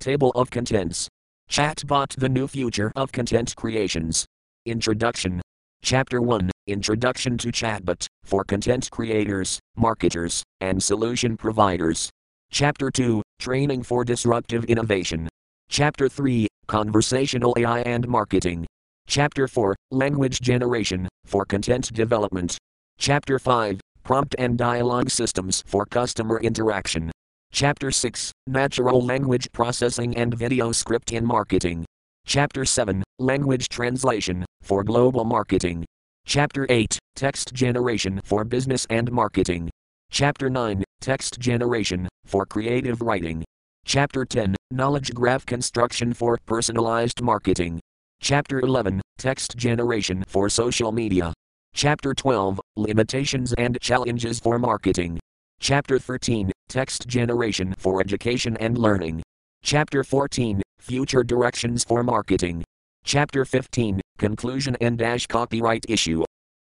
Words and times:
Table 0.00 0.30
of 0.36 0.48
Contents. 0.50 1.08
Chatbot 1.50 2.14
The 2.16 2.28
New 2.28 2.46
Future 2.46 2.92
of 2.94 3.10
Content 3.10 3.54
Creations. 3.56 4.24
Introduction. 4.64 5.42
Chapter 5.82 6.22
1 6.22 6.50
Introduction 6.68 7.36
to 7.38 7.48
Chatbot 7.48 8.06
for 8.22 8.44
Content 8.44 8.88
Creators, 8.92 9.58
Marketers, 9.76 10.44
and 10.60 10.80
Solution 10.80 11.36
Providers. 11.36 12.10
Chapter 12.52 12.92
2 12.92 13.22
Training 13.40 13.82
for 13.82 14.04
Disruptive 14.04 14.64
Innovation. 14.66 15.28
Chapter 15.68 16.08
3 16.08 16.46
Conversational 16.68 17.54
AI 17.58 17.80
and 17.80 18.06
Marketing. 18.06 18.66
Chapter 19.08 19.48
4 19.48 19.74
Language 19.90 20.40
Generation 20.40 21.08
for 21.24 21.44
Content 21.44 21.92
Development. 21.92 22.56
Chapter 22.98 23.40
5 23.40 23.80
Prompt 24.04 24.36
and 24.38 24.56
Dialogue 24.56 25.10
Systems 25.10 25.64
for 25.66 25.84
Customer 25.86 26.38
Interaction. 26.40 27.10
Chapter 27.52 27.90
6 27.90 28.30
Natural 28.46 29.00
Language 29.04 29.50
Processing 29.52 30.16
and 30.16 30.32
Video 30.34 30.70
Script 30.70 31.12
in 31.12 31.24
Marketing. 31.24 31.84
Chapter 32.26 32.64
7 32.64 33.02
Language 33.18 33.68
Translation 33.68 34.44
for 34.62 34.84
Global 34.84 35.24
Marketing. 35.24 35.84
Chapter 36.26 36.66
8 36.68 36.98
Text 37.16 37.54
Generation 37.54 38.20
for 38.22 38.44
Business 38.44 38.86
and 38.90 39.10
Marketing. 39.10 39.70
Chapter 40.10 40.50
9 40.50 40.84
Text 41.00 41.40
Generation 41.40 42.06
for 42.26 42.44
Creative 42.44 43.00
Writing. 43.00 43.42
Chapter 43.84 44.24
10 44.24 44.54
Knowledge 44.70 45.14
Graph 45.14 45.46
Construction 45.46 46.12
for 46.12 46.38
Personalized 46.46 47.22
Marketing. 47.22 47.80
Chapter 48.20 48.60
11 48.60 49.00
Text 49.16 49.56
Generation 49.56 50.22
for 50.28 50.48
Social 50.48 50.92
Media. 50.92 51.32
Chapter 51.74 52.14
12 52.14 52.60
Limitations 52.76 53.52
and 53.54 53.80
Challenges 53.80 54.38
for 54.38 54.58
Marketing. 54.58 55.18
Chapter 55.60 55.98
13 55.98 56.52
Text 56.68 57.08
Generation 57.08 57.74
for 57.76 58.00
Education 58.00 58.56
and 58.58 58.78
Learning. 58.78 59.22
Chapter 59.62 60.04
14 60.04 60.62
Future 60.78 61.24
Directions 61.24 61.84
for 61.84 62.02
Marketing. 62.04 62.64
Chapter 63.04 63.44
15 63.44 64.00
Conclusion 64.18 64.76
and 64.80 64.96
Dash 64.96 65.26
Copyright 65.26 65.84
Issue. 65.88 66.22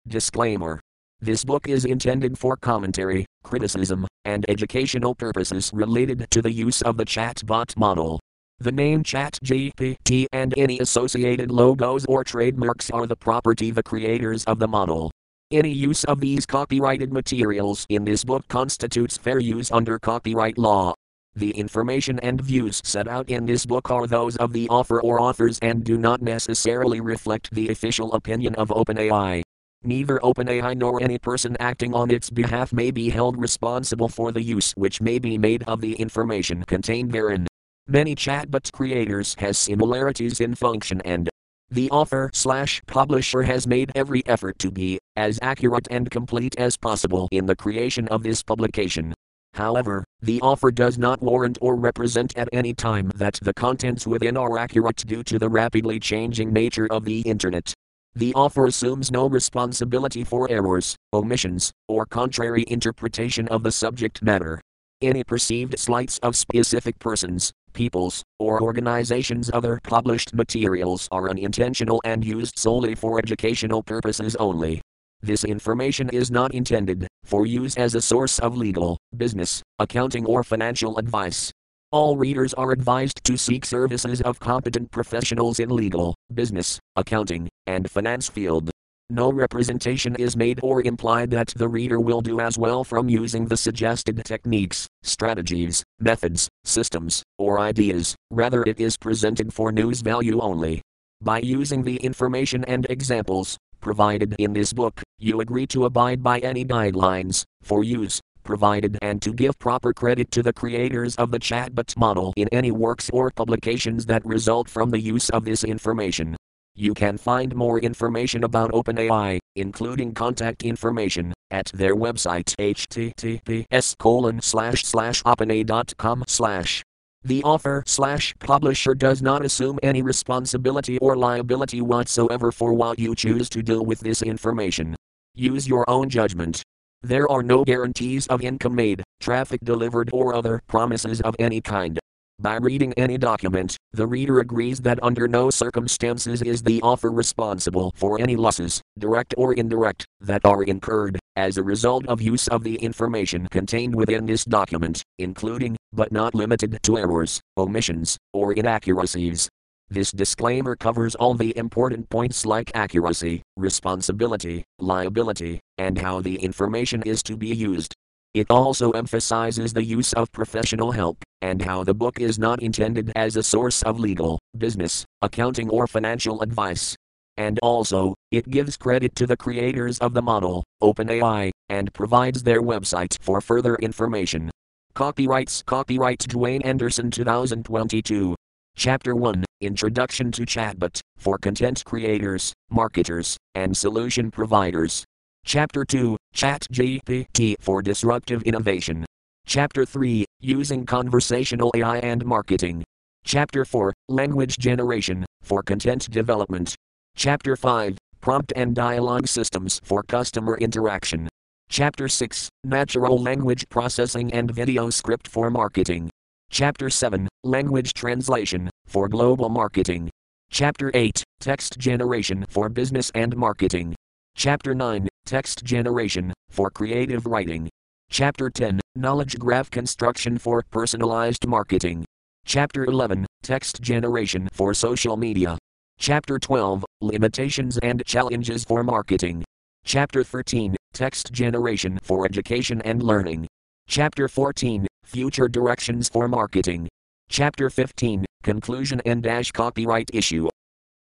Disclaimer 0.08 0.80
This 1.20 1.44
book 1.44 1.68
is 1.68 1.86
intended 1.86 2.38
for 2.38 2.56
commentary, 2.58 3.26
criticism, 3.44 4.08
and 4.24 4.46
educational 4.50 5.16
purposes 5.16 5.72
related 5.74 6.28
to 6.30 6.42
the 6.42 6.52
use 6.52 6.82
of 6.84 6.96
the 6.96 7.06
chatbot 7.06 7.76
model. 7.76 8.20
The 8.60 8.72
name 8.72 9.04
ChatGPT 9.04 10.28
and 10.32 10.54
any 10.58 10.80
associated 10.80 11.52
logos 11.52 12.06
or 12.06 12.24
trademarks 12.24 12.92
are 12.92 13.08
the 13.08 13.18
property 13.18 13.70
of 13.70 13.76
the 13.76 13.84
creators 13.84 14.46
of 14.46 14.60
the 14.60 14.68
model. 14.68 15.12
Any 15.52 15.72
use 15.72 16.04
of 16.06 16.22
these 16.22 16.44
copyrighted 16.44 17.14
materials 17.14 17.86
in 17.90 18.04
this 18.04 18.24
book 18.24 18.48
constitutes 18.48 19.16
fair 19.16 19.38
use 19.38 19.72
under 19.72 20.00
copyright 20.00 20.58
law. 20.58 20.96
The 21.36 21.52
information 21.52 22.18
and 22.22 22.42
views 22.42 22.82
set 22.84 23.08
out 23.08 23.30
in 23.30 23.46
this 23.46 23.64
book 23.64 23.92
are 23.92 24.08
those 24.08 24.38
of 24.38 24.54
the 24.54 24.68
author 24.70 25.00
or 25.04 25.22
authors 25.22 25.60
and 25.62 25.84
do 25.84 26.00
not 26.00 26.24
necessarily 26.24 27.00
reflect 27.00 27.54
the 27.54 27.70
official 27.70 28.12
opinion 28.14 28.56
of 28.56 28.70
OpenAI. 28.70 29.44
Neither 29.84 30.18
OpenAI 30.24 30.76
nor 30.76 31.00
any 31.04 31.20
person 31.20 31.56
acting 31.60 31.94
on 31.94 32.10
its 32.10 32.32
behalf 32.32 32.74
may 32.74 32.90
be 32.90 33.12
held 33.12 33.40
responsible 33.40 34.10
for 34.10 34.32
the 34.32 34.42
use 34.42 34.74
which 34.76 35.00
may 35.00 35.20
be 35.20 35.38
made 35.38 35.62
of 35.68 35.80
the 35.80 35.94
information 35.94 36.64
contained 36.64 37.12
therein. 37.12 37.46
Many 37.88 38.16
chatbot 38.16 38.72
creators 38.72 39.36
has 39.38 39.60
similarities 39.60 40.42
in 40.42 40.56
function 40.56 41.02
and 41.02 41.30
the 41.72 41.90
author 41.90 42.30
slash 42.34 42.82
publisher 42.86 43.42
has 43.44 43.66
made 43.66 43.92
every 43.96 44.26
effort 44.28 44.58
to 44.60 44.70
be 44.70 45.00
as 45.16 45.40
accurate 45.42 45.88
and 45.90 46.10
complete 46.12 46.56
as 46.58 46.78
possible 46.78 47.28
in 47.32 47.46
the 47.46 47.56
creation 47.56 48.08
of 48.10 48.24
this 48.24 48.44
publication. 48.44 49.14
However, 49.54 50.04
the 50.22 50.42
offer 50.42 50.70
does 50.70 50.98
not 50.98 51.22
warrant 51.22 51.58
or 51.62 51.76
represent 51.76 52.38
at 52.38 52.50
any 52.52 52.74
time 52.74 53.10
that 53.16 53.40
the 53.42 53.54
contents 53.54 54.06
within 54.06 54.38
are 54.38 54.58
accurate 54.58 54.98
due 55.08 55.24
to 55.24 55.40
the 55.40 55.50
rapidly 55.50 56.00
changing 56.00 56.52
nature 56.54 56.88
of 56.92 57.06
the 57.06 57.22
Internet. 57.22 57.74
The 58.14 58.34
offer 58.34 58.68
assumes 58.68 59.12
no 59.12 59.28
responsibility 59.28 60.24
for 60.24 60.50
errors, 60.52 60.96
omissions, 61.14 61.72
or 61.88 62.06
contrary 62.06 62.66
interpretation 62.68 63.48
of 63.48 63.64
the 63.64 63.72
subject 63.72 64.22
matter. 64.22 64.62
Any 65.02 65.24
perceived 65.24 65.80
slights 65.80 66.20
of 66.20 66.36
specific 66.36 67.00
persons, 67.00 67.52
peoples, 67.76 68.24
or 68.40 68.62
organizations' 68.64 69.52
other 69.54 69.80
published 69.84 70.34
materials 70.34 71.08
are 71.12 71.30
unintentional 71.30 72.02
and 72.04 72.26
used 72.26 72.58
solely 72.58 72.96
for 72.96 73.20
educational 73.20 73.84
purposes 73.84 74.36
only. 74.38 74.82
This 75.22 75.44
information 75.44 76.10
is 76.10 76.32
not 76.32 76.54
intended 76.54 77.08
for 77.24 77.46
use 77.46 77.76
as 77.76 77.96
a 77.96 78.02
source 78.02 78.40
of 78.40 78.58
legal, 78.58 78.98
business, 79.16 79.62
accounting, 79.80 80.26
or 80.26 80.44
financial 80.44 80.98
advice. 80.98 81.52
All 81.92 82.18
readers 82.18 82.54
are 82.56 82.72
advised 82.72 83.24
to 83.24 83.38
seek 83.38 83.66
services 83.66 84.22
of 84.22 84.40
competent 84.40 84.92
professionals 84.92 85.60
in 85.60 85.70
legal, 85.70 86.16
business, 86.34 86.80
accounting, 86.96 87.48
and 87.68 87.90
finance 87.90 88.28
field. 88.28 88.70
No 89.10 89.32
representation 89.32 90.16
is 90.16 90.36
made 90.36 90.60
or 90.64 90.82
implied 90.82 91.30
that 91.32 91.54
the 91.56 91.68
reader 91.68 92.00
will 92.00 92.22
do 92.22 92.40
as 92.40 92.58
well 92.58 92.84
from 92.84 93.08
using 93.08 93.46
the 93.46 93.56
suggested 93.58 94.24
techniques, 94.26 94.88
strategies, 95.06 95.84
methods, 96.00 96.50
systems, 96.64 97.24
or 97.38 97.60
ideas, 97.60 98.16
rather, 98.32 98.64
it 98.64 98.80
is 98.80 98.98
presented 98.98 99.54
for 99.54 99.72
news 99.72 100.02
value 100.02 100.40
only. 100.40 100.82
By 101.22 101.40
using 101.40 101.84
the 101.84 101.98
information 101.98 102.66
and 102.66 102.86
examples 102.90 103.58
provided 103.80 104.36
in 104.40 104.54
this 104.54 104.74
book, 104.74 105.02
you 105.20 105.42
agree 105.42 105.68
to 105.68 105.86
abide 105.86 106.22
by 106.22 106.40
any 106.40 106.66
guidelines 106.66 107.44
for 107.62 107.84
use 107.84 108.20
provided 108.46 108.98
and 109.02 109.22
to 109.22 109.34
give 109.34 109.60
proper 109.60 109.92
credit 109.92 110.32
to 110.32 110.42
the 110.42 110.54
creators 110.54 111.16
of 111.18 111.32
the 111.32 111.40
chatbot 111.40 111.98
model 111.98 112.32
in 112.38 112.48
any 112.54 112.72
works 112.72 113.10
or 113.12 113.30
publications 113.32 114.06
that 114.06 114.26
result 114.26 114.70
from 114.70 114.92
the 114.92 115.00
use 115.00 115.30
of 115.32 115.44
this 115.44 115.64
information. 115.66 116.38
You 116.78 116.94
can 116.94 117.18
find 117.18 117.56
more 117.56 117.80
information 117.80 118.44
about 118.44 118.72
OpenAI, 118.74 119.40
including 119.56 120.14
contact 120.14 120.64
information, 120.64 121.34
at 121.50 121.68
their 121.74 121.96
website 121.96 122.54
https 122.60 123.98
colon 123.98 124.42
slash 124.42 124.84
slash 124.84 125.24
openai.com 125.24 126.26
slash. 126.28 126.84
The 127.24 127.42
author 127.44 127.82
slash 127.88 128.36
publisher 128.40 128.94
does 128.94 129.22
not 129.22 129.46
assume 129.46 129.80
any 129.84 130.02
responsibility 130.02 130.98
or 130.98 131.16
liability 131.16 131.82
whatsoever 131.82 132.52
for 132.52 132.74
what 132.74 133.00
you 133.00 133.16
choose 133.16 133.48
to 133.50 133.64
do 133.64 133.82
with 133.82 134.02
this 134.02 134.22
information. 134.22 134.98
Use 135.34 135.68
your 135.68 135.90
own 135.90 136.10
judgment. 136.10 136.62
There 137.02 137.32
are 137.32 137.42
no 137.42 137.64
guarantees 137.64 138.28
of 138.28 138.42
income 138.42 138.76
made, 138.76 139.02
traffic 139.22 139.62
delivered, 139.64 140.10
or 140.12 140.36
other 140.36 140.62
promises 140.68 141.22
of 141.22 141.36
any 141.40 141.62
kind. 141.62 142.00
By 142.40 142.58
reading 142.58 142.92
any 142.94 143.18
document, 143.18 143.78
the 143.94 144.06
reader 144.06 144.40
agrees 144.40 144.82
that 144.82 145.02
under 145.02 145.26
no 145.26 145.50
circumstances 145.50 146.42
is 146.42 146.62
the 146.62 146.82
author 146.82 147.10
responsible 147.10 147.94
for 147.96 148.20
any 148.20 148.36
losses, 148.36 148.82
direct 149.00 149.34
or 149.38 149.54
indirect, 149.54 150.06
that 150.20 150.44
are 150.44 150.64
incurred 150.64 151.18
as 151.38 151.58
a 151.58 151.64
result 151.64 152.06
of 152.08 152.22
use 152.22 152.50
of 152.50 152.64
the 152.64 152.76
information 152.76 153.48
contained 153.52 153.96
within 153.96 154.26
this 154.26 154.44
document, 154.44 155.02
including, 155.18 155.78
but 155.94 156.12
not 156.12 156.36
limited 156.36 156.78
to 156.84 156.98
errors, 156.98 157.40
omissions, 157.58 158.18
or 158.34 158.52
inaccuracies. 158.52 159.48
This 159.90 160.12
disclaimer 160.12 160.76
covers 160.76 161.16
all 161.16 161.36
the 161.36 161.58
important 161.58 162.10
points 162.10 162.46
like 162.46 162.70
accuracy, 162.76 163.44
responsibility, 163.56 164.66
liability, 164.80 165.62
and 165.78 165.98
how 165.98 166.20
the 166.20 166.36
information 166.36 167.02
is 167.04 167.24
to 167.24 167.38
be 167.38 167.56
used. 167.56 167.96
It 168.36 168.48
also 168.50 168.92
emphasizes 168.92 169.72
the 169.72 169.86
use 169.86 170.12
of 170.12 170.30
professional 170.34 170.92
help, 170.92 171.24
and 171.42 171.62
how 171.62 171.86
the 171.86 171.94
book 171.94 172.20
is 172.20 172.38
not 172.38 172.62
intended 172.62 173.14
as 173.16 173.38
a 173.38 173.44
source 173.44 173.82
of 173.84 173.98
legal, 173.98 174.40
business, 174.58 175.06
accounting, 175.22 175.70
or 175.70 175.88
financial 175.88 176.42
advice. 176.42 176.98
And 177.38 177.58
also, 177.64 178.14
it 178.32 178.50
gives 178.50 178.76
credit 178.76 179.16
to 179.16 179.26
the 179.26 179.38
creators 179.38 180.00
of 180.00 180.14
the 180.14 180.22
model, 180.22 180.66
OpenAI, 180.84 181.52
and 181.70 181.94
provides 181.94 182.44
their 182.44 182.62
website 182.62 183.18
for 183.22 183.40
further 183.40 183.76
information. 183.76 184.52
Copyrights 184.96 185.64
Copyright 185.64 186.20
Dwayne 186.20 186.66
Anderson 186.66 187.12
2022. 187.12 188.36
Chapter 188.76 189.16
1 189.16 189.46
Introduction 189.62 190.34
to 190.34 190.42
Chatbot 190.42 191.00
for 191.18 191.38
Content 191.38 191.86
Creators, 191.86 192.52
Marketers, 192.70 193.38
and 193.56 193.78
Solution 193.78 194.30
Providers. 194.30 195.06
Chapter 195.46 195.86
2 195.86 196.18
ChatGPT 196.34 197.54
for 197.60 197.84
Disruptive 197.84 198.42
Innovation. 198.44 199.06
Chapter 199.46 199.86
3 199.86 200.26
Using 200.42 200.88
Conversational 200.88 201.72
AI 201.76 202.00
and 202.00 202.26
Marketing. 202.26 202.84
Chapter 203.24 203.64
4 203.64 203.94
Language 204.10 204.58
Generation 204.58 205.24
for 205.44 205.62
Content 205.62 206.10
Development. 206.10 206.74
Chapter 207.16 207.56
5 207.56 207.96
Prompt 208.22 208.54
and 208.56 208.74
Dialogue 208.74 209.28
Systems 209.28 209.80
for 209.84 210.02
Customer 210.02 210.58
Interaction. 210.58 211.30
Chapter 211.70 212.08
6 212.08 212.50
Natural 212.64 213.22
Language 213.22 213.70
Processing 213.70 214.34
and 214.34 214.50
Video 214.50 214.90
Script 214.90 215.28
for 215.28 215.52
Marketing. 215.52 216.10
Chapter 216.50 216.90
7 216.90 217.30
Language 217.44 217.94
Translation 217.94 218.68
for 218.88 219.08
Global 219.08 219.50
Marketing. 219.50 220.10
Chapter 220.50 220.90
8 220.96 221.24
Text 221.40 221.78
Generation 221.78 222.46
for 222.50 222.68
Business 222.68 223.12
and 223.14 223.38
Marketing. 223.38 223.96
Chapter 224.38 224.76
9 224.76 225.08
Text 225.26 225.64
Generation 225.64 226.34
for 226.50 226.70
Creative 226.70 227.26
Writing. 227.26 227.70
Chapter 228.12 228.50
10 228.50 228.82
Knowledge 228.94 229.40
Graph 229.40 229.72
Construction 229.72 230.38
for 230.38 230.62
Personalized 230.72 231.48
Marketing. 231.48 232.04
Chapter 232.46 232.84
11 232.84 233.26
Text 233.44 233.82
Generation 233.82 234.50
for 234.52 234.74
Social 234.74 235.16
Media. 235.16 235.58
Chapter 236.00 236.38
12 236.38 236.84
Limitations 237.00 237.78
and 237.78 238.06
Challenges 238.06 238.66
for 238.66 238.84
Marketing. 238.84 239.42
Chapter 239.86 240.22
13 240.22 240.76
Text 240.92 241.32
Generation 241.32 241.98
for 242.04 242.26
Education 242.26 242.82
and 242.82 243.02
Learning. 243.02 243.48
Chapter 243.88 244.28
14 244.28 244.86
Future 245.06 245.48
Directions 245.48 246.10
for 246.10 246.28
Marketing. 246.28 246.90
Chapter 247.30 247.70
15 247.70 248.26
Conclusion 248.44 249.02
and 249.06 249.24
Dash 249.24 249.54
Copyright 249.54 250.12
Issue. 250.14 250.50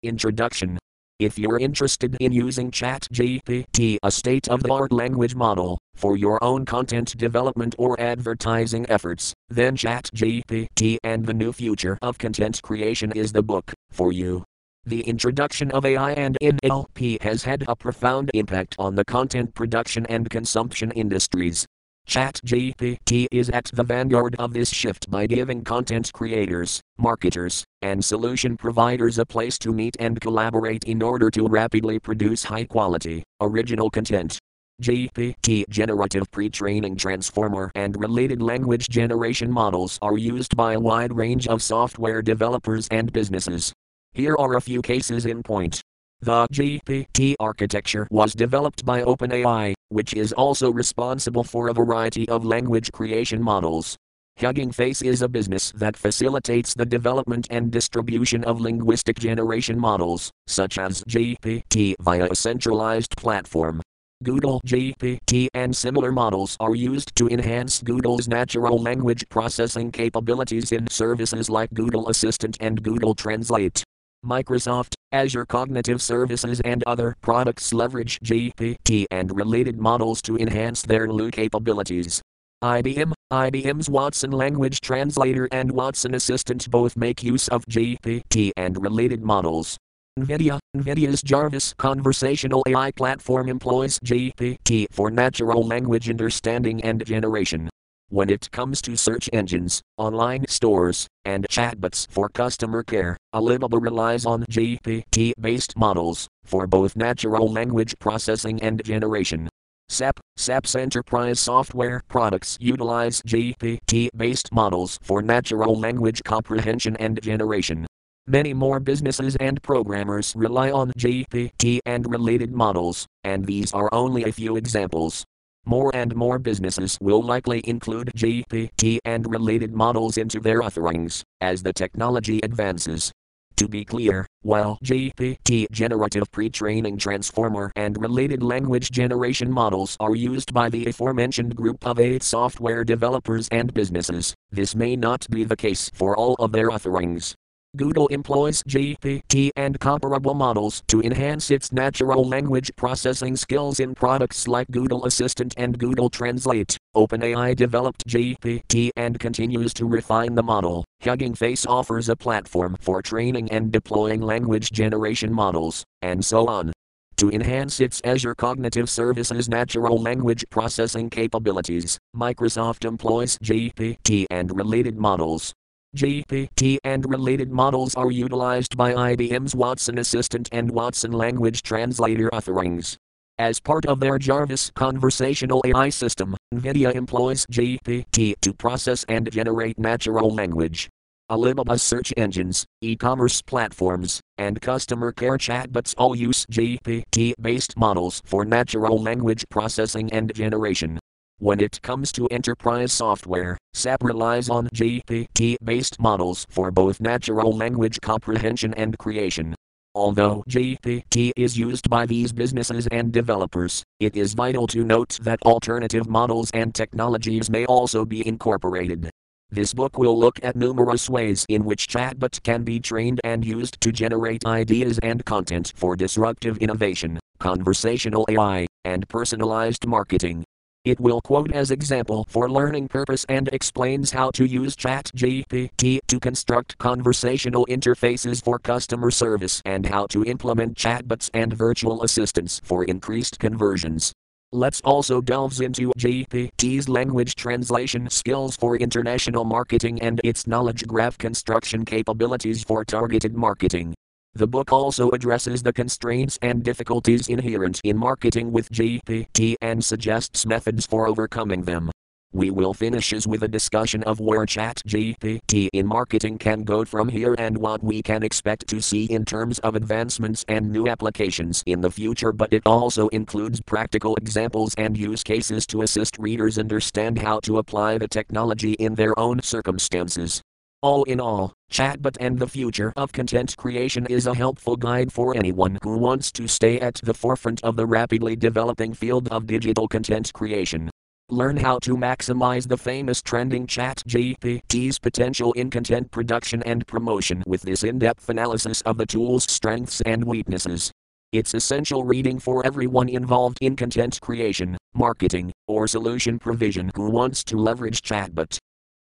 Introduction 0.03 0.77
if 1.19 1.37
you're 1.37 1.59
interested 1.59 2.15
in 2.19 2.31
using 2.31 2.71
ChatGPT, 2.71 3.97
a 4.01 4.11
state 4.11 4.47
of 4.47 4.63
the 4.63 4.71
art 4.71 4.91
language 4.91 5.35
model, 5.35 5.77
for 5.95 6.17
your 6.17 6.43
own 6.43 6.65
content 6.65 7.15
development 7.17 7.75
or 7.77 7.99
advertising 7.99 8.85
efforts, 8.89 9.33
then 9.49 9.77
ChatGPT 9.77 10.97
and 11.03 11.25
the 11.25 11.33
New 11.33 11.53
Future 11.53 11.97
of 12.01 12.17
Content 12.17 12.61
Creation 12.61 13.11
is 13.13 13.31
the 13.31 13.43
book 13.43 13.73
for 13.91 14.11
you. 14.11 14.43
The 14.85 15.01
introduction 15.01 15.71
of 15.71 15.85
AI 15.85 16.11
and 16.11 16.37
NLP 16.41 17.21
has 17.21 17.43
had 17.43 17.63
a 17.69 17.75
profound 17.75 18.31
impact 18.33 18.75
on 18.77 18.95
the 18.95 19.05
content 19.05 19.55
production 19.55 20.05
and 20.07 20.29
consumption 20.29 20.91
industries. 20.91 21.65
ChatGPT 22.07 23.27
is 23.31 23.49
at 23.49 23.71
the 23.73 23.83
vanguard 23.83 24.35
of 24.37 24.53
this 24.53 24.69
shift 24.69 25.09
by 25.09 25.25
giving 25.25 25.63
content 25.63 26.11
creators, 26.13 26.81
marketers, 26.97 27.63
and 27.81 28.03
solution 28.03 28.57
providers 28.57 29.17
a 29.17 29.25
place 29.25 29.57
to 29.59 29.71
meet 29.71 29.95
and 29.99 30.19
collaborate 30.19 30.83
in 30.83 31.01
order 31.01 31.31
to 31.31 31.47
rapidly 31.47 31.99
produce 31.99 32.43
high 32.43 32.65
quality, 32.65 33.23
original 33.41 33.89
content. 33.89 34.37
GPT 34.81 35.63
generative 35.69 36.29
pre 36.31 36.49
training 36.49 36.97
transformer 36.97 37.71
and 37.75 37.99
related 37.99 38.41
language 38.41 38.89
generation 38.89 39.51
models 39.51 39.97
are 40.01 40.17
used 40.17 40.57
by 40.57 40.73
a 40.73 40.79
wide 40.79 41.13
range 41.13 41.47
of 41.47 41.61
software 41.61 42.21
developers 42.21 42.87
and 42.89 43.13
businesses. 43.13 43.71
Here 44.13 44.35
are 44.37 44.55
a 44.55 44.61
few 44.61 44.81
cases 44.81 45.25
in 45.25 45.41
point. 45.41 45.81
The 46.23 46.47
GPT 46.53 47.35
architecture 47.37 48.07
was 48.09 48.33
developed 48.33 48.85
by 48.85 49.01
OpenAI, 49.01 49.73
which 49.89 50.13
is 50.13 50.31
also 50.31 50.71
responsible 50.71 51.43
for 51.43 51.67
a 51.67 51.73
variety 51.73 52.29
of 52.29 52.45
language 52.45 52.93
creation 52.93 53.43
models. 53.43 53.97
Hugging 54.39 54.71
Face 54.71 55.01
is 55.01 55.21
a 55.21 55.27
business 55.27 55.73
that 55.75 55.97
facilitates 55.97 56.75
the 56.75 56.85
development 56.85 57.47
and 57.49 57.69
distribution 57.71 58.45
of 58.45 58.61
linguistic 58.61 59.19
generation 59.19 59.77
models, 59.77 60.31
such 60.47 60.77
as 60.77 61.03
GPT, 61.09 61.95
via 61.99 62.29
a 62.31 62.35
centralized 62.35 63.17
platform. 63.17 63.81
Google 64.23 64.61
GPT 64.65 65.49
and 65.53 65.75
similar 65.75 66.13
models 66.13 66.55
are 66.61 66.73
used 66.73 67.13
to 67.17 67.27
enhance 67.27 67.81
Google's 67.81 68.29
natural 68.29 68.77
language 68.81 69.27
processing 69.27 69.91
capabilities 69.91 70.71
in 70.71 70.87
services 70.89 71.49
like 71.49 71.73
Google 71.73 72.07
Assistant 72.07 72.55
and 72.61 72.81
Google 72.81 73.13
Translate. 73.13 73.83
Microsoft, 74.23 74.95
Azure 75.11 75.45
Cognitive 75.45 76.01
Services, 76.01 76.61
and 76.61 76.83
other 76.87 77.15
products 77.21 77.73
leverage 77.73 78.19
GPT 78.21 79.05
and 79.11 79.35
related 79.35 79.79
models 79.79 80.21
to 80.23 80.37
enhance 80.37 80.81
their 80.81 81.07
LU 81.07 81.31
capabilities. 81.31 82.21
IBM, 82.63 83.11
IBM's 83.31 83.89
Watson 83.89 84.31
Language 84.31 84.79
Translator 84.79 85.49
and 85.51 85.71
Watson 85.71 86.15
Assistant 86.15 86.71
both 86.71 86.95
make 86.95 87.21
use 87.21 87.49
of 87.49 87.65
GPT 87.65 88.51
and 88.55 88.81
related 88.81 89.21
models. 89.21 89.77
NVIDIA, 90.19 90.59
NVIDIA's 90.77 91.21
Jarvis 91.21 91.73
conversational 91.77 92.63
AI 92.67 92.91
platform 92.91 93.49
employs 93.49 93.99
GPT 93.99 94.85
for 94.91 95.09
natural 95.09 95.65
language 95.65 96.09
understanding 96.09 96.83
and 96.83 97.03
generation. 97.05 97.69
When 98.13 98.29
it 98.29 98.51
comes 98.51 98.79
to 98.83 98.95
search 98.95 99.27
engines, 99.33 99.81
online 99.97 100.45
stores, 100.47 101.07
and 101.25 101.47
chatbots 101.49 102.05
for 102.11 102.29
customer 102.29 102.83
care, 102.83 103.17
Alibaba 103.33 103.79
relies 103.79 104.23
on 104.23 104.43
GPT 104.51 105.31
based 105.41 105.75
models 105.75 106.27
for 106.45 106.67
both 106.67 106.95
natural 106.95 107.51
language 107.51 107.95
processing 107.97 108.61
and 108.61 108.83
generation. 108.85 109.49
SAP, 109.89 110.19
SAP's 110.37 110.75
enterprise 110.75 111.39
software 111.39 112.03
products 112.07 112.55
utilize 112.61 113.19
GPT 113.23 114.09
based 114.15 114.53
models 114.53 114.99
for 115.01 115.23
natural 115.23 115.73
language 115.73 116.21
comprehension 116.23 116.95
and 116.97 117.19
generation. 117.19 117.87
Many 118.27 118.53
more 118.53 118.79
businesses 118.79 119.35
and 119.37 119.59
programmers 119.63 120.35
rely 120.35 120.69
on 120.69 120.91
GPT 120.99 121.79
and 121.87 122.05
related 122.11 122.51
models, 122.51 123.07
and 123.23 123.43
these 123.47 123.73
are 123.73 123.89
only 123.91 124.23
a 124.23 124.31
few 124.31 124.55
examples. 124.55 125.25
More 125.65 125.95
and 125.95 126.13
more 126.13 126.39
businesses 126.39 126.97
will 126.99 127.21
likely 127.21 127.61
include 127.63 128.11
GPT 128.17 128.97
and 129.05 129.29
related 129.31 129.73
models 129.73 130.17
into 130.17 130.41
their 130.41 130.61
offerings 130.61 131.23
as 131.39 131.63
the 131.63 131.71
technology 131.71 132.41
advances. 132.43 133.13
To 133.57 133.69
be 133.69 133.85
clear, 133.85 134.25
while 134.41 134.77
GPT 134.83 135.67
generative 135.71 136.29
pre 136.31 136.49
training 136.49 136.97
transformer 136.97 137.71
and 137.77 138.01
related 138.01 138.43
language 138.43 138.91
generation 138.91 139.49
models 139.49 139.95
are 140.01 140.15
used 140.15 140.53
by 140.53 140.69
the 140.69 140.87
aforementioned 140.87 141.55
group 141.55 141.85
of 141.87 141.97
eight 141.97 142.23
software 142.23 142.83
developers 142.83 143.47
and 143.49 143.73
businesses, 143.73 144.35
this 144.51 144.75
may 144.75 144.97
not 144.97 145.25
be 145.29 145.45
the 145.45 145.55
case 145.55 145.89
for 145.93 146.17
all 146.17 146.35
of 146.39 146.51
their 146.51 146.71
offerings. 146.71 147.35
Google 147.75 148.05
employs 148.07 148.61
GPT 148.63 149.49
and 149.55 149.79
comparable 149.79 150.35
models 150.35 150.83
to 150.87 151.01
enhance 151.01 151.49
its 151.49 151.71
natural 151.71 152.23
language 152.23 152.71
processing 152.75 153.35
skills 153.35 153.79
in 153.79 153.95
products 153.95 154.47
like 154.47 154.69
Google 154.69 155.05
Assistant 155.05 155.55
and 155.57 155.79
Google 155.79 156.07
Translate. 156.11 156.77
OpenAI 156.95 157.55
developed 157.55 158.07
GPT 158.07 158.91
and 158.95 159.19
continues 159.19 159.73
to 159.73 159.87
refine 159.87 160.35
the 160.35 160.43
model. 160.43 160.85
Hugging 161.01 161.33
Face 161.33 161.65
offers 161.65 162.09
a 162.09 162.15
platform 162.15 162.77
for 162.79 163.01
training 163.01 163.49
and 163.51 163.71
deploying 163.71 164.21
language 164.21 164.71
generation 164.71 165.33
models, 165.33 165.83
and 166.03 166.23
so 166.23 166.47
on. 166.47 166.73
To 167.17 167.31
enhance 167.31 167.79
its 167.79 168.01
Azure 168.03 168.35
Cognitive 168.35 168.87
Services 168.87 169.49
natural 169.49 169.99
language 169.99 170.45
processing 170.51 171.09
capabilities, 171.09 171.97
Microsoft 172.15 172.85
employs 172.85 173.39
GPT 173.39 174.25
and 174.29 174.55
related 174.55 174.97
models. 174.97 175.53
GPT 175.95 176.77
and 176.83 177.07
related 177.07 177.51
models 177.51 177.93
are 177.93 178.09
utilized 178.09 178.75
by 178.75 178.93
IBM's 178.93 179.55
Watson 179.55 179.99
Assistant 179.99 180.49
and 180.51 180.71
Watson 180.71 181.11
Language 181.11 181.61
Translator 181.61 182.33
offerings. 182.33 182.97
As 183.37 183.59
part 183.59 183.85
of 183.85 183.99
their 183.99 184.17
Jarvis 184.17 184.71
conversational 184.75 185.61
AI 185.65 185.89
system, 185.89 186.35
NVIDIA 186.53 186.95
employs 186.95 187.45
GPT 187.45 188.33
to 188.41 188.53
process 188.53 189.05
and 189.07 189.31
generate 189.31 189.77
natural 189.77 190.33
language. 190.33 190.89
Alibaba's 191.29 191.83
search 191.83 192.11
engines, 192.17 192.65
e 192.81 192.95
commerce 192.95 193.43
platforms, 193.43 194.19
and 194.39 194.61
customer 194.61 195.11
care 195.11 195.37
chatbots 195.37 195.93
all 195.97 196.15
use 196.15 196.45
GPT 196.47 197.33
based 197.39 197.77
models 197.77 198.19
for 198.25 198.45
natural 198.45 198.99
language 198.99 199.45
processing 199.49 200.11
and 200.11 200.33
generation. 200.33 200.99
When 201.43 201.59
it 201.59 201.81
comes 201.81 202.13
to 202.13 202.25
enterprise 202.27 202.93
software, 202.93 203.57
SAP 203.73 204.01
relies 204.01 204.47
on 204.47 204.69
GPT 204.69 205.57
based 205.61 205.99
models 205.99 206.47
for 206.49 206.71
both 206.71 207.01
natural 207.01 207.51
language 207.51 207.99
comprehension 207.99 208.73
and 208.75 208.97
creation. 208.97 209.53
Although 209.93 210.45
GPT 210.49 211.31
is 211.35 211.57
used 211.57 211.89
by 211.89 212.05
these 212.05 212.31
businesses 212.31 212.87
and 212.93 213.11
developers, 213.11 213.83
it 213.99 214.15
is 214.15 214.33
vital 214.33 214.67
to 214.67 214.85
note 214.85 215.19
that 215.21 215.41
alternative 215.41 216.07
models 216.07 216.49
and 216.53 216.73
technologies 216.73 217.49
may 217.49 217.65
also 217.65 218.05
be 218.05 218.25
incorporated. 218.25 219.09
This 219.51 219.73
book 219.73 219.97
will 219.97 220.17
look 220.17 220.39
at 220.43 220.55
numerous 220.55 221.09
ways 221.09 221.45
in 221.49 221.65
which 221.65 221.89
chatbots 221.89 222.41
can 222.41 222.63
be 222.63 222.79
trained 222.79 223.19
and 223.25 223.43
used 223.43 223.81
to 223.81 223.91
generate 223.91 224.45
ideas 224.45 224.97
and 225.03 225.25
content 225.25 225.73
for 225.75 225.97
disruptive 225.97 226.57
innovation, 226.59 227.19
conversational 227.39 228.25
AI, 228.29 228.65
and 228.85 229.05
personalized 229.09 229.85
marketing. 229.85 230.45
It 230.85 230.99
will 230.99 231.21
quote 231.21 231.53
as 231.53 231.71
example 231.71 232.25
for 232.27 232.49
learning 232.49 232.89
purpose 232.89 233.25
and 233.29 233.47
explains 233.53 234.11
how 234.11 234.31
to 234.31 234.45
use 234.45 234.75
ChatGPT 234.75 235.99
to 236.07 236.19
construct 236.19 236.77
conversational 236.77 237.65
interfaces 237.67 238.43
for 238.43 238.59
customer 238.59 239.09
service 239.09 239.61
and 239.63 239.85
how 239.85 240.07
to 240.07 240.25
implement 240.25 240.75
chatbots 240.75 241.29
and 241.33 241.53
virtual 241.53 242.03
assistants 242.03 242.59
for 242.65 242.83
increased 242.83 243.39
conversions. 243.39 244.11
Let's 244.51 244.81
also 244.81 245.21
delve 245.21 245.61
into 245.61 245.93
GPT's 245.97 246.89
language 246.89 247.35
translation 247.35 248.09
skills 248.09 248.57
for 248.57 248.75
international 248.75 249.45
marketing 249.45 250.01
and 250.01 250.19
its 250.21 250.47
knowledge 250.47 250.85
graph 250.85 251.17
construction 251.17 251.85
capabilities 251.85 252.61
for 252.61 252.83
targeted 252.83 253.37
marketing. 253.37 253.95
The 254.35 254.47
book 254.47 254.73
also 254.73 255.11
addresses 255.11 255.61
the 255.61 255.71
constraints 255.71 256.39
and 256.41 256.63
difficulties 256.63 257.27
inherent 257.27 257.79
in 257.83 257.95
marketing 257.95 258.51
with 258.51 258.71
GPT 258.71 259.55
and 259.61 259.85
suggests 259.85 260.45
methods 260.47 260.87
for 260.87 261.07
overcoming 261.07 261.63
them. 261.63 261.91
We 262.33 262.49
will 262.49 262.73
finish 262.73 263.13
with 263.27 263.43
a 263.43 263.47
discussion 263.47 264.01
of 264.05 264.19
where 264.19 264.43
ChatGPT 264.47 265.69
in 265.71 265.85
marketing 265.85 266.39
can 266.39 266.63
go 266.63 266.83
from 266.83 267.09
here 267.09 267.35
and 267.37 267.55
what 267.55 267.83
we 267.83 268.01
can 268.01 268.23
expect 268.23 268.65
to 268.69 268.81
see 268.81 269.05
in 269.05 269.23
terms 269.23 269.59
of 269.59 269.75
advancements 269.75 270.43
and 270.47 270.71
new 270.71 270.87
applications 270.87 271.61
in 271.67 271.81
the 271.81 271.91
future, 271.91 272.31
but 272.31 272.51
it 272.51 272.63
also 272.65 273.09
includes 273.09 273.61
practical 273.61 274.15
examples 274.15 274.73
and 274.79 274.97
use 274.97 275.21
cases 275.21 275.67
to 275.67 275.83
assist 275.83 276.17
readers 276.17 276.57
understand 276.57 277.19
how 277.19 277.39
to 277.41 277.59
apply 277.59 277.99
the 277.99 278.07
technology 278.07 278.73
in 278.73 278.95
their 278.95 279.17
own 279.19 279.39
circumstances. 279.43 280.41
All 280.83 281.05
in 281.05 281.21
all, 281.21 281.53
Chatbot 281.71 282.17
and 282.19 282.37
the 282.37 282.45
future 282.45 282.91
of 282.97 283.13
content 283.13 283.55
creation 283.55 284.05
is 284.07 284.27
a 284.27 284.35
helpful 284.35 284.75
guide 284.75 285.13
for 285.13 285.33
anyone 285.33 285.79
who 285.81 285.97
wants 285.97 286.29
to 286.33 286.45
stay 286.45 286.77
at 286.81 286.95
the 286.95 287.13
forefront 287.13 287.63
of 287.63 287.77
the 287.77 287.85
rapidly 287.85 288.35
developing 288.35 288.93
field 288.93 289.29
of 289.29 289.47
digital 289.47 289.87
content 289.87 290.33
creation. 290.33 290.89
Learn 291.29 291.55
how 291.55 291.79
to 291.79 291.95
maximize 291.95 292.67
the 292.67 292.75
famous 292.75 293.21
trending 293.21 293.65
ChatGPT's 293.65 294.99
potential 294.99 295.53
in 295.53 295.69
content 295.69 296.11
production 296.11 296.61
and 296.63 296.85
promotion 296.85 297.45
with 297.47 297.61
this 297.61 297.85
in 297.85 297.97
depth 297.97 298.27
analysis 298.27 298.81
of 298.81 298.97
the 298.97 299.05
tool's 299.05 299.49
strengths 299.49 300.01
and 300.01 300.25
weaknesses. 300.25 300.91
It's 301.31 301.53
essential 301.53 302.03
reading 302.03 302.39
for 302.39 302.65
everyone 302.65 303.07
involved 303.07 303.57
in 303.61 303.77
content 303.77 304.19
creation, 304.19 304.77
marketing, 304.93 305.53
or 305.65 305.87
solution 305.87 306.39
provision 306.39 306.91
who 306.93 307.09
wants 307.09 307.41
to 307.45 307.55
leverage 307.55 308.01
Chatbot. 308.01 308.57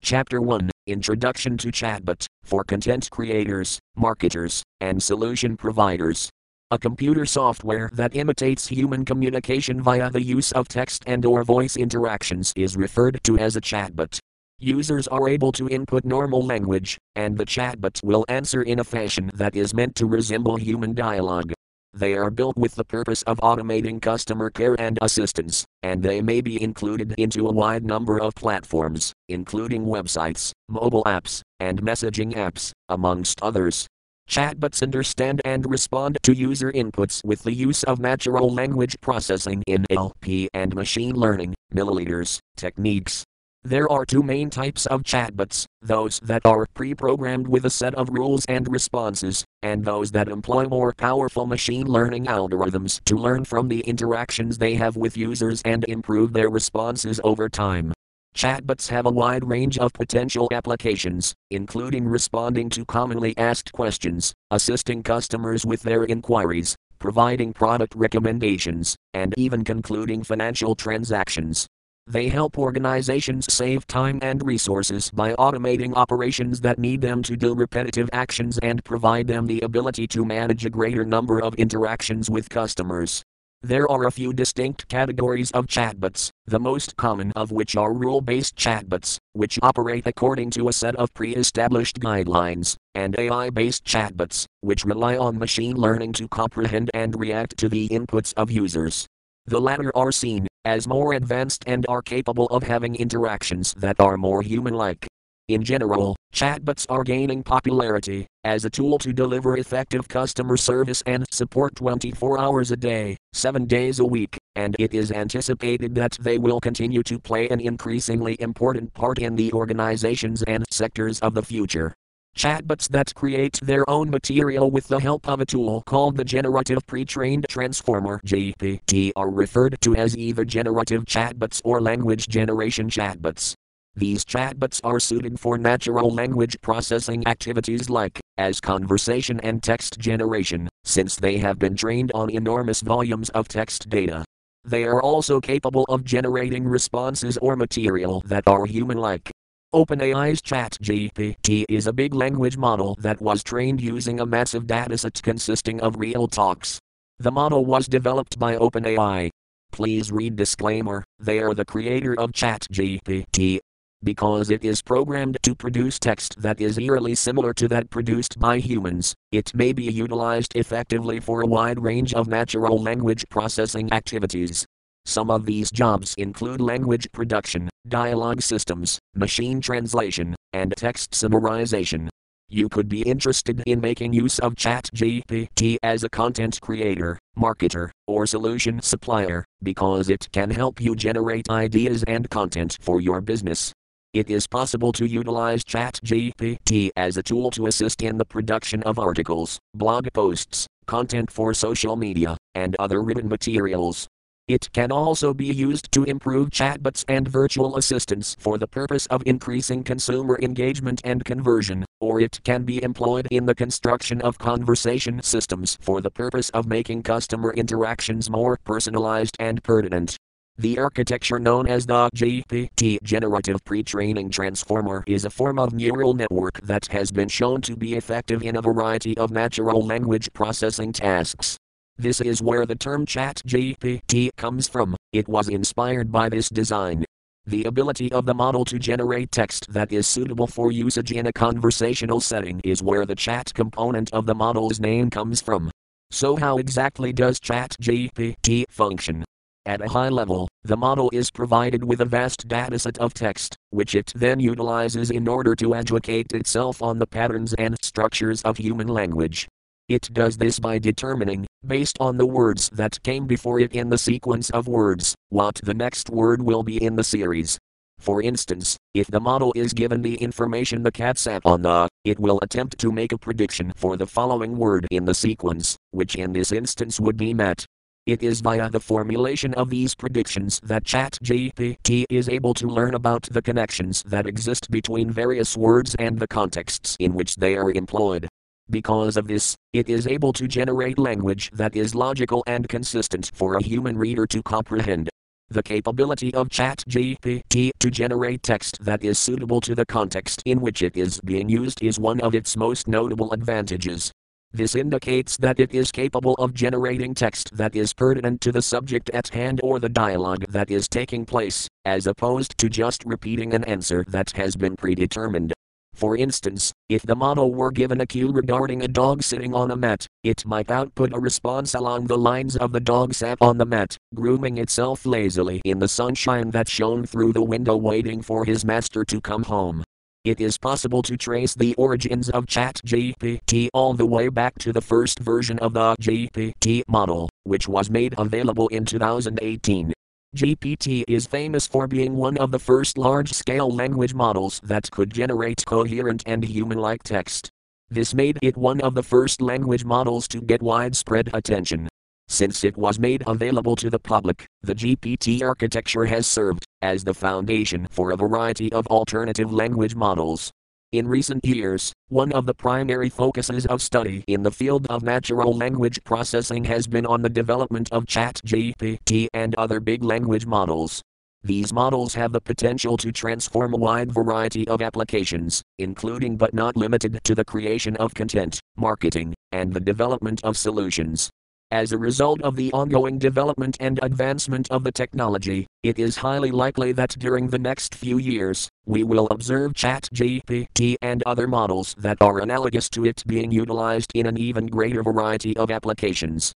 Chapter 0.01 0.41
1 0.41 0.70
Introduction 0.87 1.57
to 1.57 1.67
Chatbot 1.67 2.25
for 2.43 2.63
content 2.63 3.07
creators, 3.11 3.77
marketers, 3.95 4.63
and 4.79 5.01
solution 5.01 5.55
providers. 5.55 6.27
A 6.71 6.79
computer 6.79 7.23
software 7.27 7.91
that 7.93 8.15
imitates 8.15 8.67
human 8.67 9.05
communication 9.05 9.79
via 9.79 10.09
the 10.09 10.23
use 10.23 10.51
of 10.53 10.67
text 10.67 11.03
and 11.05 11.23
or 11.23 11.43
voice 11.43 11.77
interactions 11.77 12.51
is 12.55 12.75
referred 12.75 13.19
to 13.25 13.37
as 13.37 13.55
a 13.55 13.61
chatbot. 13.61 14.17
Users 14.57 15.07
are 15.09 15.29
able 15.29 15.51
to 15.51 15.69
input 15.69 16.03
normal 16.03 16.43
language, 16.43 16.97
and 17.15 17.37
the 17.37 17.45
chatbot 17.45 18.03
will 18.03 18.25
answer 18.27 18.63
in 18.63 18.79
a 18.79 18.83
fashion 18.83 19.29
that 19.35 19.55
is 19.55 19.75
meant 19.75 19.93
to 19.97 20.07
resemble 20.07 20.55
human 20.55 20.95
dialogue. 20.95 21.53
They 21.93 22.13
are 22.13 22.29
built 22.29 22.57
with 22.57 22.75
the 22.75 22.85
purpose 22.85 23.21
of 23.23 23.37
automating 23.39 24.01
customer 24.01 24.49
care 24.49 24.79
and 24.79 24.97
assistance, 25.01 25.65
and 25.83 26.01
they 26.01 26.21
may 26.21 26.39
be 26.39 26.61
included 26.61 27.13
into 27.17 27.47
a 27.47 27.51
wide 27.51 27.83
number 27.83 28.19
of 28.19 28.33
platforms, 28.33 29.11
including 29.27 29.85
websites, 29.85 30.53
mobile 30.69 31.03
apps, 31.03 31.41
and 31.59 31.81
messaging 31.81 32.33
apps, 32.33 32.71
amongst 32.87 33.41
others. 33.41 33.87
Chatbots 34.29 34.81
understand 34.81 35.41
and 35.43 35.69
respond 35.69 36.17
to 36.23 36.33
user 36.33 36.71
inputs 36.71 37.21
with 37.25 37.43
the 37.43 37.51
use 37.51 37.83
of 37.83 37.99
natural 37.99 38.49
language 38.49 38.95
processing 39.01 39.61
in 39.67 39.83
NLP 39.91 40.47
and 40.53 40.73
machine 40.73 41.15
learning 41.15 41.53
milliliters 41.75 42.39
techniques. 42.55 43.25
There 43.63 43.91
are 43.91 44.05
two 44.05 44.23
main 44.23 44.49
types 44.49 44.85
of 44.85 45.03
chatbots 45.03 45.65
those 45.81 46.19
that 46.23 46.45
are 46.45 46.65
pre 46.73 46.95
programmed 46.95 47.47
with 47.47 47.65
a 47.65 47.69
set 47.69 47.93
of 47.95 48.09
rules 48.09 48.45
and 48.45 48.71
responses, 48.71 49.43
and 49.63 49.83
those 49.85 50.11
that 50.11 50.27
employ 50.27 50.65
more 50.65 50.93
powerful 50.93 51.45
machine 51.45 51.87
learning 51.87 52.25
algorithms 52.25 53.03
to 53.05 53.15
learn 53.15 53.45
from 53.45 53.67
the 53.67 53.81
interactions 53.81 54.57
they 54.57 54.75
have 54.75 54.97
with 54.97 55.17
users 55.17 55.61
and 55.63 55.83
improve 55.85 56.33
their 56.33 56.49
responses 56.49 57.19
over 57.23 57.47
time. 57.49 57.93
Chatbots 58.35 58.87
have 58.89 59.05
a 59.05 59.11
wide 59.11 59.43
range 59.43 59.77
of 59.77 59.91
potential 59.91 60.47
applications, 60.51 61.33
including 61.49 62.07
responding 62.07 62.69
to 62.69 62.85
commonly 62.85 63.37
asked 63.37 63.71
questions, 63.73 64.33
assisting 64.51 65.03
customers 65.03 65.65
with 65.65 65.81
their 65.81 66.05
inquiries, 66.05 66.75
providing 66.97 67.51
product 67.51 67.93
recommendations, 67.95 68.95
and 69.13 69.33
even 69.37 69.63
concluding 69.63 70.23
financial 70.23 70.75
transactions. 70.75 71.67
They 72.07 72.29
help 72.29 72.57
organizations 72.57 73.53
save 73.53 73.85
time 73.85 74.19
and 74.21 74.43
resources 74.45 75.11
by 75.11 75.33
automating 75.33 75.93
operations 75.95 76.59
that 76.61 76.79
need 76.79 77.01
them 77.01 77.21
to 77.23 77.37
do 77.37 77.53
repetitive 77.53 78.09
actions 78.11 78.57
and 78.63 78.83
provide 78.83 79.27
them 79.27 79.45
the 79.45 79.61
ability 79.61 80.07
to 80.07 80.25
manage 80.25 80.65
a 80.65 80.69
greater 80.69 81.05
number 81.05 81.39
of 81.39 81.53
interactions 81.55 82.29
with 82.29 82.49
customers. 82.49 83.23
There 83.63 83.89
are 83.91 84.07
a 84.07 84.11
few 84.11 84.33
distinct 84.33 84.87
categories 84.87 85.51
of 85.51 85.67
chatbots, 85.67 86.31
the 86.47 86.59
most 86.59 86.97
common 86.97 87.31
of 87.33 87.51
which 87.51 87.75
are 87.75 87.93
rule 87.93 88.19
based 88.19 88.55
chatbots, 88.55 89.19
which 89.33 89.59
operate 89.61 90.07
according 90.07 90.49
to 90.51 90.67
a 90.67 90.73
set 90.73 90.95
of 90.95 91.13
pre 91.13 91.35
established 91.35 91.99
guidelines, 91.99 92.75
and 92.95 93.15
AI 93.19 93.51
based 93.51 93.85
chatbots, 93.85 94.45
which 94.61 94.83
rely 94.83 95.15
on 95.15 95.37
machine 95.37 95.77
learning 95.77 96.13
to 96.13 96.27
comprehend 96.27 96.89
and 96.95 97.19
react 97.19 97.55
to 97.57 97.69
the 97.69 97.87
inputs 97.89 98.33
of 98.35 98.49
users. 98.49 99.05
The 99.45 99.61
latter 99.61 99.95
are 99.95 100.11
seen 100.11 100.47
as 100.65 100.87
more 100.87 101.13
advanced 101.13 101.63
and 101.67 101.85
are 101.89 102.01
capable 102.01 102.47
of 102.47 102.63
having 102.63 102.95
interactions 102.95 103.73
that 103.75 103.99
are 103.99 104.17
more 104.17 104.41
human 104.41 104.73
like. 104.73 105.07
In 105.47 105.63
general, 105.63 106.15
chatbots 106.33 106.85
are 106.89 107.03
gaining 107.03 107.43
popularity 107.43 108.25
as 108.43 108.63
a 108.63 108.69
tool 108.69 108.97
to 108.99 109.11
deliver 109.11 109.57
effective 109.57 110.07
customer 110.07 110.55
service 110.55 111.03
and 111.05 111.25
support 111.31 111.75
24 111.75 112.39
hours 112.39 112.71
a 112.71 112.77
day, 112.77 113.17
7 113.33 113.65
days 113.65 113.99
a 113.99 114.05
week, 114.05 114.37
and 114.55 114.75
it 114.79 114.93
is 114.93 115.11
anticipated 115.11 115.93
that 115.95 116.17
they 116.21 116.37
will 116.37 116.59
continue 116.59 117.03
to 117.03 117.19
play 117.19 117.49
an 117.49 117.59
increasingly 117.59 118.37
important 118.39 118.93
part 118.93 119.19
in 119.19 119.35
the 119.35 119.51
organizations 119.51 120.41
and 120.43 120.63
sectors 120.71 121.19
of 121.19 121.33
the 121.33 121.43
future. 121.43 121.93
Chatbots 122.37 122.87
that 122.89 123.13
create 123.13 123.59
their 123.61 123.87
own 123.89 124.09
material 124.09 124.71
with 124.71 124.87
the 124.87 124.99
help 124.99 125.27
of 125.27 125.41
a 125.41 125.45
tool 125.45 125.83
called 125.85 126.15
the 126.15 126.23
Generative 126.23 126.85
Pre-trained 126.87 127.45
Transformer 127.49 128.21
GPT 128.25 129.11
are 129.15 129.29
referred 129.29 129.77
to 129.81 129.95
as 129.95 130.17
either 130.17 130.45
generative 130.45 131.05
chatbots 131.05 131.61
or 131.63 131.81
language 131.81 132.27
generation 132.27 132.89
chatbots. 132.89 133.53
These 133.95 134.23
chatbots 134.23 134.79
are 134.83 134.99
suited 134.99 135.39
for 135.39 135.57
natural 135.57 136.09
language 136.09 136.59
processing 136.61 137.27
activities 137.27 137.89
like 137.89 138.19
as 138.37 138.61
conversation 138.61 139.39
and 139.41 139.61
text 139.61 139.99
generation, 139.99 140.69
since 140.85 141.17
they 141.17 141.37
have 141.37 141.59
been 141.59 141.75
trained 141.75 142.11
on 142.13 142.29
enormous 142.29 142.81
volumes 142.81 143.29
of 143.31 143.49
text 143.49 143.89
data. 143.89 144.23
They 144.63 144.85
are 144.85 145.01
also 145.01 145.41
capable 145.41 145.83
of 145.89 146.05
generating 146.05 146.63
responses 146.63 147.37
or 147.37 147.57
material 147.57 148.23
that 148.25 148.43
are 148.47 148.65
human 148.65 148.97
like. 148.97 149.29
OpenAI's 149.73 150.41
ChatGPT 150.41 151.63
is 151.69 151.87
a 151.87 151.93
big 151.93 152.13
language 152.13 152.57
model 152.57 152.97
that 152.99 153.21
was 153.21 153.41
trained 153.41 153.79
using 153.79 154.19
a 154.19 154.25
massive 154.25 154.65
dataset 154.65 155.21
consisting 155.21 155.79
of 155.79 155.97
real 155.97 156.27
talks. 156.27 156.77
The 157.19 157.31
model 157.31 157.63
was 157.63 157.87
developed 157.87 158.37
by 158.37 158.57
OpenAI. 158.57 159.29
Please 159.71 160.11
read 160.11 160.35
disclaimer, 160.35 161.05
they 161.19 161.39
are 161.39 161.53
the 161.53 161.63
creator 161.63 162.19
of 162.19 162.33
ChatGPT, 162.33 163.59
because 164.03 164.49
it 164.49 164.65
is 164.65 164.81
programmed 164.81 165.37
to 165.43 165.55
produce 165.55 165.97
text 165.97 166.41
that 166.41 166.59
is 166.59 166.77
eerily 166.77 167.15
similar 167.15 167.53
to 167.53 167.69
that 167.69 167.89
produced 167.89 168.37
by 168.41 168.59
humans, 168.59 169.15
it 169.31 169.55
may 169.55 169.71
be 169.71 169.85
utilized 169.85 170.53
effectively 170.57 171.21
for 171.21 171.43
a 171.43 171.47
wide 171.47 171.81
range 171.81 172.13
of 172.13 172.27
natural 172.27 172.77
language 172.77 173.23
processing 173.29 173.93
activities. 173.93 174.65
Some 175.05 175.31
of 175.31 175.45
these 175.45 175.71
jobs 175.71 176.13
include 176.17 176.61
language 176.61 177.11
production, 177.11 177.69
dialogue 177.87 178.41
systems, 178.41 178.99
machine 179.15 179.59
translation, 179.59 180.35
and 180.53 180.73
text 180.77 181.11
summarization. 181.11 182.09
You 182.49 182.67
could 182.67 182.89
be 182.89 183.01
interested 183.03 183.63
in 183.65 183.79
making 183.79 184.13
use 184.13 184.37
of 184.39 184.55
ChatGPT 184.55 185.77
as 185.83 186.03
a 186.03 186.09
content 186.09 186.59
creator, 186.61 187.17
marketer, 187.37 187.91
or 188.07 188.27
solution 188.27 188.81
supplier 188.81 189.45
because 189.63 190.09
it 190.09 190.27
can 190.33 190.49
help 190.49 190.81
you 190.81 190.95
generate 190.95 191.49
ideas 191.49 192.03
and 192.07 192.29
content 192.29 192.77
for 192.81 192.99
your 192.99 193.21
business. 193.21 193.71
It 194.13 194.29
is 194.29 194.47
possible 194.47 194.91
to 194.93 195.05
utilize 195.05 195.63
ChatGPT 195.63 196.89
as 196.97 197.15
a 197.15 197.23
tool 197.23 197.51
to 197.51 197.67
assist 197.67 198.03
in 198.03 198.17
the 198.17 198.25
production 198.25 198.83
of 198.83 198.99
articles, 198.99 199.57
blog 199.73 200.11
posts, 200.11 200.67
content 200.87 201.31
for 201.31 201.53
social 201.53 201.95
media, 201.95 202.35
and 202.53 202.75
other 202.79 203.01
written 203.01 203.29
materials. 203.29 204.09
It 204.51 204.69
can 204.73 204.91
also 204.91 205.33
be 205.33 205.45
used 205.45 205.93
to 205.93 206.03
improve 206.03 206.49
chatbots 206.49 207.05
and 207.07 207.25
virtual 207.25 207.77
assistants 207.77 208.35
for 208.37 208.57
the 208.57 208.67
purpose 208.67 209.05
of 209.05 209.23
increasing 209.25 209.81
consumer 209.81 210.37
engagement 210.41 210.99
and 211.05 211.23
conversion, 211.23 211.85
or 212.01 212.19
it 212.19 212.41
can 212.43 212.63
be 212.63 212.83
employed 212.83 213.29
in 213.31 213.45
the 213.45 213.55
construction 213.55 214.19
of 214.19 214.37
conversation 214.37 215.23
systems 215.23 215.77
for 215.79 216.01
the 216.01 216.11
purpose 216.11 216.49
of 216.49 216.67
making 216.67 217.03
customer 217.03 217.53
interactions 217.53 218.29
more 218.29 218.57
personalized 218.65 219.37
and 219.39 219.63
pertinent. 219.63 220.17
The 220.57 220.79
architecture 220.79 221.39
known 221.39 221.65
as 221.65 221.85
the 221.85 222.09
GPT 222.13 223.01
Generative 223.03 223.63
Pre-training 223.63 224.31
Transformer 224.31 225.05
is 225.07 225.23
a 225.23 225.29
form 225.29 225.59
of 225.59 225.71
neural 225.71 226.13
network 226.13 226.59
that 226.63 226.87
has 226.87 227.09
been 227.09 227.29
shown 227.29 227.61
to 227.61 227.77
be 227.77 227.93
effective 227.93 228.43
in 228.43 228.57
a 228.57 228.61
variety 228.61 229.17
of 229.17 229.31
natural 229.31 229.81
language 229.81 230.27
processing 230.33 230.91
tasks. 230.91 231.57
This 231.97 232.21
is 232.21 232.41
where 232.41 232.65
the 232.65 232.75
term 232.75 233.05
ChatGPT 233.05 234.29
comes 234.35 234.67
from. 234.67 234.95
It 235.13 235.27
was 235.27 235.49
inspired 235.49 236.11
by 236.11 236.29
this 236.29 236.49
design. 236.49 237.05
The 237.45 237.63
ability 237.65 238.11
of 238.11 238.25
the 238.25 238.33
model 238.33 238.65
to 238.65 238.79
generate 238.79 239.31
text 239.31 239.71
that 239.73 239.91
is 239.91 240.07
suitable 240.07 240.47
for 240.47 240.71
usage 240.71 241.11
in 241.11 241.27
a 241.27 241.33
conversational 241.33 242.21
setting 242.21 242.61
is 242.63 242.83
where 242.83 243.05
the 243.05 243.15
chat 243.15 243.53
component 243.53 244.13
of 244.13 244.25
the 244.25 244.35
model's 244.35 244.79
name 244.79 245.09
comes 245.09 245.41
from. 245.41 245.71
So, 246.11 246.35
how 246.35 246.57
exactly 246.57 247.13
does 247.13 247.39
ChatGPT 247.39 248.65
function? 248.69 249.23
At 249.65 249.81
a 249.81 249.89
high 249.89 250.09
level, 250.09 250.49
the 250.63 250.77
model 250.77 251.09
is 251.13 251.29
provided 251.29 251.83
with 251.83 252.01
a 252.01 252.05
vast 252.05 252.47
dataset 252.47 252.97
of 252.97 253.13
text, 253.13 253.55
which 253.69 253.95
it 253.95 254.11
then 254.15 254.39
utilizes 254.39 255.11
in 255.11 255.27
order 255.27 255.55
to 255.55 255.75
educate 255.75 256.33
itself 256.33 256.81
on 256.81 256.99
the 256.99 257.05
patterns 257.05 257.53
and 257.53 257.77
structures 257.83 258.41
of 258.41 258.57
human 258.57 258.87
language. 258.87 259.47
It 259.91 260.13
does 260.13 260.37
this 260.37 260.57
by 260.57 260.79
determining, 260.79 261.45
based 261.67 261.97
on 261.99 262.15
the 262.15 262.25
words 262.25 262.69
that 262.69 263.03
came 263.03 263.27
before 263.27 263.59
it 263.59 263.73
in 263.73 263.89
the 263.89 263.97
sequence 263.97 264.49
of 264.51 264.69
words, 264.69 265.15
what 265.27 265.55
the 265.65 265.73
next 265.73 266.09
word 266.09 266.41
will 266.41 266.63
be 266.63 266.81
in 266.81 266.95
the 266.95 267.03
series. 267.03 267.59
For 267.99 268.21
instance, 268.21 268.77
if 268.93 269.07
the 269.07 269.19
model 269.19 269.51
is 269.53 269.73
given 269.73 270.01
the 270.01 270.15
information 270.15 270.81
the 270.81 270.93
cat 270.93 271.17
sat 271.17 271.41
on 271.43 271.63
the, 271.63 271.89
it 272.05 272.21
will 272.21 272.39
attempt 272.41 272.77
to 272.77 272.89
make 272.93 273.11
a 273.11 273.17
prediction 273.17 273.73
for 273.75 273.97
the 273.97 274.07
following 274.07 274.55
word 274.55 274.87
in 274.91 275.03
the 275.03 275.13
sequence, 275.13 275.75
which 275.91 276.15
in 276.15 276.31
this 276.31 276.53
instance 276.53 276.97
would 276.97 277.17
be 277.17 277.33
met. 277.33 277.65
It 278.05 278.23
is 278.23 278.39
via 278.39 278.69
the 278.69 278.79
formulation 278.79 279.53
of 279.55 279.69
these 279.69 279.93
predictions 279.93 280.61
that 280.63 280.85
ChatGPT 280.85 282.05
is 282.09 282.29
able 282.29 282.53
to 282.53 282.67
learn 282.67 282.93
about 282.93 283.23
the 283.23 283.41
connections 283.41 284.03
that 284.03 284.25
exist 284.25 284.71
between 284.71 285.11
various 285.11 285.57
words 285.57 285.95
and 285.95 286.17
the 286.17 286.27
contexts 286.29 286.95
in 286.97 287.13
which 287.13 287.35
they 287.35 287.57
are 287.57 287.71
employed. 287.71 288.29
Because 288.69 289.17
of 289.17 289.27
this, 289.27 289.55
it 289.73 289.89
is 289.89 290.07
able 290.07 290.31
to 290.33 290.47
generate 290.47 290.97
language 290.97 291.49
that 291.53 291.75
is 291.75 291.95
logical 291.95 292.43
and 292.47 292.69
consistent 292.69 293.31
for 293.33 293.55
a 293.55 293.63
human 293.63 293.97
reader 293.97 294.25
to 294.27 294.41
comprehend. 294.43 295.09
The 295.49 295.63
capability 295.63 296.33
of 296.33 296.47
ChatGPT 296.47 297.71
to 297.77 297.91
generate 297.91 298.41
text 298.41 298.77
that 298.85 299.03
is 299.03 299.19
suitable 299.19 299.59
to 299.61 299.75
the 299.75 299.85
context 299.85 300.41
in 300.45 300.61
which 300.61 300.81
it 300.81 300.95
is 300.95 301.19
being 301.19 301.49
used 301.49 301.83
is 301.83 301.99
one 301.99 302.21
of 302.21 302.33
its 302.33 302.55
most 302.55 302.87
notable 302.87 303.33
advantages. 303.33 304.13
This 304.53 304.75
indicates 304.75 305.37
that 305.37 305.59
it 305.59 305.73
is 305.73 305.91
capable 305.91 306.35
of 306.35 306.53
generating 306.53 307.13
text 307.13 307.55
that 307.55 307.75
is 307.75 307.93
pertinent 307.93 308.41
to 308.41 308.51
the 308.51 308.61
subject 308.61 309.09
at 309.09 309.29
hand 309.29 309.61
or 309.63 309.79
the 309.79 309.89
dialogue 309.89 310.45
that 310.49 310.69
is 310.69 310.87
taking 310.87 311.25
place, 311.25 311.67
as 311.85 312.07
opposed 312.07 312.57
to 312.57 312.69
just 312.69 313.03
repeating 313.05 313.53
an 313.53 313.63
answer 313.63 314.05
that 314.09 314.31
has 314.31 314.55
been 314.55 314.75
predetermined. 314.75 315.53
For 315.93 316.17
instance, 316.17 316.71
if 316.89 317.03
the 317.03 317.15
model 317.15 317.53
were 317.53 317.71
given 317.71 318.01
a 318.01 318.05
cue 318.05 318.31
regarding 318.31 318.81
a 318.81 318.87
dog 318.87 319.23
sitting 319.23 319.53
on 319.53 319.71
a 319.71 319.75
mat, 319.75 320.07
it 320.23 320.45
might 320.45 320.71
output 320.71 321.13
a 321.13 321.19
response 321.19 321.73
along 321.73 322.07
the 322.07 322.17
lines 322.17 322.55
of 322.57 322.71
the 322.71 322.79
dog 322.79 323.13
sat 323.13 323.37
on 323.41 323.57
the 323.57 323.65
mat, 323.65 323.97
grooming 324.15 324.57
itself 324.57 325.05
lazily 325.05 325.61
in 325.65 325.79
the 325.79 325.87
sunshine 325.87 326.51
that 326.51 326.69
shone 326.69 327.05
through 327.05 327.33
the 327.33 327.43
window 327.43 327.75
waiting 327.75 328.21
for 328.21 328.45
his 328.45 328.65
master 328.65 329.05
to 329.05 329.21
come 329.21 329.43
home. 329.43 329.83
It 330.23 330.39
is 330.39 330.57
possible 330.57 331.01
to 331.03 331.17
trace 331.17 331.55
the 331.55 331.73
origins 331.75 332.29
of 332.29 332.45
ChatGPT 332.45 333.69
all 333.73 333.93
the 333.93 334.05
way 334.05 334.29
back 334.29 334.57
to 334.59 334.71
the 334.71 334.81
first 334.81 335.17
version 335.17 335.57
of 335.59 335.73
the 335.73 335.95
GPT 335.99 336.83
model, 336.87 337.27
which 337.43 337.67
was 337.67 337.89
made 337.89 338.13
available 338.19 338.67
in 338.67 338.85
2018. 338.85 339.93
GPT 340.33 341.03
is 341.09 341.27
famous 341.27 341.67
for 341.67 341.87
being 341.87 342.15
one 342.15 342.37
of 342.37 342.51
the 342.51 342.59
first 342.59 342.97
large 342.97 343.33
scale 343.33 343.69
language 343.69 344.13
models 344.13 344.61
that 344.63 344.89
could 344.89 345.13
generate 345.13 345.65
coherent 345.65 346.23
and 346.25 346.41
human 346.41 346.77
like 346.77 347.03
text. 347.03 347.49
This 347.89 348.13
made 348.13 348.39
it 348.41 348.55
one 348.55 348.79
of 348.79 348.93
the 348.93 349.03
first 349.03 349.41
language 349.41 349.83
models 349.83 350.29
to 350.29 350.39
get 350.39 350.61
widespread 350.61 351.29
attention. 351.33 351.89
Since 352.29 352.63
it 352.63 352.77
was 352.77 352.97
made 352.97 353.23
available 353.27 353.75
to 353.75 353.89
the 353.89 353.99
public, 353.99 354.45
the 354.61 354.73
GPT 354.73 355.41
architecture 355.41 356.05
has 356.05 356.27
served 356.27 356.63
as 356.81 357.03
the 357.03 357.13
foundation 357.13 357.85
for 357.91 358.11
a 358.11 358.15
variety 358.15 358.71
of 358.71 358.87
alternative 358.87 359.51
language 359.51 359.95
models. 359.95 360.49
In 360.91 361.07
recent 361.07 361.45
years, 361.45 361.93
one 362.09 362.33
of 362.33 362.45
the 362.45 362.53
primary 362.53 363.07
focuses 363.07 363.65
of 363.65 363.81
study 363.81 364.25
in 364.27 364.43
the 364.43 364.51
field 364.51 364.87
of 364.87 365.03
natural 365.03 365.55
language 365.55 366.03
processing 366.03 366.65
has 366.65 366.85
been 366.85 367.05
on 367.05 367.21
the 367.21 367.29
development 367.29 367.89
of 367.93 368.03
ChatGPT 368.03 369.27
and 369.33 369.55
other 369.55 369.79
big 369.79 370.03
language 370.03 370.45
models. 370.45 371.01
These 371.43 371.71
models 371.71 372.13
have 372.15 372.33
the 372.33 372.41
potential 372.41 372.97
to 372.97 373.13
transform 373.13 373.73
a 373.73 373.77
wide 373.77 374.11
variety 374.11 374.67
of 374.67 374.81
applications, 374.81 375.61
including 375.79 376.35
but 376.35 376.53
not 376.53 376.75
limited 376.75 377.23
to 377.23 377.35
the 377.35 377.45
creation 377.45 377.95
of 377.95 378.13
content, 378.13 378.59
marketing, 378.75 379.33
and 379.53 379.73
the 379.73 379.79
development 379.79 380.43
of 380.43 380.57
solutions. 380.57 381.29
As 381.71 381.93
a 381.93 381.97
result 381.97 382.41
of 382.41 382.57
the 382.57 382.69
ongoing 382.73 383.17
development 383.17 383.77
and 383.79 383.97
advancement 384.03 384.69
of 384.69 384.83
the 384.83 384.91
technology, 384.91 385.67
it 385.83 385.97
is 385.99 386.17
highly 386.17 386.51
likely 386.51 386.91
that 386.91 387.15
during 387.17 387.47
the 387.47 387.57
next 387.57 387.95
few 387.95 388.17
years, 388.17 388.67
we 388.85 389.03
will 389.05 389.29
observe 389.31 389.71
ChatGPT 389.71 390.95
and 391.01 391.23
other 391.25 391.47
models 391.47 391.95
that 391.97 392.21
are 392.21 392.39
analogous 392.39 392.89
to 392.89 393.05
it 393.05 393.23
being 393.25 393.53
utilized 393.53 394.11
in 394.13 394.25
an 394.25 394.37
even 394.37 394.67
greater 394.67 395.01
variety 395.01 395.55
of 395.55 395.71
applications. 395.71 396.51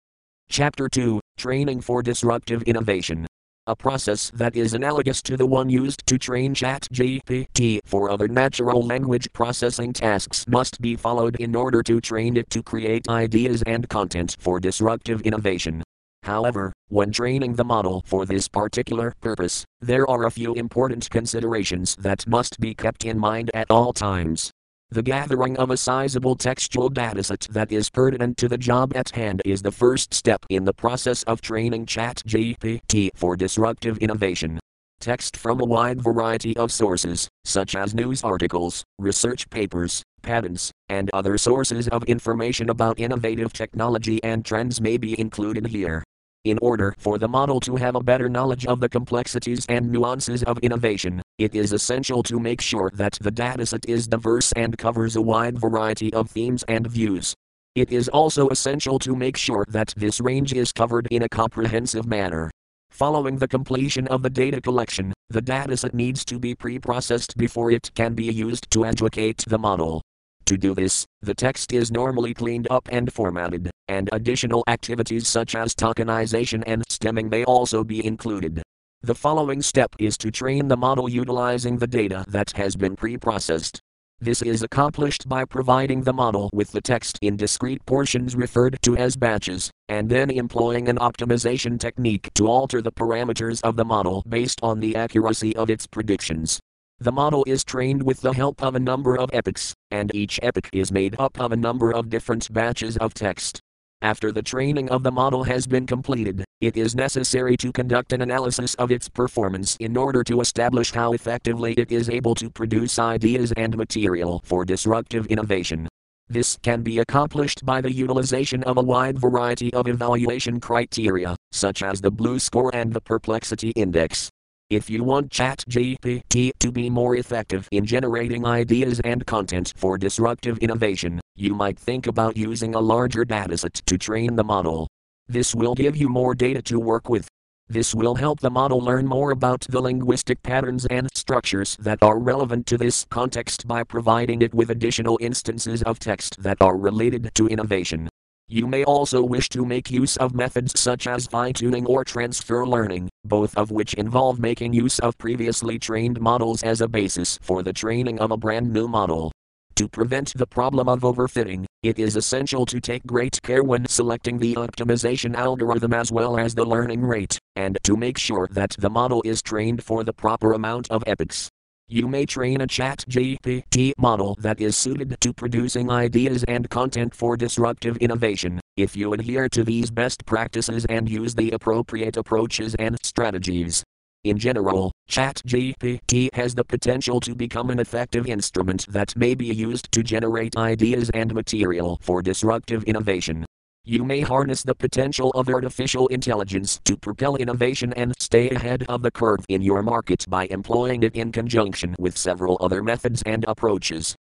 Chapter 0.49 0.89
2 0.89 1.21
Training 1.37 1.83
for 1.83 2.03
Disruptive 2.03 2.63
Innovation 2.63 3.27
a 3.69 3.77
process 3.77 4.31
that 4.35 4.57
is 4.57 4.75
analogous 4.75 5.23
to 5.23 5.37
the 5.37 5.47
one 5.47 5.71
used 5.71 6.05
to 6.05 6.19
train 6.19 6.53
ChatGPT 6.53 7.79
for 7.85 8.11
other 8.11 8.27
natural 8.27 8.85
language 8.85 9.33
processing 9.33 9.93
tasks 9.93 10.45
must 10.49 10.81
be 10.81 10.97
followed 10.97 11.37
in 11.37 11.55
order 11.55 11.81
to 11.85 12.01
train 12.01 12.37
it 12.37 12.51
to 12.51 12.63
create 12.63 13.09
ideas 13.09 13.63
and 13.65 13.89
content 13.89 14.37
for 14.41 14.59
disruptive 14.59 15.21
innovation. 15.21 15.85
However, 16.25 16.73
when 16.89 17.13
training 17.13 17.55
the 17.55 17.65
model 17.65 18.03
for 18.05 18.27
this 18.27 18.49
particular 18.49 19.15
purpose, 19.21 19.65
there 19.81 20.11
are 20.11 20.27
a 20.27 20.31
few 20.31 20.55
important 20.55 21.09
considerations 21.11 21.95
that 21.97 22.27
must 22.27 22.59
be 22.59 22.75
kept 22.75 23.05
in 23.05 23.19
mind 23.19 23.53
at 23.55 23.71
all 23.71 23.93
times. 23.93 24.51
The 24.93 25.03
gathering 25.03 25.57
of 25.57 25.71
a 25.71 25.77
sizable 25.79 26.37
textual 26.37 26.91
dataset 26.91 27.49
that 27.49 27.73
is 27.73 27.89
pertinent 27.89 28.37
to 28.37 28.47
the 28.47 28.59
job 28.59 28.95
at 28.95 29.09
hand 29.09 29.41
is 29.43 29.63
the 29.63 29.73
first 29.73 30.13
step 30.13 30.45
in 30.51 30.67
the 30.67 30.75
process 30.75 31.23
of 31.23 31.41
training 31.41 31.87
ChatGPT 31.87 33.09
for 33.15 33.35
disruptive 33.35 33.97
innovation. 33.99 34.61
Text 35.01 35.35
from 35.39 35.63
a 35.63 35.65
wide 35.65 36.03
variety 36.03 36.55
of 36.59 36.71
sources, 36.71 37.27
such 37.47 37.75
as 37.75 37.95
news 37.95 38.23
articles, 38.23 38.85
research 38.99 39.49
papers, 39.49 40.03
patents, 40.21 40.71
and 40.91 41.09
other 41.15 41.39
sources 41.39 41.89
of 41.89 42.05
information 42.05 42.69
about 42.69 43.01
innovative 43.01 43.55
technology 43.55 44.23
and 44.23 44.45
trends 44.45 44.79
may 44.79 44.99
be 44.99 45.19
included 45.19 45.69
here. 45.69 46.05
In 46.45 46.59
order 46.61 46.93
for 46.99 47.19
the 47.19 47.29
model 47.29 47.61
to 47.61 47.77
have 47.77 47.95
a 47.95 48.03
better 48.03 48.29
knowledge 48.29 48.67
of 48.67 48.81
the 48.81 48.89
complexities 48.89 49.65
and 49.69 49.93
nuances 49.93 50.43
of 50.43 50.59
innovation, 50.59 51.23
it 51.39 51.55
is 51.55 51.73
essential 51.73 52.21
to 52.25 52.41
make 52.41 52.61
sure 52.61 52.91
that 52.95 53.17
the 53.21 53.31
dataset 53.31 53.89
is 53.89 54.09
diverse 54.09 54.51
and 54.57 54.77
covers 54.77 55.15
a 55.15 55.23
wide 55.23 55.57
variety 55.57 56.13
of 56.13 56.29
themes 56.29 56.65
and 56.67 56.89
views. 56.89 57.33
It 57.77 57.93
is 57.93 58.09
also 58.09 58.49
essential 58.49 58.99
to 58.99 59.15
make 59.15 59.37
sure 59.37 59.65
that 59.69 59.95
this 59.97 60.21
range 60.21 60.53
is 60.53 60.73
covered 60.73 61.07
in 61.13 61.23
a 61.23 61.29
comprehensive 61.29 62.07
manner. 62.07 62.51
Following 62.91 63.37
the 63.37 63.47
completion 63.47 64.09
of 64.09 64.23
the 64.23 64.31
data 64.31 64.61
collection, 64.61 65.13
the 65.31 65.41
dataset 65.41 65.95
needs 65.95 66.25
to 66.25 66.41
be 66.41 66.57
pre 66.57 66.81
processed 66.81 67.37
before 67.37 67.71
it 67.71 67.93
can 67.95 68.15
be 68.15 68.25
used 68.25 68.69
to 68.73 68.85
educate 68.85 69.45
the 69.47 69.59
model. 69.59 70.03
To 70.47 70.57
do 70.57 70.75
this, 70.75 71.07
the 71.21 71.35
text 71.35 71.73
is 71.73 71.91
normally 71.91 72.35
cleaned 72.35 72.67
up 72.71 72.89
and 72.91 73.13
formatted, 73.13 73.71
and 73.89 74.09
additional 74.13 74.65
activities 74.67 75.29
such 75.29 75.55
as 75.55 75.75
tokenization 75.75 76.63
and 76.67 76.83
stemming 76.89 77.29
may 77.29 77.45
also 77.45 77.85
be 77.85 78.05
included. 78.05 78.63
The 79.03 79.15
following 79.15 79.63
step 79.63 79.95
is 79.99 80.17
to 80.19 80.31
train 80.31 80.69
the 80.69 80.77
model 80.77 81.09
utilizing 81.09 81.79
the 81.79 81.87
data 81.87 82.25
that 82.29 82.53
has 82.53 82.77
been 82.77 82.97
pre 82.97 83.17
processed. 83.17 83.81
This 84.21 84.43
is 84.43 84.63
accomplished 84.63 85.29
by 85.29 85.45
providing 85.45 86.03
the 86.03 86.13
model 86.13 86.49
with 86.53 86.71
the 86.71 86.81
text 86.81 87.19
in 87.23 87.37
discrete 87.37 87.85
portions 87.87 88.37
referred 88.37 88.79
to 88.83 88.97
as 88.97 89.17
batches, 89.17 89.69
and 89.89 90.09
then 90.09 90.31
employing 90.31 90.89
an 90.89 90.99
optimization 90.99 91.81
technique 91.81 92.31
to 92.35 92.47
alter 92.47 92.81
the 92.81 92.93
parameters 92.93 93.61
of 93.63 93.75
the 93.75 93.85
model 93.85 94.23
based 94.29 94.61
on 94.63 94.79
the 94.79 94.95
accuracy 94.95 95.57
of 95.57 95.69
its 95.69 95.89
predictions. 95.89 96.61
The 97.03 97.11
model 97.11 97.43
is 97.49 97.65
trained 97.65 98.05
with 98.05 98.21
the 98.21 98.33
help 98.33 98.63
of 98.63 98.77
a 98.77 98.79
number 98.79 99.19
of 99.19 99.29
epochs, 99.33 99.75
and 99.91 100.15
each 100.15 100.39
epoch 100.41 100.69
is 100.73 100.93
made 100.93 101.17
up 101.19 101.41
of 101.41 101.51
a 101.51 101.57
number 101.57 101.91
of 101.91 102.09
different 102.09 102.53
batches 102.53 102.97
of 102.99 103.13
text. 103.13 103.61
After 104.03 104.31
the 104.31 104.41
training 104.41 104.89
of 104.89 105.03
the 105.03 105.11
model 105.11 105.43
has 105.43 105.67
been 105.67 105.85
completed, 105.85 106.45
it 106.61 106.77
is 106.77 106.95
necessary 106.95 107.57
to 107.57 107.73
conduct 107.73 108.13
an 108.13 108.23
analysis 108.23 108.75
of 108.75 108.93
its 108.93 109.09
performance 109.09 109.77
in 109.81 109.97
order 109.97 110.23
to 110.23 110.41
establish 110.41 110.93
how 110.93 111.13
effectively 111.13 111.73
it 111.73 111.91
is 111.91 112.09
able 112.09 112.37
to 112.37 112.49
produce 112.49 113.01
ideas 113.01 113.51
and 113.57 113.77
material 113.77 114.41
for 114.45 114.65
disruptive 114.65 115.27
innovation. 115.27 115.89
This 116.29 116.57
can 116.63 116.83
be 116.83 117.01
accomplished 117.01 117.67
by 117.67 117.81
the 117.81 117.93
utilization 117.93 118.63
of 118.63 118.77
a 118.77 118.81
wide 118.81 119.19
variety 119.19 119.75
of 119.75 119.89
evaluation 119.89 120.61
criteria, 120.61 121.35
such 121.51 121.83
as 121.83 122.01
the 122.01 122.13
BLEU 122.13 122.39
score 122.39 122.71
and 122.73 122.93
the 122.93 123.01
Perplexity 123.01 123.71
Index. 123.71 124.31
If 124.73 124.89
you 124.89 125.05
want 125.05 125.29
ChatGPT 125.29 126.53
to 126.59 126.73
be 126.73 126.89
more 126.89 127.17
effective 127.17 127.69
in 127.73 127.85
generating 127.85 128.47
ideas 128.47 129.03
and 129.05 129.27
content 129.27 129.75
for 129.77 129.99
disruptive 129.99 130.57
innovation, 130.61 131.21
you 131.37 131.55
might 131.55 131.79
think 131.79 132.07
about 132.07 132.39
using 132.39 132.75
a 132.75 132.81
larger 132.81 133.27
dataset 133.27 133.83
to 133.85 133.99
train 133.99 134.35
the 134.35 134.45
model. 134.45 134.89
This 135.29 135.55
will 135.55 135.75
give 135.75 135.95
you 135.95 136.09
more 136.09 136.35
data 136.35 136.63
to 136.63 136.81
work 136.81 137.11
with. 137.11 137.29
This 137.69 137.95
will 137.95 138.15
help 138.15 138.41
the 138.41 138.49
model 138.49 138.81
learn 138.81 139.07
more 139.07 139.31
about 139.31 139.67
the 139.69 139.83
linguistic 139.83 140.43
patterns 140.43 140.87
and 140.87 141.07
structures 141.15 141.77
that 141.79 142.03
are 142.03 142.19
relevant 142.19 142.65
to 142.69 142.79
this 142.79 143.05
context 143.11 143.69
by 143.69 143.85
providing 143.85 144.41
it 144.41 144.55
with 144.55 144.71
additional 144.71 145.19
instances 145.21 145.83
of 145.83 145.99
text 145.99 146.43
that 146.43 146.63
are 146.63 146.79
related 146.79 147.31
to 147.35 147.47
innovation. 147.47 148.09
You 148.53 148.67
may 148.67 148.85
also 148.85 149.23
wish 149.23 149.49
to 149.49 149.65
make 149.65 149.91
use 149.91 150.19
of 150.19 150.35
methods 150.35 150.79
such 150.79 151.07
as 151.07 151.27
fine 151.27 151.55
tuning 151.55 151.87
or 151.87 152.05
transfer 152.05 152.67
learning, 152.67 153.09
both 153.25 153.57
of 153.57 153.71
which 153.71 153.95
involve 153.95 154.39
making 154.39 154.75
use 154.75 154.99
of 154.99 155.17
previously 155.17 155.79
trained 155.79 156.21
models 156.21 156.63
as 156.63 156.83
a 156.83 156.87
basis 156.87 157.39
for 157.41 157.63
the 157.63 157.73
training 157.73 158.19
of 158.21 158.31
a 158.31 158.37
brand 158.37 158.71
new 158.71 158.87
model. 158.87 159.33
To 159.77 159.89
prevent 159.89 160.35
the 160.37 160.47
problem 160.47 160.87
of 160.87 161.01
overfitting, 161.01 161.65
it 161.83 161.99
is 161.99 162.15
essential 162.15 162.67
to 162.67 162.79
take 162.79 163.07
great 163.07 163.41
care 163.41 163.65
when 163.65 163.89
selecting 163.89 164.39
the 164.39 164.57
optimization 164.57 165.35
algorithm 165.35 165.95
as 165.95 166.13
well 166.13 166.39
as 166.39 166.55
the 166.55 166.67
learning 166.67 167.01
rate, 167.01 167.39
and 167.57 167.79
to 167.85 167.97
make 167.97 168.19
sure 168.19 168.49
that 168.51 168.77
the 168.79 168.91
model 168.91 169.23
is 169.25 169.41
trained 169.41 169.83
for 169.83 170.05
the 170.05 170.13
proper 170.13 170.53
amount 170.53 170.91
of 170.91 171.03
epochs. 171.07 171.49
You 171.93 172.09
may 172.09 172.25
train 172.25 172.63
a 172.63 172.67
chat 172.67 173.05
GPT 173.07 173.93
model 173.99 174.35
that 174.41 174.63
is 174.63 174.79
suited 174.79 175.15
to 175.21 175.35
producing 175.35 175.91
ideas 175.91 176.43
and 176.49 176.71
content 176.71 177.15
for 177.15 177.37
disruptive 177.37 177.99
innovation, 177.99 178.63
if 178.79 178.97
you 178.97 179.13
adhere 179.13 179.47
to 179.51 179.63
these 179.63 179.91
best 179.91 180.25
practices 180.25 180.87
and 180.87 181.07
use 181.07 181.35
the 181.35 181.51
appropriate 181.51 182.17
approaches 182.17 182.75
and 182.77 182.97
strategies. 183.03 183.85
In 184.25 184.39
general, 184.39 184.91
ChatGPT 185.11 186.33
has 186.33 186.55
the 186.55 186.65
potential 186.65 187.21
to 187.21 187.35
become 187.35 187.69
an 187.69 187.79
effective 187.79 188.27
instrument 188.27 188.87
that 188.89 189.15
may 189.15 189.35
be 189.35 189.53
used 189.53 189.93
to 189.93 190.03
generate 190.03 190.57
ideas 190.57 191.11
and 191.13 191.35
material 191.35 191.99
for 192.01 192.23
disruptive 192.23 192.85
innovation. 192.85 193.45
You 193.85 194.05
may 194.05 194.21
harness 194.21 194.63
the 194.63 194.77
potential 194.77 195.31
of 195.31 195.49
artificial 195.49 196.07
intelligence 196.07 196.81
to 196.85 196.97
propel 196.97 197.35
innovation 197.35 197.93
and 197.95 198.15
stay 198.21 198.49
ahead 198.51 198.85
of 198.89 199.03
the 199.03 199.11
curve 199.11 199.45
in 199.49 199.61
your 199.61 199.83
market 199.83 200.25
by 200.29 200.47
employing 200.47 201.03
it 201.03 201.17
in 201.17 201.33
conjunction 201.33 201.97
with 201.99 202.17
several 202.17 202.59
other 202.61 202.81
methods 202.81 203.23
and 203.27 203.45
approaches. 203.49 204.15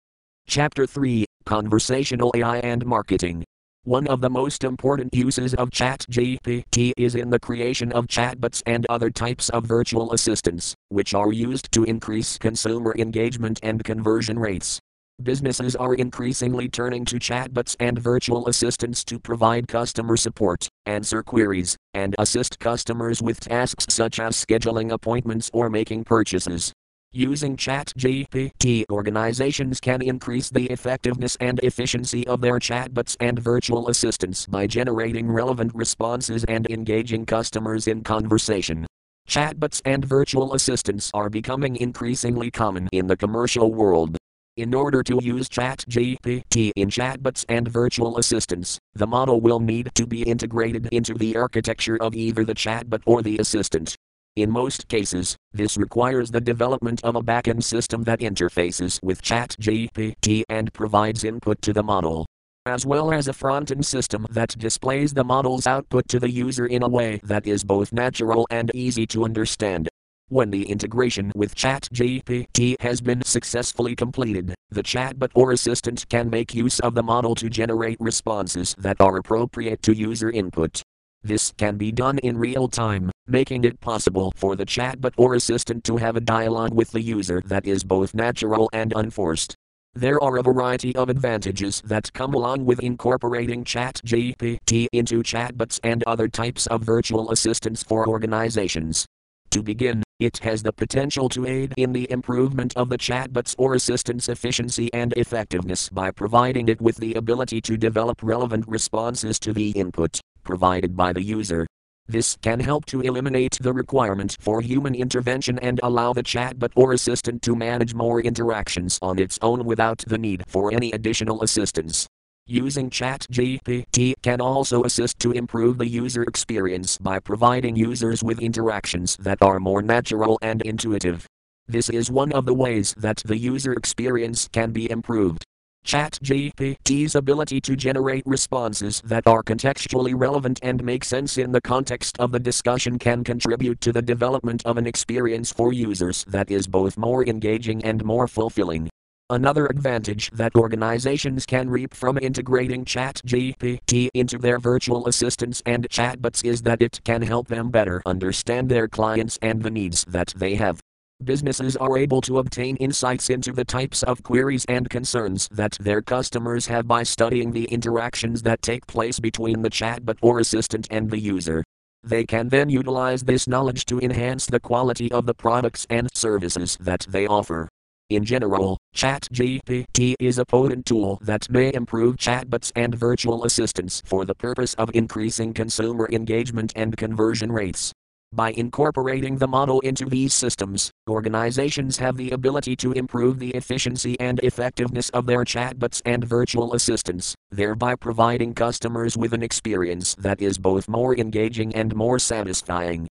Chapter 0.47 0.87
3 0.87 1.25
Conversational 1.45 2.31
AI 2.37 2.59
and 2.59 2.87
Marketing 2.87 3.45
one 3.85 4.07
of 4.09 4.21
the 4.21 4.29
most 4.29 4.65
important 4.65 5.15
uses 5.15 5.55
of 5.55 5.71
ChatGPT 5.71 6.93
is 6.99 7.15
in 7.15 7.31
the 7.31 7.41
creation 7.41 7.91
of 7.93 8.07
chatbots 8.07 8.63
and 8.67 8.85
other 8.91 9.09
types 9.09 9.49
of 9.49 9.65
virtual 9.65 10.13
assistants, 10.13 10.75
which 10.91 11.15
are 11.15 11.33
used 11.33 11.73
to 11.73 11.85
increase 11.85 12.37
consumer 12.37 12.95
engagement 12.99 13.59
and 13.63 13.83
conversion 13.83 14.39
rates. 14.39 14.79
Businesses 15.21 15.75
are 15.75 15.95
increasingly 15.95 16.69
turning 16.69 17.05
to 17.05 17.17
chatbots 17.17 17.75
and 17.81 17.99
virtual 17.99 18.47
assistants 18.47 19.05
to 19.05 19.19
provide 19.19 19.67
customer 19.67 20.17
support, 20.17 20.69
answer 20.87 21.25
queries, 21.25 21.77
and 21.93 22.15
assist 22.21 22.61
customers 22.61 23.21
with 23.21 23.41
tasks 23.41 23.87
such 23.93 24.21
as 24.21 24.37
scheduling 24.37 24.93
appointments 24.93 25.51
or 25.53 25.69
making 25.69 26.05
purchases. 26.05 26.73
Using 27.11 27.57
ChatGPT, 27.57 28.85
organizations 28.93 29.81
can 29.81 30.03
increase 30.03 30.51
the 30.51 30.67
effectiveness 30.67 31.37
and 31.41 31.59
efficiency 31.65 32.25
of 32.29 32.41
their 32.41 32.61
chatbots 32.61 33.17
and 33.19 33.41
virtual 33.41 33.89
assistants 33.89 34.47
by 34.47 34.69
generating 34.69 35.33
relevant 35.33 35.73
responses 35.75 36.45
and 36.45 36.71
engaging 36.71 37.27
customers 37.27 37.89
in 37.89 38.05
conversation. 38.05 38.87
Chatbots 39.27 39.83
and 39.85 40.05
virtual 40.05 40.55
assistants 40.55 41.11
are 41.13 41.29
becoming 41.29 41.77
increasingly 41.77 42.53
common 42.53 42.89
in 42.93 43.07
the 43.07 43.17
commercial 43.17 43.75
world. 43.75 44.18
In 44.59 44.75
order 44.75 45.05
to 45.05 45.21
use 45.23 45.49
ChatGPT 45.49 46.73
in 46.75 46.89
chatbots 46.89 47.45
and 47.49 47.69
virtual 47.69 48.19
assistants, 48.19 48.81
the 48.93 49.07
model 49.07 49.41
will 49.41 49.61
need 49.61 49.89
to 49.95 50.05
be 50.05 50.25
integrated 50.25 50.89
into 50.91 51.15
the 51.15 51.37
architecture 51.37 51.97
of 52.03 52.17
either 52.17 52.45
the 52.45 52.57
chatbot 52.57 53.03
or 53.07 53.23
the 53.23 53.39
assistant. 53.39 53.95
In 54.35 54.51
most 54.51 54.89
cases, 54.89 55.37
this 55.53 55.77
requires 55.77 56.33
the 56.33 56.41
development 56.41 57.01
of 57.05 57.15
a 57.15 57.23
backend 57.23 57.63
system 57.63 58.03
that 58.03 58.19
interfaces 58.19 58.99
with 59.01 59.23
ChatGPT 59.23 60.43
and 60.49 60.73
provides 60.73 61.23
input 61.23 61.63
to 61.63 61.73
the 61.73 61.85
model, 61.85 62.27
as 62.67 62.85
well 62.85 63.13
as 63.13 63.29
a 63.29 63.33
front-end 63.33 63.87
system 63.87 64.27
that 64.31 64.59
displays 64.59 65.15
the 65.15 65.23
model's 65.23 65.69
output 65.69 66.09
to 66.09 66.19
the 66.19 66.31
user 66.31 66.67
in 66.67 66.83
a 66.83 66.89
way 66.89 67.21
that 67.23 67.47
is 67.47 67.63
both 67.63 67.93
natural 67.93 68.45
and 68.51 68.73
easy 68.75 69.07
to 69.07 69.25
understand. 69.25 69.89
When 70.31 70.51
the 70.51 70.69
integration 70.69 71.33
with 71.35 71.55
ChatGPT 71.55 72.75
has 72.81 73.01
been 73.01 73.23
successfully 73.23 73.97
completed, 73.97 74.55
the 74.69 74.83
chatbot 74.83 75.31
or 75.35 75.53
assistant 75.53 76.07
can 76.11 76.29
make 76.29 76.55
use 76.55 76.81
of 76.81 76.95
the 76.95 77.03
model 77.03 77.35
to 77.37 77.49
generate 77.49 77.97
responses 77.99 78.75
that 78.77 79.01
are 79.01 79.17
appropriate 79.17 79.81
to 79.85 79.97
user 79.97 80.31
input. 80.31 80.83
This 81.23 81.55
can 81.57 81.79
be 81.79 81.93
done 81.93 82.19
in 82.19 82.37
real 82.37 82.69
time, 82.69 83.11
making 83.27 83.65
it 83.65 83.81
possible 83.81 84.31
for 84.37 84.55
the 84.55 84.67
chatbot 84.67 85.15
or 85.17 85.35
assistant 85.35 85.83
to 85.85 85.97
have 85.97 86.17
a 86.17 86.21
dialogue 86.21 86.75
with 86.75 86.91
the 86.91 87.01
user 87.01 87.41
that 87.47 87.67
is 87.67 87.83
both 87.83 88.13
natural 88.13 88.69
and 88.75 88.93
unforced. 88.95 89.55
There 89.95 90.23
are 90.23 90.37
a 90.37 90.43
variety 90.43 90.95
of 90.95 91.09
advantages 91.09 91.81
that 91.87 92.13
come 92.13 92.35
along 92.35 92.67
with 92.67 92.81
incorporating 92.81 93.65
ChatGPT 93.65 94.89
into 94.93 95.23
chatbots 95.23 95.81
and 95.83 96.05
other 96.07 96.29
types 96.29 96.67
of 96.67 96.83
virtual 96.83 97.31
assistants 97.31 97.83
for 97.83 98.07
organizations. 98.07 99.07
To 99.53 99.63
begin, 99.63 100.03
it 100.19 100.39
has 100.39 100.63
the 100.63 100.73
potential 100.73 101.29
to 101.29 101.47
aid 101.47 101.73
in 101.77 101.93
the 101.93 102.11
improvement 102.11 102.77
of 102.77 102.89
the 102.89 102.99
chatbots 102.99 103.55
or 103.57 103.75
assistant's 103.75 104.29
efficiency 104.29 104.93
and 104.93 105.13
effectiveness 105.17 105.89
by 105.89 106.11
providing 106.11 106.69
it 106.69 106.81
with 106.81 106.97
the 106.97 107.15
ability 107.15 107.61
to 107.61 107.77
develop 107.77 108.21
relevant 108.23 108.65
responses 108.67 109.39
to 109.39 109.53
the 109.53 109.71
input 109.71 110.21
provided 110.43 110.97
by 110.97 111.13
the 111.13 111.23
user. 111.23 111.67
This 112.09 112.37
can 112.41 112.59
help 112.59 112.87
to 112.87 113.03
eliminate 113.03 113.59
the 113.61 113.73
requirement 113.73 114.37
for 114.41 114.61
human 114.61 114.95
intervention 114.95 115.59
and 115.59 115.79
allow 115.83 116.15
the 116.15 116.23
chatbot 116.23 116.73
or 116.75 116.95
assistant 116.95 117.43
to 117.43 117.55
manage 117.55 117.95
more 117.95 118.21
interactions 118.21 118.99
on 119.03 119.19
its 119.19 119.39
own 119.43 119.65
without 119.67 119.99
the 119.99 120.17
need 120.17 120.43
for 120.49 120.73
any 120.73 120.91
additional 120.93 121.43
assistance. 121.43 122.09
Using 122.51 122.89
ChatGPT 122.89 124.15
can 124.23 124.41
also 124.41 124.85
assist 124.85 125.19
to 125.19 125.33
improve 125.33 125.77
the 125.77 125.87
user 125.87 126.23
experience 126.23 126.97
by 126.97 127.19
providing 127.19 127.77
users 127.77 128.25
with 128.25 128.41
interactions 128.41 129.19
that 129.21 129.43
are 129.43 129.61
more 129.61 129.83
natural 129.83 130.39
and 130.41 130.63
intuitive. 130.63 131.27
This 131.67 131.91
is 131.91 132.11
one 132.11 132.33
of 132.33 132.47
the 132.47 132.55
ways 132.55 132.95
that 132.97 133.19
the 133.19 133.37
user 133.37 133.75
experience 133.75 134.49
can 134.51 134.71
be 134.71 134.91
improved. 134.91 135.45
ChatGPT's 135.85 137.15
ability 137.15 137.61
to 137.61 137.77
generate 137.77 138.27
responses 138.27 139.03
that 139.05 139.27
are 139.27 139.43
contextually 139.43 140.15
relevant 140.17 140.59
and 140.63 140.83
make 140.83 141.05
sense 141.05 141.37
in 141.37 141.53
the 141.53 141.61
context 141.61 142.19
of 142.19 142.33
the 142.33 142.41
discussion 142.41 142.99
can 142.99 143.25
contribute 143.25 143.83
to 143.83 143.93
the 143.93 144.01
development 144.01 144.63
of 144.65 144.79
an 144.79 144.87
experience 144.87 145.53
for 145.53 145.75
users 145.75 146.25
that 146.25 146.51
is 146.51 146.67
both 146.67 146.97
more 146.97 147.27
engaging 147.27 147.85
and 147.85 148.03
more 148.07 148.27
fulfilling. 148.27 148.89
Another 149.31 149.67
advantage 149.67 150.31
that 150.31 150.55
organizations 150.55 151.45
can 151.45 151.69
reap 151.69 151.93
from 151.93 152.17
integrating 152.17 152.87
ChatGPT 152.87 154.09
into 154.15 154.39
their 154.39 154.59
virtual 154.59 155.07
assistants 155.07 155.63
and 155.67 155.87
chatbots 155.91 156.43
is 156.47 156.63
that 156.63 156.81
it 156.81 156.99
can 157.05 157.21
help 157.21 157.47
them 157.49 157.69
better 157.69 158.01
understand 158.07 158.71
their 158.71 158.89
clients 158.89 159.39
and 159.43 159.63
the 159.63 159.71
needs 159.71 160.03
that 160.09 160.33
they 160.35 160.55
have. 160.55 160.81
Businesses 161.23 161.77
are 161.77 161.99
able 161.99 162.23
to 162.23 162.39
obtain 162.39 162.77
insights 162.77 163.29
into 163.29 163.53
the 163.53 163.67
types 163.67 164.03
of 164.03 164.23
queries 164.23 164.65
and 164.67 164.89
concerns 164.89 165.47
that 165.53 165.77
their 165.79 166.01
customers 166.01 166.67
have 166.69 166.89
by 166.89 167.03
studying 167.03 167.53
the 167.53 167.67
interactions 167.67 168.41
that 168.45 168.63
take 168.63 168.87
place 168.87 169.21
between 169.21 169.61
the 169.61 169.69
chatbot 169.69 170.17
or 170.23 170.39
assistant 170.39 170.89
and 170.91 171.11
the 171.11 171.19
user. 171.19 171.63
They 172.03 172.25
can 172.25 172.49
then 172.49 172.71
utilize 172.71 173.25
this 173.25 173.47
knowledge 173.47 173.85
to 173.87 173.99
enhance 173.99 174.47
the 174.47 174.61
quality 174.61 175.13
of 175.13 175.27
the 175.27 175.35
products 175.35 175.87
and 175.91 176.09
services 176.15 176.79
that 176.81 177.05
they 177.11 177.27
offer. 177.27 177.69
In 178.11 178.25
general, 178.25 178.79
ChatGPT 178.97 180.15
is 180.19 180.39
a 180.39 180.47
potent 180.47 180.87
tool 180.87 181.19
that 181.21 181.51
may 181.51 181.71
improve 181.75 182.17
chatbots 182.17 182.73
and 182.75 182.95
virtual 182.95 183.45
assistants 183.45 184.01
for 184.07 184.25
the 184.25 184.35
purpose 184.35 184.73
of 184.75 184.91
increasing 184.95 185.53
consumer 185.53 186.09
engagement 186.11 186.73
and 186.75 186.97
conversion 186.97 187.53
rates. 187.53 187.93
By 188.33 188.53
incorporating 188.53 189.37
the 189.37 189.47
model 189.47 189.81
into 189.81 190.07
these 190.07 190.33
systems, 190.33 190.91
organizations 191.07 191.99
have 191.99 192.17
the 192.17 192.31
ability 192.31 192.77
to 192.77 192.93
improve 192.93 193.39
the 193.39 193.51
efficiency 193.51 194.19
and 194.19 194.41
effectiveness 194.41 195.11
of 195.11 195.27
their 195.27 195.45
chatbots 195.45 196.01
and 196.07 196.25
virtual 196.25 196.73
assistants, 196.73 197.35
thereby 197.51 197.95
providing 197.95 198.55
customers 198.55 199.19
with 199.19 199.35
an 199.35 199.43
experience 199.43 200.15
that 200.15 200.41
is 200.41 200.57
both 200.57 200.89
more 200.89 201.15
engaging 201.15 201.75
and 201.75 201.95
more 201.95 202.19
satisfying. 202.19 203.07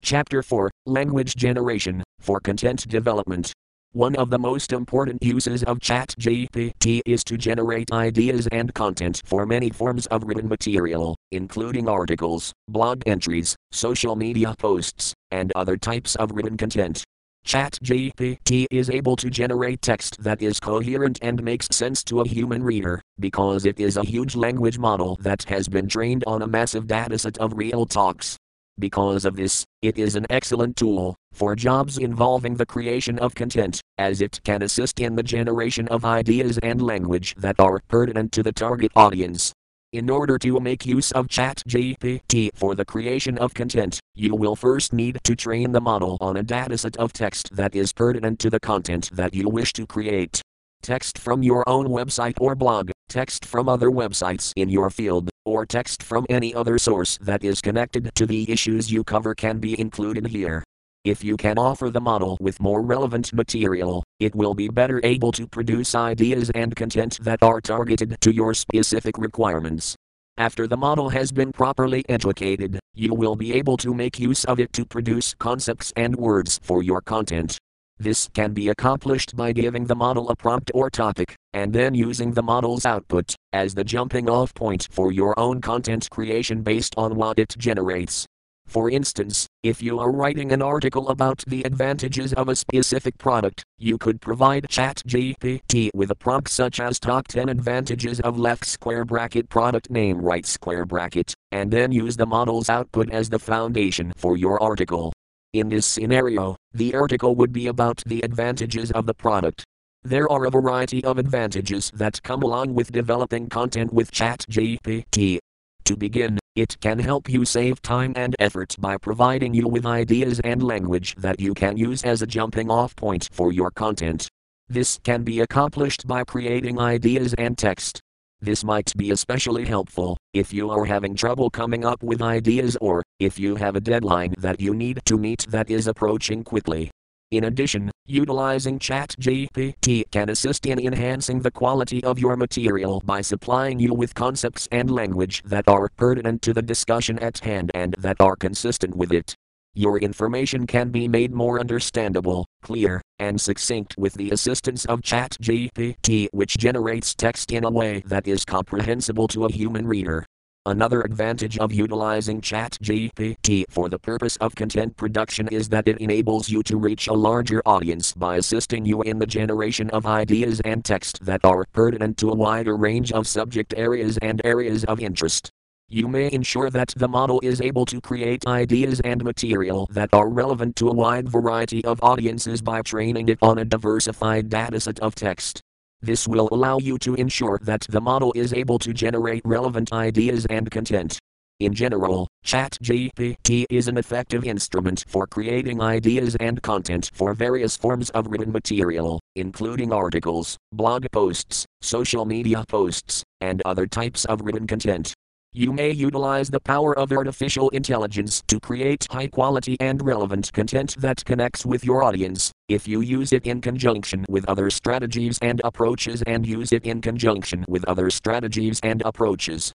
Chapter 0.00 0.42
4 0.42 0.70
Language 0.86 1.36
Generation 1.36 2.02
for 2.18 2.40
Content 2.40 2.88
Development 2.88 3.52
one 3.92 4.14
of 4.16 4.28
the 4.28 4.38
most 4.38 4.72
important 4.72 5.22
uses 5.22 5.62
of 5.64 5.78
ChatGPT 5.78 7.00
is 7.06 7.24
to 7.24 7.38
generate 7.38 7.90
ideas 7.90 8.46
and 8.52 8.72
content 8.74 9.22
for 9.24 9.46
many 9.46 9.70
forms 9.70 10.06
of 10.06 10.24
written 10.24 10.46
material, 10.46 11.16
including 11.32 11.88
articles, 11.88 12.52
blog 12.68 13.02
entries, 13.06 13.56
social 13.72 14.14
media 14.14 14.54
posts, 14.58 15.14
and 15.30 15.52
other 15.56 15.76
types 15.76 16.16
of 16.16 16.30
written 16.32 16.56
content. 16.56 17.02
ChatGPT 17.46 18.66
is 18.70 18.90
able 18.90 19.16
to 19.16 19.30
generate 19.30 19.80
text 19.80 20.22
that 20.22 20.42
is 20.42 20.60
coherent 20.60 21.18
and 21.22 21.42
makes 21.42 21.66
sense 21.72 22.04
to 22.04 22.20
a 22.20 22.28
human 22.28 22.62
reader, 22.62 23.00
because 23.18 23.64
it 23.64 23.80
is 23.80 23.96
a 23.96 24.04
huge 24.04 24.36
language 24.36 24.78
model 24.78 25.16
that 25.22 25.44
has 25.44 25.66
been 25.66 25.88
trained 25.88 26.24
on 26.26 26.42
a 26.42 26.46
massive 26.46 26.86
dataset 26.86 27.38
of 27.38 27.54
real 27.56 27.86
talks. 27.86 28.36
Because 28.78 29.24
of 29.24 29.34
this, 29.34 29.64
it 29.82 29.98
is 29.98 30.14
an 30.14 30.26
excellent 30.30 30.76
tool 30.76 31.16
for 31.32 31.56
jobs 31.56 31.98
involving 31.98 32.54
the 32.54 32.66
creation 32.66 33.18
of 33.18 33.34
content, 33.34 33.80
as 33.98 34.20
it 34.20 34.40
can 34.44 34.62
assist 34.62 35.00
in 35.00 35.16
the 35.16 35.22
generation 35.22 35.88
of 35.88 36.04
ideas 36.04 36.58
and 36.62 36.80
language 36.80 37.34
that 37.38 37.58
are 37.58 37.80
pertinent 37.88 38.30
to 38.32 38.42
the 38.42 38.52
target 38.52 38.92
audience. 38.94 39.52
In 39.92 40.10
order 40.10 40.38
to 40.38 40.60
make 40.60 40.84
use 40.84 41.10
of 41.12 41.28
ChatGPT 41.28 42.50
for 42.54 42.74
the 42.74 42.84
creation 42.84 43.38
of 43.38 43.54
content, 43.54 43.98
you 44.14 44.34
will 44.34 44.54
first 44.54 44.92
need 44.92 45.18
to 45.24 45.34
train 45.34 45.72
the 45.72 45.80
model 45.80 46.18
on 46.20 46.36
a 46.36 46.44
dataset 46.44 46.94
of 46.98 47.12
text 47.12 47.48
that 47.56 47.74
is 47.74 47.92
pertinent 47.92 48.38
to 48.40 48.50
the 48.50 48.60
content 48.60 49.10
that 49.12 49.34
you 49.34 49.48
wish 49.48 49.72
to 49.72 49.86
create. 49.86 50.42
text 50.82 51.18
from 51.18 51.42
your 51.42 51.68
own 51.68 51.88
website 51.88 52.34
or 52.40 52.54
blog, 52.54 52.90
text 53.08 53.44
from 53.44 53.68
other 53.68 53.90
websites 53.90 54.52
in 54.56 54.68
your 54.68 54.90
field, 54.90 55.30
or 55.44 55.64
text 55.64 56.02
from 56.02 56.26
any 56.28 56.54
other 56.54 56.78
source 56.78 57.18
that 57.20 57.42
is 57.42 57.60
connected 57.60 58.10
to 58.14 58.26
the 58.26 58.50
issues 58.50 58.92
you 58.92 59.02
cover 59.02 59.34
can 59.34 59.58
be 59.58 59.78
included 59.80 60.26
here. 60.26 60.62
If 61.04 61.24
you 61.24 61.36
can 61.36 61.58
offer 61.58 61.90
the 61.90 62.00
model 62.00 62.36
with 62.40 62.60
more 62.60 62.82
relevant 62.82 63.32
material, 63.32 64.04
it 64.20 64.34
will 64.34 64.54
be 64.54 64.68
better 64.68 65.00
able 65.04 65.32
to 65.32 65.46
produce 65.46 65.94
ideas 65.94 66.50
and 66.54 66.76
content 66.76 67.18
that 67.22 67.42
are 67.42 67.60
targeted 67.60 68.20
to 68.20 68.34
your 68.34 68.52
specific 68.52 69.16
requirements. 69.16 69.96
After 70.36 70.66
the 70.66 70.76
model 70.76 71.08
has 71.08 71.32
been 71.32 71.50
properly 71.50 72.04
educated, 72.08 72.78
you 72.94 73.14
will 73.14 73.36
be 73.36 73.52
able 73.54 73.76
to 73.78 73.94
make 73.94 74.18
use 74.20 74.44
of 74.44 74.60
it 74.60 74.72
to 74.74 74.84
produce 74.84 75.34
concepts 75.38 75.92
and 75.96 76.14
words 76.14 76.60
for 76.62 76.82
your 76.82 77.00
content. 77.00 77.58
This 78.00 78.28
can 78.32 78.52
be 78.52 78.68
accomplished 78.68 79.34
by 79.34 79.50
giving 79.50 79.84
the 79.84 79.96
model 79.96 80.28
a 80.30 80.36
prompt 80.36 80.70
or 80.72 80.88
topic, 80.88 81.34
and 81.52 81.72
then 81.72 81.94
using 81.94 82.32
the 82.32 82.42
model's 82.42 82.86
output 82.86 83.34
as 83.52 83.74
the 83.74 83.82
jumping 83.82 84.30
off 84.30 84.54
point 84.54 84.86
for 84.92 85.10
your 85.10 85.38
own 85.38 85.60
content 85.60 86.08
creation 86.08 86.62
based 86.62 86.94
on 86.96 87.16
what 87.16 87.40
it 87.40 87.54
generates. 87.58 88.24
For 88.68 88.88
instance, 88.90 89.48
if 89.64 89.82
you 89.82 89.98
are 89.98 90.12
writing 90.12 90.52
an 90.52 90.62
article 90.62 91.08
about 91.08 91.42
the 91.46 91.64
advantages 91.64 92.34
of 92.34 92.48
a 92.48 92.54
specific 92.54 93.18
product, 93.18 93.64
you 93.78 93.98
could 93.98 94.20
provide 94.20 94.68
ChatGPT 94.68 95.88
with 95.94 96.10
a 96.10 96.14
prompt 96.14 96.50
such 96.50 96.78
as 96.78 97.00
Top 97.00 97.26
10 97.28 97.48
Advantages 97.48 98.20
of 98.20 98.38
Left 98.38 98.66
Square 98.66 99.06
Bracket 99.06 99.48
Product 99.48 99.90
Name 99.90 100.20
Right 100.20 100.46
Square 100.46 100.84
Bracket, 100.84 101.34
and 101.50 101.70
then 101.70 101.90
use 101.90 102.16
the 102.16 102.26
model's 102.26 102.68
output 102.68 103.10
as 103.10 103.30
the 103.30 103.38
foundation 103.38 104.12
for 104.16 104.36
your 104.36 104.62
article. 104.62 105.12
In 105.54 105.70
this 105.70 105.86
scenario, 105.86 106.56
the 106.74 106.94
article 106.94 107.34
would 107.36 107.54
be 107.54 107.68
about 107.68 108.02
the 108.04 108.20
advantages 108.20 108.90
of 108.90 109.06
the 109.06 109.14
product. 109.14 109.64
There 110.02 110.30
are 110.30 110.44
a 110.44 110.50
variety 110.50 111.02
of 111.04 111.16
advantages 111.16 111.90
that 111.94 112.22
come 112.22 112.42
along 112.42 112.74
with 112.74 112.92
developing 112.92 113.48
content 113.48 113.90
with 113.90 114.10
ChatGPT. 114.10 115.38
To 115.86 115.96
begin, 115.96 116.38
it 116.54 116.78
can 116.80 116.98
help 116.98 117.30
you 117.30 117.46
save 117.46 117.80
time 117.80 118.12
and 118.14 118.36
effort 118.38 118.76
by 118.78 118.98
providing 118.98 119.54
you 119.54 119.66
with 119.68 119.86
ideas 119.86 120.38
and 120.44 120.62
language 120.62 121.14
that 121.16 121.40
you 121.40 121.54
can 121.54 121.78
use 121.78 122.02
as 122.04 122.20
a 122.20 122.26
jumping 122.26 122.70
off 122.70 122.94
point 122.94 123.30
for 123.32 123.50
your 123.50 123.70
content. 123.70 124.28
This 124.68 124.98
can 125.02 125.22
be 125.22 125.40
accomplished 125.40 126.06
by 126.06 126.24
creating 126.24 126.78
ideas 126.78 127.32
and 127.38 127.56
text 127.56 128.02
this 128.40 128.62
might 128.62 128.92
be 128.96 129.10
especially 129.10 129.64
helpful 129.64 130.16
if 130.32 130.52
you 130.52 130.70
are 130.70 130.84
having 130.84 131.14
trouble 131.14 131.50
coming 131.50 131.84
up 131.84 132.02
with 132.02 132.22
ideas 132.22 132.76
or 132.80 133.02
if 133.18 133.38
you 133.38 133.56
have 133.56 133.76
a 133.76 133.80
deadline 133.80 134.34
that 134.38 134.60
you 134.60 134.74
need 134.74 135.00
to 135.04 135.16
meet 135.16 135.44
that 135.48 135.70
is 135.70 135.86
approaching 135.86 136.44
quickly. 136.44 136.90
In 137.30 137.44
addition, 137.44 137.90
utilizing 138.06 138.78
ChatGPT 138.78 140.10
can 140.10 140.30
assist 140.30 140.64
in 140.64 140.78
enhancing 140.78 141.40
the 141.40 141.50
quality 141.50 142.02
of 142.04 142.18
your 142.18 142.36
material 142.36 143.02
by 143.04 143.20
supplying 143.20 143.78
you 143.78 143.92
with 143.92 144.14
concepts 144.14 144.66
and 144.72 144.90
language 144.90 145.42
that 145.44 145.68
are 145.68 145.90
pertinent 145.96 146.40
to 146.42 146.54
the 146.54 146.62
discussion 146.62 147.18
at 147.18 147.38
hand 147.40 147.70
and 147.74 147.94
that 147.98 148.20
are 148.20 148.36
consistent 148.36 148.96
with 148.96 149.12
it. 149.12 149.34
Your 149.78 149.98
information 149.98 150.66
can 150.66 150.90
be 150.90 151.06
made 151.06 151.32
more 151.32 151.60
understandable, 151.60 152.46
clear, 152.62 153.00
and 153.20 153.40
succinct 153.40 153.94
with 153.96 154.12
the 154.14 154.32
assistance 154.32 154.84
of 154.86 155.02
ChatGPT, 155.02 156.26
which 156.32 156.56
generates 156.58 157.14
text 157.14 157.52
in 157.52 157.62
a 157.62 157.70
way 157.70 158.02
that 158.06 158.26
is 158.26 158.44
comprehensible 158.44 159.28
to 159.28 159.44
a 159.44 159.52
human 159.52 159.86
reader. 159.86 160.26
Another 160.66 161.02
advantage 161.02 161.58
of 161.58 161.72
utilizing 161.72 162.40
ChatGPT 162.40 163.66
for 163.70 163.88
the 163.88 164.00
purpose 164.00 164.34
of 164.38 164.56
content 164.56 164.96
production 164.96 165.46
is 165.46 165.68
that 165.68 165.86
it 165.86 165.98
enables 165.98 166.48
you 166.50 166.64
to 166.64 166.76
reach 166.76 167.06
a 167.06 167.12
larger 167.12 167.62
audience 167.64 168.12
by 168.14 168.34
assisting 168.34 168.84
you 168.84 169.02
in 169.02 169.20
the 169.20 169.26
generation 169.26 169.90
of 169.90 170.06
ideas 170.06 170.60
and 170.64 170.84
text 170.84 171.24
that 171.24 171.44
are 171.44 171.64
pertinent 171.72 172.16
to 172.16 172.30
a 172.30 172.34
wider 172.34 172.76
range 172.76 173.12
of 173.12 173.28
subject 173.28 173.72
areas 173.76 174.18
and 174.22 174.40
areas 174.44 174.82
of 174.86 174.98
interest. 174.98 175.52
You 175.90 176.06
may 176.06 176.30
ensure 176.30 176.68
that 176.68 176.92
the 176.98 177.08
model 177.08 177.40
is 177.42 177.62
able 177.62 177.86
to 177.86 177.98
create 177.98 178.46
ideas 178.46 179.00
and 179.00 179.24
material 179.24 179.88
that 179.90 180.10
are 180.12 180.28
relevant 180.28 180.76
to 180.76 180.90
a 180.90 180.92
wide 180.92 181.30
variety 181.30 181.82
of 181.86 182.02
audiences 182.02 182.60
by 182.60 182.82
training 182.82 183.30
it 183.30 183.38
on 183.40 183.56
a 183.56 183.64
diversified 183.64 184.50
dataset 184.50 184.98
of 184.98 185.14
text. 185.14 185.62
This 186.02 186.28
will 186.28 186.50
allow 186.52 186.76
you 186.76 186.98
to 186.98 187.14
ensure 187.14 187.58
that 187.62 187.86
the 187.88 188.02
model 188.02 188.34
is 188.36 188.52
able 188.52 188.78
to 188.80 188.92
generate 188.92 189.40
relevant 189.46 189.90
ideas 189.90 190.44
and 190.50 190.70
content. 190.70 191.18
In 191.58 191.72
general, 191.72 192.28
ChatGPT 192.44 193.64
is 193.70 193.88
an 193.88 193.96
effective 193.96 194.44
instrument 194.44 195.06
for 195.08 195.26
creating 195.26 195.80
ideas 195.80 196.36
and 196.38 196.60
content 196.60 197.10
for 197.14 197.32
various 197.32 197.78
forms 197.78 198.10
of 198.10 198.26
written 198.26 198.52
material, 198.52 199.20
including 199.36 199.94
articles, 199.94 200.58
blog 200.70 201.06
posts, 201.12 201.64
social 201.80 202.26
media 202.26 202.62
posts, 202.68 203.24
and 203.40 203.62
other 203.64 203.86
types 203.86 204.26
of 204.26 204.42
written 204.42 204.66
content. 204.66 205.14
You 205.54 205.72
may 205.72 205.90
utilize 205.90 206.50
the 206.50 206.60
power 206.60 206.96
of 206.98 207.10
artificial 207.10 207.70
intelligence 207.70 208.42
to 208.48 208.60
create 208.60 209.06
high 209.10 209.28
quality 209.28 209.78
and 209.80 210.00
relevant 210.04 210.52
content 210.52 210.94
that 210.98 211.24
connects 211.24 211.64
with 211.64 211.84
your 211.84 212.02
audience, 212.02 212.52
if 212.68 212.86
you 212.86 213.00
use 213.00 213.32
it 213.32 213.46
in 213.46 213.62
conjunction 213.62 214.26
with 214.28 214.44
other 214.46 214.68
strategies 214.68 215.38
and 215.40 215.62
approaches 215.64 216.22
and 216.26 216.46
use 216.46 216.70
it 216.70 216.84
in 216.84 217.00
conjunction 217.00 217.64
with 217.66 217.82
other 217.86 218.10
strategies 218.10 218.78
and 218.82 219.02
approaches. 219.06 219.72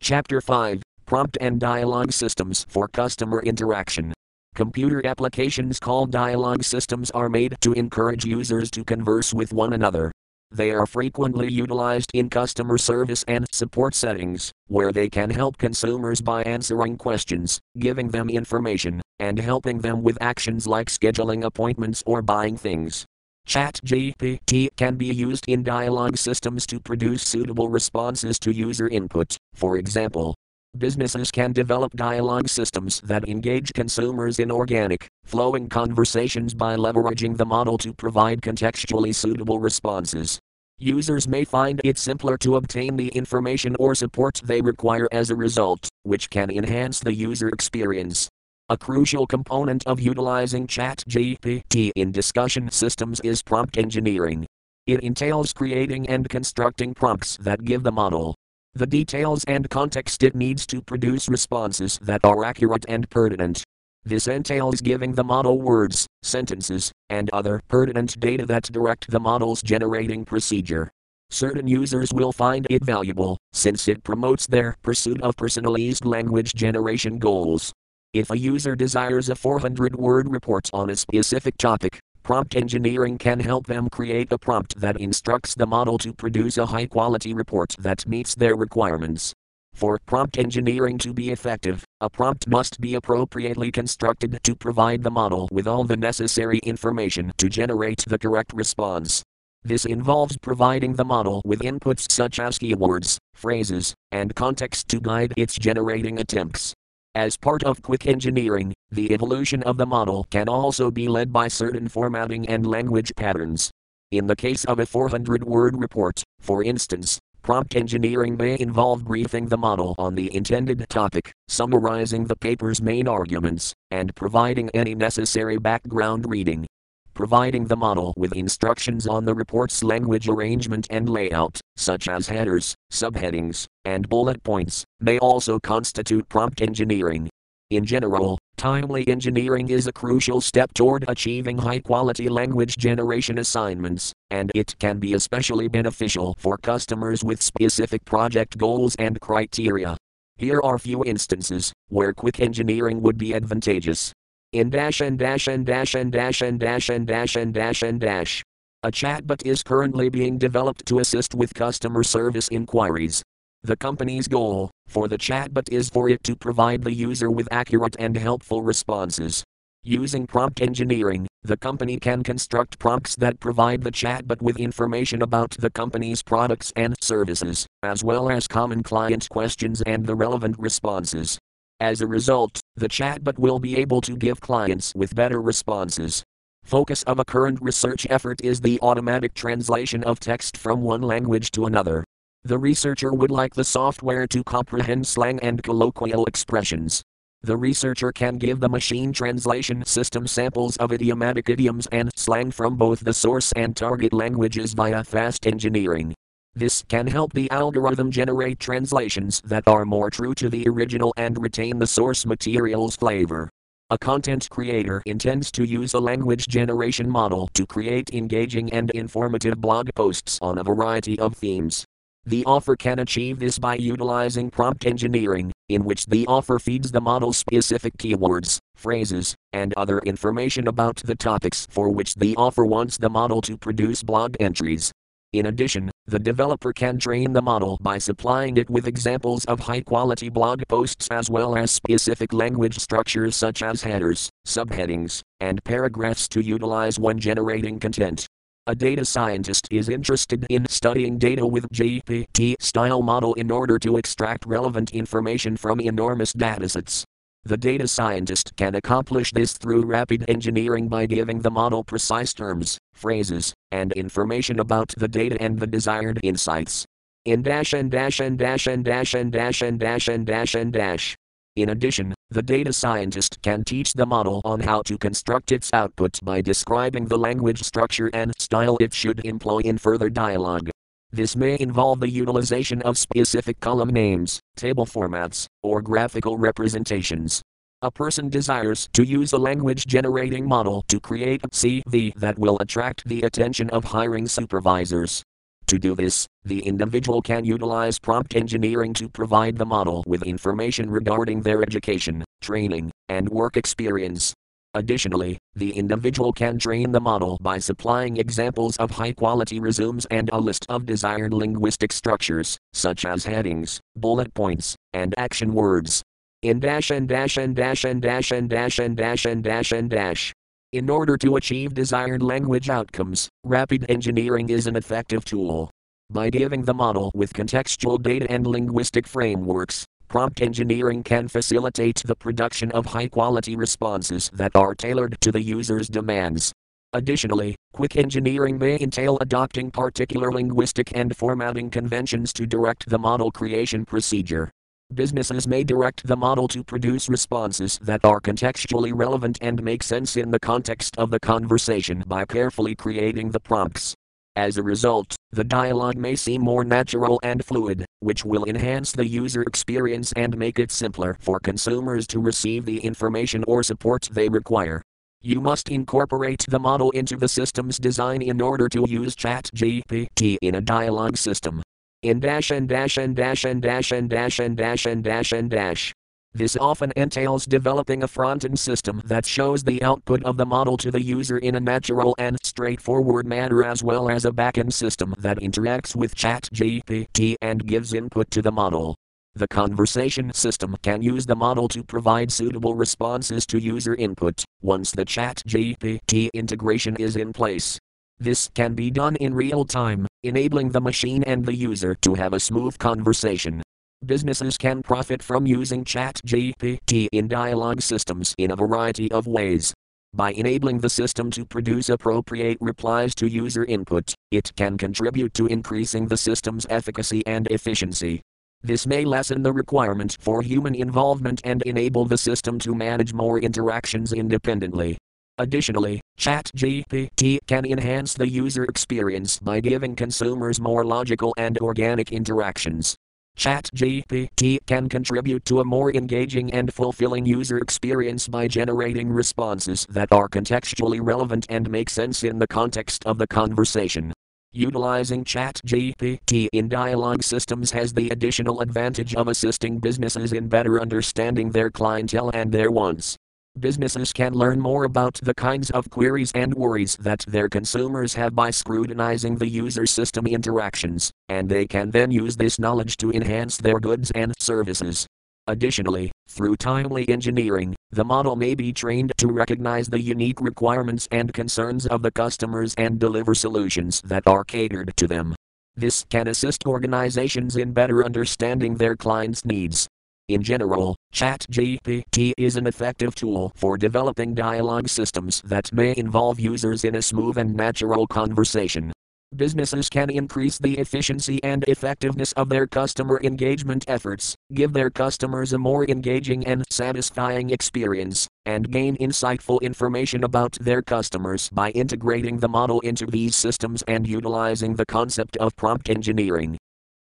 Chapter 0.00 0.40
5 0.40 0.82
Prompt 1.04 1.36
and 1.40 1.60
Dialogue 1.60 2.12
Systems 2.12 2.64
for 2.70 2.88
Customer 2.88 3.42
Interaction. 3.42 4.14
Computer 4.54 5.06
applications 5.06 5.78
called 5.78 6.10
dialogue 6.10 6.64
systems 6.64 7.10
are 7.10 7.28
made 7.28 7.56
to 7.60 7.74
encourage 7.74 8.24
users 8.24 8.70
to 8.70 8.82
converse 8.84 9.34
with 9.34 9.52
one 9.52 9.74
another. 9.74 10.10
They 10.52 10.72
are 10.72 10.86
frequently 10.86 11.50
utilized 11.50 12.10
in 12.12 12.28
customer 12.28 12.76
service 12.76 13.24
and 13.28 13.46
support 13.52 13.94
settings, 13.94 14.50
where 14.66 14.90
they 14.90 15.08
can 15.08 15.30
help 15.30 15.58
consumers 15.58 16.20
by 16.20 16.42
answering 16.42 16.96
questions, 16.96 17.60
giving 17.78 18.08
them 18.08 18.28
information, 18.28 19.00
and 19.20 19.38
helping 19.38 19.78
them 19.78 20.02
with 20.02 20.18
actions 20.20 20.66
like 20.66 20.88
scheduling 20.88 21.44
appointments 21.44 22.02
or 22.04 22.20
buying 22.20 22.56
things. 22.56 23.04
ChatGPT 23.46 24.68
can 24.76 24.96
be 24.96 25.06
used 25.06 25.44
in 25.48 25.62
dialogue 25.62 26.16
systems 26.16 26.66
to 26.66 26.80
produce 26.80 27.22
suitable 27.22 27.68
responses 27.68 28.38
to 28.40 28.52
user 28.52 28.88
input. 28.88 29.36
For 29.54 29.76
example, 29.76 30.34
businesses 30.76 31.30
can 31.30 31.52
develop 31.52 31.92
dialogue 31.94 32.48
systems 32.48 33.00
that 33.02 33.28
engage 33.28 33.72
consumers 33.72 34.38
in 34.38 34.50
organic, 34.50 35.06
flowing 35.24 35.68
conversations 35.68 36.54
by 36.54 36.76
leveraging 36.76 37.36
the 37.36 37.44
model 37.44 37.76
to 37.78 37.92
provide 37.92 38.40
contextually 38.40 39.14
suitable 39.14 39.58
responses. 39.58 40.38
Users 40.78 41.28
may 41.28 41.44
find 41.44 41.80
it 41.84 41.98
simpler 41.98 42.38
to 42.38 42.56
obtain 42.56 42.96
the 42.96 43.08
information 43.08 43.76
or 43.78 43.94
support 43.94 44.40
they 44.42 44.62
require 44.62 45.08
as 45.12 45.28
a 45.28 45.36
result, 45.36 45.88
which 46.04 46.30
can 46.30 46.50
enhance 46.50 47.00
the 47.00 47.12
user 47.12 47.48
experience. 47.48 48.28
A 48.70 48.78
crucial 48.78 49.26
component 49.26 49.86
of 49.86 50.00
utilizing 50.00 50.66
ChatGPT 50.66 51.90
in 51.96 52.12
discussion 52.12 52.70
systems 52.70 53.20
is 53.20 53.42
prompt 53.42 53.76
engineering. 53.76 54.46
It 54.86 55.00
entails 55.00 55.52
creating 55.52 56.08
and 56.08 56.28
constructing 56.28 56.94
prompts 56.94 57.36
that 57.38 57.64
give 57.64 57.82
the 57.82 57.92
model 57.92 58.34
the 58.74 58.86
details 58.86 59.44
and 59.44 59.68
context 59.68 60.22
it 60.22 60.34
needs 60.34 60.64
to 60.66 60.80
produce 60.80 61.28
responses 61.28 61.98
that 62.02 62.24
are 62.24 62.44
accurate 62.44 62.84
and 62.88 63.10
pertinent. 63.10 63.64
This 64.04 64.28
entails 64.28 64.80
giving 64.80 65.12
the 65.12 65.24
model 65.24 65.60
words, 65.60 66.06
sentences, 66.22 66.92
and 67.08 67.28
other 67.30 67.60
pertinent 67.68 68.18
data 68.20 68.46
that 68.46 68.64
direct 68.64 69.10
the 69.10 69.20
model's 69.20 69.60
generating 69.60 70.24
procedure. 70.24 70.90
Certain 71.30 71.66
users 71.66 72.12
will 72.12 72.32
find 72.32 72.66
it 72.70 72.84
valuable, 72.84 73.38
since 73.52 73.88
it 73.88 74.02
promotes 74.04 74.46
their 74.46 74.76
pursuit 74.82 75.20
of 75.20 75.36
personalized 75.36 76.04
language 76.04 76.54
generation 76.54 77.18
goals. 77.18 77.72
If 78.12 78.30
a 78.30 78.38
user 78.38 78.74
desires 78.74 79.28
a 79.28 79.36
400 79.36 79.94
word 79.96 80.30
report 80.30 80.70
on 80.72 80.90
a 80.90 80.96
specific 80.96 81.56
topic, 81.58 82.00
prompt 82.30 82.54
engineering 82.54 83.18
can 83.18 83.40
help 83.40 83.66
them 83.66 83.90
create 83.90 84.30
a 84.30 84.38
prompt 84.38 84.80
that 84.80 85.00
instructs 85.00 85.56
the 85.56 85.66
model 85.66 85.98
to 85.98 86.12
produce 86.12 86.58
a 86.58 86.66
high 86.66 86.86
quality 86.86 87.34
report 87.34 87.74
that 87.76 88.06
meets 88.06 88.36
their 88.36 88.54
requirements. 88.54 89.34
For 89.74 89.98
prompt 90.06 90.38
engineering 90.38 90.96
to 90.98 91.12
be 91.12 91.30
effective, 91.30 91.84
a 92.00 92.08
prompt 92.08 92.46
must 92.46 92.80
be 92.80 92.94
appropriately 92.94 93.72
constructed 93.72 94.38
to 94.44 94.54
provide 94.54 95.02
the 95.02 95.10
model 95.10 95.48
with 95.50 95.66
all 95.66 95.82
the 95.82 95.96
necessary 95.96 96.58
information 96.58 97.32
to 97.36 97.48
generate 97.48 98.04
the 98.06 98.16
correct 98.16 98.52
response. 98.52 99.24
This 99.64 99.84
involves 99.84 100.38
providing 100.38 100.94
the 100.94 101.04
model 101.04 101.42
with 101.44 101.62
inputs 101.62 102.12
such 102.12 102.38
as 102.38 102.60
keywords, 102.60 103.18
phrases, 103.34 103.92
and 104.12 104.36
context 104.36 104.86
to 104.90 105.00
guide 105.00 105.34
its 105.36 105.56
generating 105.56 106.20
attempts. 106.20 106.74
As 107.16 107.36
part 107.36 107.64
of 107.64 107.82
quick 107.82 108.06
engineering, 108.06 108.72
the 108.92 109.12
evolution 109.12 109.64
of 109.64 109.76
the 109.76 109.86
model 109.86 110.26
can 110.30 110.48
also 110.48 110.92
be 110.92 111.08
led 111.08 111.32
by 111.32 111.48
certain 111.48 111.88
formatting 111.88 112.48
and 112.48 112.64
language 112.64 113.12
patterns. 113.16 113.68
In 114.12 114.28
the 114.28 114.36
case 114.36 114.64
of 114.64 114.78
a 114.78 114.86
400 114.86 115.42
word 115.42 115.76
report, 115.76 116.22
for 116.40 116.62
instance, 116.62 117.18
Prompt 117.42 117.74
engineering 117.74 118.36
may 118.36 118.58
involve 118.60 119.04
briefing 119.04 119.48
the 119.48 119.56
model 119.56 119.94
on 119.98 120.14
the 120.14 120.32
intended 120.34 120.86
topic, 120.88 121.32
summarizing 121.48 122.26
the 122.26 122.36
paper's 122.36 122.82
main 122.82 123.08
arguments, 123.08 123.72
and 123.90 124.14
providing 124.14 124.70
any 124.70 124.94
necessary 124.94 125.56
background 125.58 126.28
reading. 126.28 126.66
Providing 127.14 127.66
the 127.66 127.76
model 127.76 128.14
with 128.16 128.32
instructions 128.32 129.06
on 129.06 129.24
the 129.24 129.34
report's 129.34 129.82
language 129.82 130.28
arrangement 130.28 130.86
and 130.90 131.08
layout, 131.08 131.60
such 131.76 132.08
as 132.08 132.28
headers, 132.28 132.74
subheadings, 132.92 133.66
and 133.84 134.08
bullet 134.08 134.42
points, 134.42 134.84
may 135.00 135.18
also 135.18 135.58
constitute 135.58 136.28
prompt 136.28 136.60
engineering. 136.60 137.28
In 137.70 137.84
general, 137.84 138.36
timely 138.56 139.06
engineering 139.06 139.68
is 139.68 139.86
a 139.86 139.92
crucial 139.92 140.40
step 140.40 140.74
toward 140.74 141.04
achieving 141.06 141.58
high 141.58 141.78
quality 141.78 142.28
language 142.28 142.76
generation 142.76 143.38
assignments, 143.38 144.12
and 144.30 144.50
it 144.56 144.74
can 144.80 144.98
be 144.98 145.14
especially 145.14 145.68
beneficial 145.68 146.34
for 146.38 146.58
customers 146.58 147.22
with 147.22 147.40
specific 147.40 148.04
project 148.04 148.58
goals 148.58 148.96
and 148.98 149.20
criteria. 149.20 149.96
Here 150.36 150.60
are 150.64 150.78
few 150.78 151.04
instances 151.04 151.72
where 151.90 152.12
quick 152.12 152.40
engineering 152.40 153.02
would 153.02 153.18
be 153.18 153.34
advantageous. 153.34 154.12
In 154.52 154.68
dash 154.68 155.00
and 155.00 155.16
dash 155.16 155.46
and 155.46 155.64
dash 155.64 155.94
and 155.94 156.10
dash 156.10 156.42
and 156.42 156.58
dash 156.58 156.88
and 156.88 157.06
dash 157.06 157.36
and 157.36 157.54
dash 157.54 157.82
and 157.84 158.00
dash. 158.00 158.42
A 158.82 158.90
chatbot 158.90 159.46
is 159.46 159.62
currently 159.62 160.08
being 160.08 160.38
developed 160.38 160.86
to 160.86 160.98
assist 160.98 161.36
with 161.36 161.54
customer 161.54 162.02
service 162.02 162.48
inquiries. 162.48 163.22
The 163.62 163.76
company's 163.76 164.26
goal 164.26 164.68
for 164.88 165.06
the 165.06 165.18
chatbot 165.18 165.68
is 165.70 165.88
for 165.88 166.08
it 166.08 166.24
to 166.24 166.34
provide 166.34 166.82
the 166.82 166.92
user 166.92 167.30
with 167.30 167.46
accurate 167.52 167.94
and 168.00 168.16
helpful 168.16 168.60
responses. 168.60 169.44
Using 169.84 170.26
prompt 170.26 170.60
engineering, 170.60 171.28
the 171.44 171.56
company 171.56 171.96
can 171.96 172.24
construct 172.24 172.80
prompts 172.80 173.14
that 173.16 173.38
provide 173.38 173.84
the 173.84 173.92
chatbot 173.92 174.42
with 174.42 174.56
information 174.56 175.22
about 175.22 175.52
the 175.60 175.70
company's 175.70 176.24
products 176.24 176.72
and 176.74 176.96
services, 177.00 177.68
as 177.84 178.02
well 178.02 178.28
as 178.28 178.48
common 178.48 178.82
client 178.82 179.28
questions 179.28 179.80
and 179.82 180.06
the 180.06 180.16
relevant 180.16 180.56
responses. 180.58 181.38
As 181.80 182.02
a 182.02 182.06
result, 182.06 182.60
the 182.76 182.88
chatbot 182.88 183.38
will 183.38 183.58
be 183.58 183.76
able 183.78 184.02
to 184.02 184.14
give 184.14 184.38
clients 184.38 184.94
with 184.94 185.14
better 185.14 185.40
responses. 185.40 186.22
Focus 186.62 187.02
of 187.04 187.18
a 187.18 187.24
current 187.24 187.58
research 187.62 188.06
effort 188.10 188.42
is 188.44 188.60
the 188.60 188.78
automatic 188.82 189.32
translation 189.32 190.04
of 190.04 190.20
text 190.20 190.58
from 190.58 190.82
one 190.82 191.00
language 191.00 191.50
to 191.52 191.64
another. 191.64 192.04
The 192.44 192.58
researcher 192.58 193.14
would 193.14 193.30
like 193.30 193.54
the 193.54 193.64
software 193.64 194.26
to 194.26 194.44
comprehend 194.44 195.06
slang 195.06 195.40
and 195.40 195.62
colloquial 195.62 196.26
expressions. 196.26 197.02
The 197.42 197.56
researcher 197.56 198.12
can 198.12 198.36
give 198.36 198.60
the 198.60 198.68
machine 198.68 199.14
translation 199.14 199.82
system 199.86 200.26
samples 200.26 200.76
of 200.76 200.92
idiomatic 200.92 201.48
idioms 201.48 201.86
and 201.90 202.10
slang 202.14 202.50
from 202.50 202.76
both 202.76 203.00
the 203.00 203.14
source 203.14 203.52
and 203.52 203.74
target 203.74 204.12
languages 204.12 204.74
via 204.74 205.02
fast 205.02 205.46
engineering. 205.46 206.14
This 206.54 206.82
can 206.88 207.06
help 207.06 207.32
the 207.32 207.50
algorithm 207.50 208.10
generate 208.10 208.58
translations 208.58 209.40
that 209.44 209.68
are 209.68 209.84
more 209.84 210.10
true 210.10 210.34
to 210.34 210.48
the 210.48 210.66
original 210.66 211.14
and 211.16 211.40
retain 211.40 211.78
the 211.78 211.86
source 211.86 212.26
material's 212.26 212.96
flavor. 212.96 213.48
A 213.90 213.98
content 213.98 214.48
creator 214.50 215.02
intends 215.06 215.52
to 215.52 215.64
use 215.64 215.94
a 215.94 216.00
language 216.00 216.48
generation 216.48 217.08
model 217.08 217.48
to 217.54 217.66
create 217.66 218.10
engaging 218.12 218.72
and 218.72 218.90
informative 218.90 219.60
blog 219.60 219.90
posts 219.94 220.38
on 220.42 220.58
a 220.58 220.64
variety 220.64 221.18
of 221.20 221.36
themes. 221.36 221.84
The 222.26 222.44
author 222.44 222.76
can 222.76 222.98
achieve 222.98 223.38
this 223.38 223.58
by 223.58 223.76
utilizing 223.76 224.50
prompt 224.50 224.86
engineering, 224.86 225.52
in 225.68 225.84
which 225.84 226.06
the 226.06 226.26
author 226.26 226.58
feeds 226.58 226.92
the 226.92 227.00
model 227.00 227.32
specific 227.32 227.96
keywords, 227.96 228.58
phrases, 228.76 229.34
and 229.52 229.72
other 229.76 230.00
information 230.00 230.68
about 230.68 230.96
the 230.96 231.14
topics 231.14 231.66
for 231.70 231.88
which 231.88 232.14
the 232.16 232.36
author 232.36 232.64
wants 232.64 232.98
the 232.98 233.08
model 233.08 233.40
to 233.42 233.56
produce 233.56 234.02
blog 234.02 234.36
entries. 234.38 234.92
In 235.32 235.46
addition, 235.46 235.89
the 236.06 236.18
developer 236.18 236.72
can 236.72 236.98
train 236.98 237.32
the 237.32 237.42
model 237.42 237.78
by 237.80 237.98
supplying 237.98 238.56
it 238.56 238.68
with 238.68 238.88
examples 238.88 239.44
of 239.44 239.60
high 239.60 239.80
quality 239.80 240.28
blog 240.28 240.62
posts 240.68 241.06
as 241.10 241.30
well 241.30 241.56
as 241.56 241.70
specific 241.70 242.32
language 242.32 242.78
structures 242.78 243.36
such 243.36 243.62
as 243.62 243.82
headers, 243.82 244.28
subheadings, 244.46 245.22
and 245.38 245.62
paragraphs 245.62 246.28
to 246.28 246.40
utilize 246.40 246.98
when 246.98 247.18
generating 247.18 247.78
content. 247.78 248.26
A 248.66 248.74
data 248.74 249.04
scientist 249.04 249.68
is 249.70 249.88
interested 249.88 250.46
in 250.50 250.66
studying 250.68 251.18
data 251.18 251.46
with 251.46 251.70
GPT 251.70 252.54
style 252.60 253.02
model 253.02 253.34
in 253.34 253.50
order 253.50 253.78
to 253.78 253.96
extract 253.96 254.46
relevant 254.46 254.92
information 254.92 255.56
from 255.56 255.80
enormous 255.80 256.32
datasets. 256.32 257.04
The 257.44 257.56
data 257.56 257.88
scientist 257.88 258.54
can 258.56 258.74
accomplish 258.74 259.32
this 259.32 259.54
through 259.54 259.86
rapid 259.86 260.26
engineering 260.28 260.88
by 260.88 261.06
giving 261.06 261.40
the 261.40 261.50
model 261.50 261.82
precise 261.82 262.34
terms, 262.34 262.76
phrases, 262.92 263.54
and 263.70 263.92
information 263.92 264.60
about 264.60 264.92
the 264.96 265.08
data 265.08 265.38
and 265.40 265.58
the 265.58 265.66
desired 265.66 266.20
insights. 266.22 266.84
In 267.24 267.42
dash 267.42 267.72
and 267.72 267.90
dash 267.90 268.20
and 268.20 268.38
dash 268.38 268.66
and 268.66 268.84
dash 268.84 269.14
and 269.14 269.32
dash 269.32 269.62
and 269.62 269.80
dash 269.80 270.08
and 270.08 270.26
dash 270.26 270.54
and 270.54 270.70
dash. 270.70 271.16
In 271.56 271.70
addition, 271.70 272.14
the 272.28 272.42
data 272.42 272.72
scientist 272.72 273.40
can 273.42 273.64
teach 273.64 273.94
the 273.94 274.06
model 274.06 274.42
on 274.44 274.60
how 274.60 274.82
to 274.82 274.98
construct 274.98 275.50
its 275.50 275.70
output 275.72 276.20
by 276.22 276.42
describing 276.42 277.06
the 277.06 277.18
language 277.18 277.62
structure 277.62 278.10
and 278.12 278.32
style 278.38 278.76
it 278.80 278.94
should 278.94 279.24
employ 279.24 279.58
in 279.60 279.78
further 279.78 280.10
dialogue. 280.10 280.69
This 281.12 281.34
may 281.34 281.56
involve 281.58 281.98
the 281.98 282.08
utilization 282.08 282.82
of 282.82 282.96
specific 282.96 283.58
column 283.58 283.90
names, 283.90 284.38
table 284.56 284.86
formats, 284.86 285.46
or 285.60 285.82
graphical 285.82 286.38
representations. 286.38 287.42
A 287.82 287.90
person 287.90 288.28
desires 288.28 288.88
to 288.92 289.04
use 289.04 289.32
a 289.32 289.38
language 289.38 289.86
generating 289.86 290.46
model 290.46 290.84
to 290.86 291.00
create 291.00 291.42
a 291.42 291.48
CV 291.48 292.14
that 292.14 292.38
will 292.38 292.58
attract 292.60 293.08
the 293.08 293.22
attention 293.22 293.68
of 293.70 293.82
hiring 293.84 294.28
supervisors. 294.28 295.24
To 295.66 295.78
do 295.80 295.96
this, 295.96 296.28
the 296.44 296.60
individual 296.60 297.22
can 297.22 297.44
utilize 297.44 297.98
prompt 297.98 298.36
engineering 298.36 298.94
to 298.94 299.08
provide 299.08 299.56
the 299.56 299.66
model 299.66 300.04
with 300.06 300.22
information 300.22 300.90
regarding 300.90 301.42
their 301.42 301.62
education, 301.62 302.22
training, 302.40 302.92
and 303.08 303.28
work 303.28 303.56
experience. 303.56 304.32
Additionally, 304.74 305.36
the 305.56 305.72
individual 305.72 306.32
can 306.32 306.56
train 306.56 306.92
the 306.92 307.00
model 307.00 307.36
by 307.40 307.58
supplying 307.58 308.16
examples 308.16 308.76
of 308.76 308.92
high 308.92 309.12
quality 309.12 309.58
resumes 309.58 310.06
and 310.12 310.30
a 310.32 310.38
list 310.38 310.64
of 310.68 310.86
desired 310.86 311.34
linguistic 311.34 311.92
structures, 311.92 312.56
such 312.72 313.04
as 313.04 313.24
headings, 313.24 313.80
bullet 313.96 314.32
points, 314.32 314.76
and 314.92 315.12
action 315.18 315.54
words. 315.54 316.02
In 316.42 316.60
dash 316.60 316.90
and 316.90 317.08
dash 317.08 317.36
and 317.36 317.54
dash 317.56 317.84
and 317.84 318.00
dash 318.00 318.30
and 318.30 318.48
dash 318.48 318.78
and 318.78 318.96
dash 318.96 319.24
and 319.24 319.42
dash 319.42 319.72
and 319.72 319.90
dash. 319.90 320.32
In 320.72 320.88
order 320.88 321.16
to 321.16 321.34
achieve 321.34 321.74
desired 321.74 322.22
language 322.22 322.70
outcomes, 322.70 323.28
rapid 323.44 323.86
engineering 323.90 324.50
is 324.50 324.68
an 324.68 324.76
effective 324.76 325.24
tool. 325.24 325.68
By 326.10 326.30
giving 326.30 326.62
the 326.62 326.74
model 326.74 327.10
with 327.12 327.32
contextual 327.32 328.00
data 328.00 328.30
and 328.30 328.46
linguistic 328.46 329.08
frameworks, 329.08 329.84
Prompt 330.10 330.42
engineering 330.42 331.04
can 331.04 331.28
facilitate 331.28 332.02
the 332.04 332.16
production 332.16 332.72
of 332.72 332.86
high 332.86 333.06
quality 333.06 333.54
responses 333.54 334.28
that 334.32 334.56
are 334.56 334.74
tailored 334.74 335.16
to 335.20 335.30
the 335.30 335.40
user's 335.40 335.86
demands. 335.86 336.52
Additionally, 336.92 337.54
quick 337.72 337.96
engineering 337.96 338.58
may 338.58 338.76
entail 338.80 339.18
adopting 339.20 339.70
particular 339.70 340.32
linguistic 340.32 340.90
and 340.96 341.16
formatting 341.16 341.70
conventions 341.70 342.32
to 342.32 342.44
direct 342.44 342.88
the 342.88 342.98
model 342.98 343.30
creation 343.30 343.84
procedure. 343.84 344.50
Businesses 344.92 345.46
may 345.46 345.62
direct 345.62 346.04
the 346.04 346.16
model 346.16 346.48
to 346.48 346.64
produce 346.64 347.08
responses 347.08 347.78
that 347.80 348.04
are 348.04 348.20
contextually 348.20 348.90
relevant 348.92 349.38
and 349.40 349.62
make 349.62 349.84
sense 349.84 350.16
in 350.16 350.32
the 350.32 350.40
context 350.40 350.98
of 350.98 351.12
the 351.12 351.20
conversation 351.20 352.02
by 352.04 352.24
carefully 352.24 352.74
creating 352.74 353.30
the 353.30 353.38
prompts. 353.38 353.94
As 354.36 354.56
a 354.56 354.62
result, 354.62 355.16
the 355.32 355.42
dialogue 355.42 355.96
may 355.96 356.14
seem 356.14 356.42
more 356.42 356.64
natural 356.64 357.18
and 357.22 357.44
fluid, 357.44 357.84
which 357.98 358.24
will 358.24 358.44
enhance 358.44 358.92
the 358.92 359.06
user 359.06 359.42
experience 359.42 360.12
and 360.12 360.38
make 360.38 360.58
it 360.58 360.70
simpler 360.70 361.16
for 361.20 361.40
consumers 361.40 362.06
to 362.08 362.20
receive 362.20 362.64
the 362.64 362.78
information 362.78 363.44
or 363.48 363.62
support 363.64 364.08
they 364.12 364.28
require. 364.28 364.82
You 365.20 365.40
must 365.40 365.68
incorporate 365.68 366.46
the 366.48 366.60
model 366.60 366.90
into 366.92 367.16
the 367.16 367.28
system's 367.28 367.78
design 367.78 368.22
in 368.22 368.40
order 368.40 368.68
to 368.68 368.86
use 368.88 369.16
ChatGPT 369.16 370.38
in 370.40 370.54
a 370.54 370.60
dialogue 370.60 371.16
system. 371.16 371.62
In 372.02 372.20
dash 372.20 372.50
and 372.50 372.68
dash 372.68 372.96
and 372.96 373.14
dash 373.14 373.44
and 373.44 373.60
dash 373.60 373.90
and 373.90 374.08
dash 374.08 374.38
and 374.38 374.56
dash 374.56 374.86
and 374.86 375.04
dash 375.04 375.32
and 375.32 375.50
dash. 375.50 375.92
This 376.32 376.56
often 376.56 376.92
entails 376.94 377.44
developing 377.44 378.04
a 378.04 378.08
front 378.08 378.44
end 378.44 378.58
system 378.58 379.02
that 379.04 379.26
shows 379.26 379.64
the 379.64 379.82
output 379.82 380.22
of 380.22 380.36
the 380.36 380.46
model 380.46 380.76
to 380.76 380.90
the 380.90 381.02
user 381.02 381.38
in 381.38 381.56
a 381.56 381.60
natural 381.60 382.14
and 382.18 382.38
straightforward 382.44 383.26
manner, 383.26 383.64
as 383.64 383.82
well 383.82 384.08
as 384.08 384.24
a 384.24 384.32
back 384.32 384.56
end 384.56 384.72
system 384.72 385.14
that 385.18 385.40
interacts 385.40 385.96
with 385.96 386.14
ChatGPT 386.14 387.34
and 387.42 387.66
gives 387.66 387.92
input 387.92 388.30
to 388.30 388.42
the 388.42 388.52
model. 388.52 388.94
The 389.34 389.48
conversation 389.48 390.32
system 390.32 390.76
can 390.82 391.02
use 391.02 391.26
the 391.26 391.34
model 391.34 391.66
to 391.68 391.82
provide 391.82 392.30
suitable 392.30 392.74
responses 392.74 393.44
to 393.46 393.60
user 393.60 393.96
input 393.96 394.44
once 394.62 394.92
the 394.92 395.04
ChatGPT 395.04 396.30
integration 396.32 396.94
is 396.96 397.16
in 397.16 397.32
place. 397.32 397.76
This 398.20 398.48
can 398.54 398.74
be 398.74 398.90
done 398.90 399.16
in 399.16 399.34
real 399.34 399.64
time, 399.64 400.06
enabling 400.22 400.70
the 400.70 400.80
machine 400.80 401.24
and 401.24 401.44
the 401.44 401.54
user 401.54 401.96
to 402.02 402.14
have 402.14 402.34
a 402.34 402.40
smooth 402.40 402.78
conversation. 402.78 403.62
Businesses 404.06 404.56
can 404.56 404.82
profit 404.82 405.22
from 405.22 405.46
using 405.46 405.84
ChatGPT 405.84 407.08
in 407.12 407.28
dialogue 407.28 407.82
systems 407.82 408.34
in 408.38 408.50
a 408.50 408.56
variety 408.56 409.12
of 409.12 409.26
ways. 409.26 409.74
By 410.14 410.32
enabling 410.32 410.78
the 410.78 410.88
system 410.88 411.30
to 411.32 411.44
produce 411.44 411.90
appropriate 411.90 412.56
replies 412.62 413.14
to 413.16 413.28
user 413.28 413.62
input, 413.66 414.14
it 414.30 414.52
can 414.56 414.78
contribute 414.78 415.34
to 415.34 415.46
increasing 415.48 416.08
the 416.08 416.16
system's 416.16 416.66
efficacy 416.70 417.22
and 417.26 417.46
efficiency. 417.48 418.22
This 418.62 418.86
may 418.86 419.04
lessen 419.04 419.42
the 419.42 419.52
requirement 419.52 420.16
for 420.18 420.40
human 420.40 420.74
involvement 420.74 421.42
and 421.44 421.60
enable 421.62 422.06
the 422.06 422.18
system 422.18 422.58
to 422.60 422.74
manage 422.74 423.12
more 423.12 423.38
interactions 423.38 424.14
independently. 424.14 424.96
Additionally, 425.36 426.00
ChatGPT 426.18 427.38
can 427.46 427.66
enhance 427.66 428.14
the 428.14 428.28
user 428.28 428.64
experience 428.64 429.38
by 429.38 429.60
giving 429.60 429.94
consumers 429.94 430.58
more 430.58 430.86
logical 430.86 431.34
and 431.36 431.58
organic 431.58 432.12
interactions. 432.12 432.96
ChatGPT 433.40 434.58
can 434.66 434.86
contribute 434.86 435.46
to 435.46 435.60
a 435.60 435.64
more 435.64 435.90
engaging 435.96 436.52
and 436.52 436.70
fulfilling 436.74 437.24
user 437.24 437.56
experience 437.56 438.28
by 438.28 438.46
generating 438.46 439.10
responses 439.10 439.86
that 439.88 440.12
are 440.12 440.28
contextually 440.28 441.00
relevant 441.02 441.46
and 441.48 441.70
make 441.70 441.88
sense 441.88 442.22
in 442.22 442.38
the 442.38 442.46
context 442.46 443.02
of 443.06 443.16
the 443.16 443.26
conversation. 443.26 444.12
Utilizing 444.52 445.24
ChatGPT 445.24 446.48
in 446.52 446.68
dialogue 446.68 447.22
systems 447.22 447.70
has 447.70 447.94
the 447.94 448.10
additional 448.10 448.60
advantage 448.60 449.14
of 449.14 449.26
assisting 449.26 449.78
businesses 449.78 450.34
in 450.34 450.48
better 450.48 450.78
understanding 450.78 451.50
their 451.50 451.70
clientele 451.70 452.30
and 452.34 452.52
their 452.52 452.70
wants. 452.70 453.16
Businesses 453.58 454.12
can 454.12 454.32
learn 454.32 454.60
more 454.60 454.84
about 454.84 455.14
the 455.14 455.34
kinds 455.34 455.70
of 455.70 455.90
queries 455.90 456.30
and 456.36 456.54
worries 456.54 456.96
that 457.00 457.24
their 457.26 457.48
consumers 457.48 458.14
have 458.14 458.32
by 458.32 458.50
scrutinizing 458.50 459.36
the 459.36 459.48
user 459.48 459.86
system 459.86 460.24
interactions, 460.24 461.10
and 461.28 461.48
they 461.48 461.66
can 461.66 461.90
then 461.90 462.12
use 462.12 462.36
this 462.36 462.60
knowledge 462.60 462.96
to 462.98 463.10
enhance 463.10 463.56
their 463.56 463.80
goods 463.80 464.12
and 464.12 464.32
services. 464.38 465.04
Additionally, 465.48 466.12
through 466.28 466.56
timely 466.56 467.08
engineering, 467.08 467.74
the 467.90 468.04
model 468.04 468.36
may 468.36 468.54
be 468.54 468.72
trained 468.72 469.10
to 469.16 469.26
recognize 469.26 469.88
the 469.88 470.00
unique 470.00 470.40
requirements 470.40 471.08
and 471.10 471.32
concerns 471.32 471.88
of 471.88 472.02
the 472.02 472.12
customers 472.12 472.72
and 472.78 473.00
deliver 473.00 473.34
solutions 473.34 474.00
that 474.04 474.22
are 474.28 474.44
catered 474.44 474.92
to 474.96 475.08
them. 475.08 475.34
This 475.74 476.04
can 476.08 476.28
assist 476.28 476.66
organizations 476.66 477.56
in 477.56 477.72
better 477.72 478.04
understanding 478.04 478.76
their 478.76 478.94
clients' 478.94 479.44
needs 479.44 479.88
in 480.34 480.42
general, 480.42 480.96
ChatGPT 481.12 482.32
is 482.38 482.56
an 482.56 482.66
effective 482.66 483.14
tool 483.14 483.52
for 483.56 483.76
developing 483.76 484.34
dialogue 484.34 484.88
systems 484.88 485.42
that 485.42 485.72
may 485.72 485.94
involve 485.96 486.38
users 486.38 486.84
in 486.84 486.94
a 486.94 487.02
smooth 487.02 487.38
and 487.38 487.54
natural 487.54 488.06
conversation. 488.06 488.92
Businesses 489.36 489.88
can 489.88 490.10
increase 490.10 490.58
the 490.58 490.76
efficiency 490.78 491.42
and 491.44 491.62
effectiveness 491.68 492.32
of 492.32 492.48
their 492.48 492.66
customer 492.66 493.20
engagement 493.22 493.84
efforts, 493.86 494.34
give 494.52 494.72
their 494.72 494.90
customers 494.90 495.52
a 495.52 495.58
more 495.58 495.88
engaging 495.88 496.44
and 496.48 496.64
satisfying 496.68 497.50
experience, 497.50 498.26
and 498.44 498.72
gain 498.72 498.96
insightful 498.96 499.60
information 499.60 500.24
about 500.24 500.58
their 500.60 500.82
customers 500.82 501.48
by 501.50 501.70
integrating 501.70 502.38
the 502.38 502.48
model 502.48 502.80
into 502.80 503.06
these 503.06 503.36
systems 503.36 503.82
and 503.82 504.04
utilizing 504.04 504.74
the 504.74 504.86
concept 504.86 505.36
of 505.36 505.54
prompt 505.54 505.88
engineering. 505.88 506.58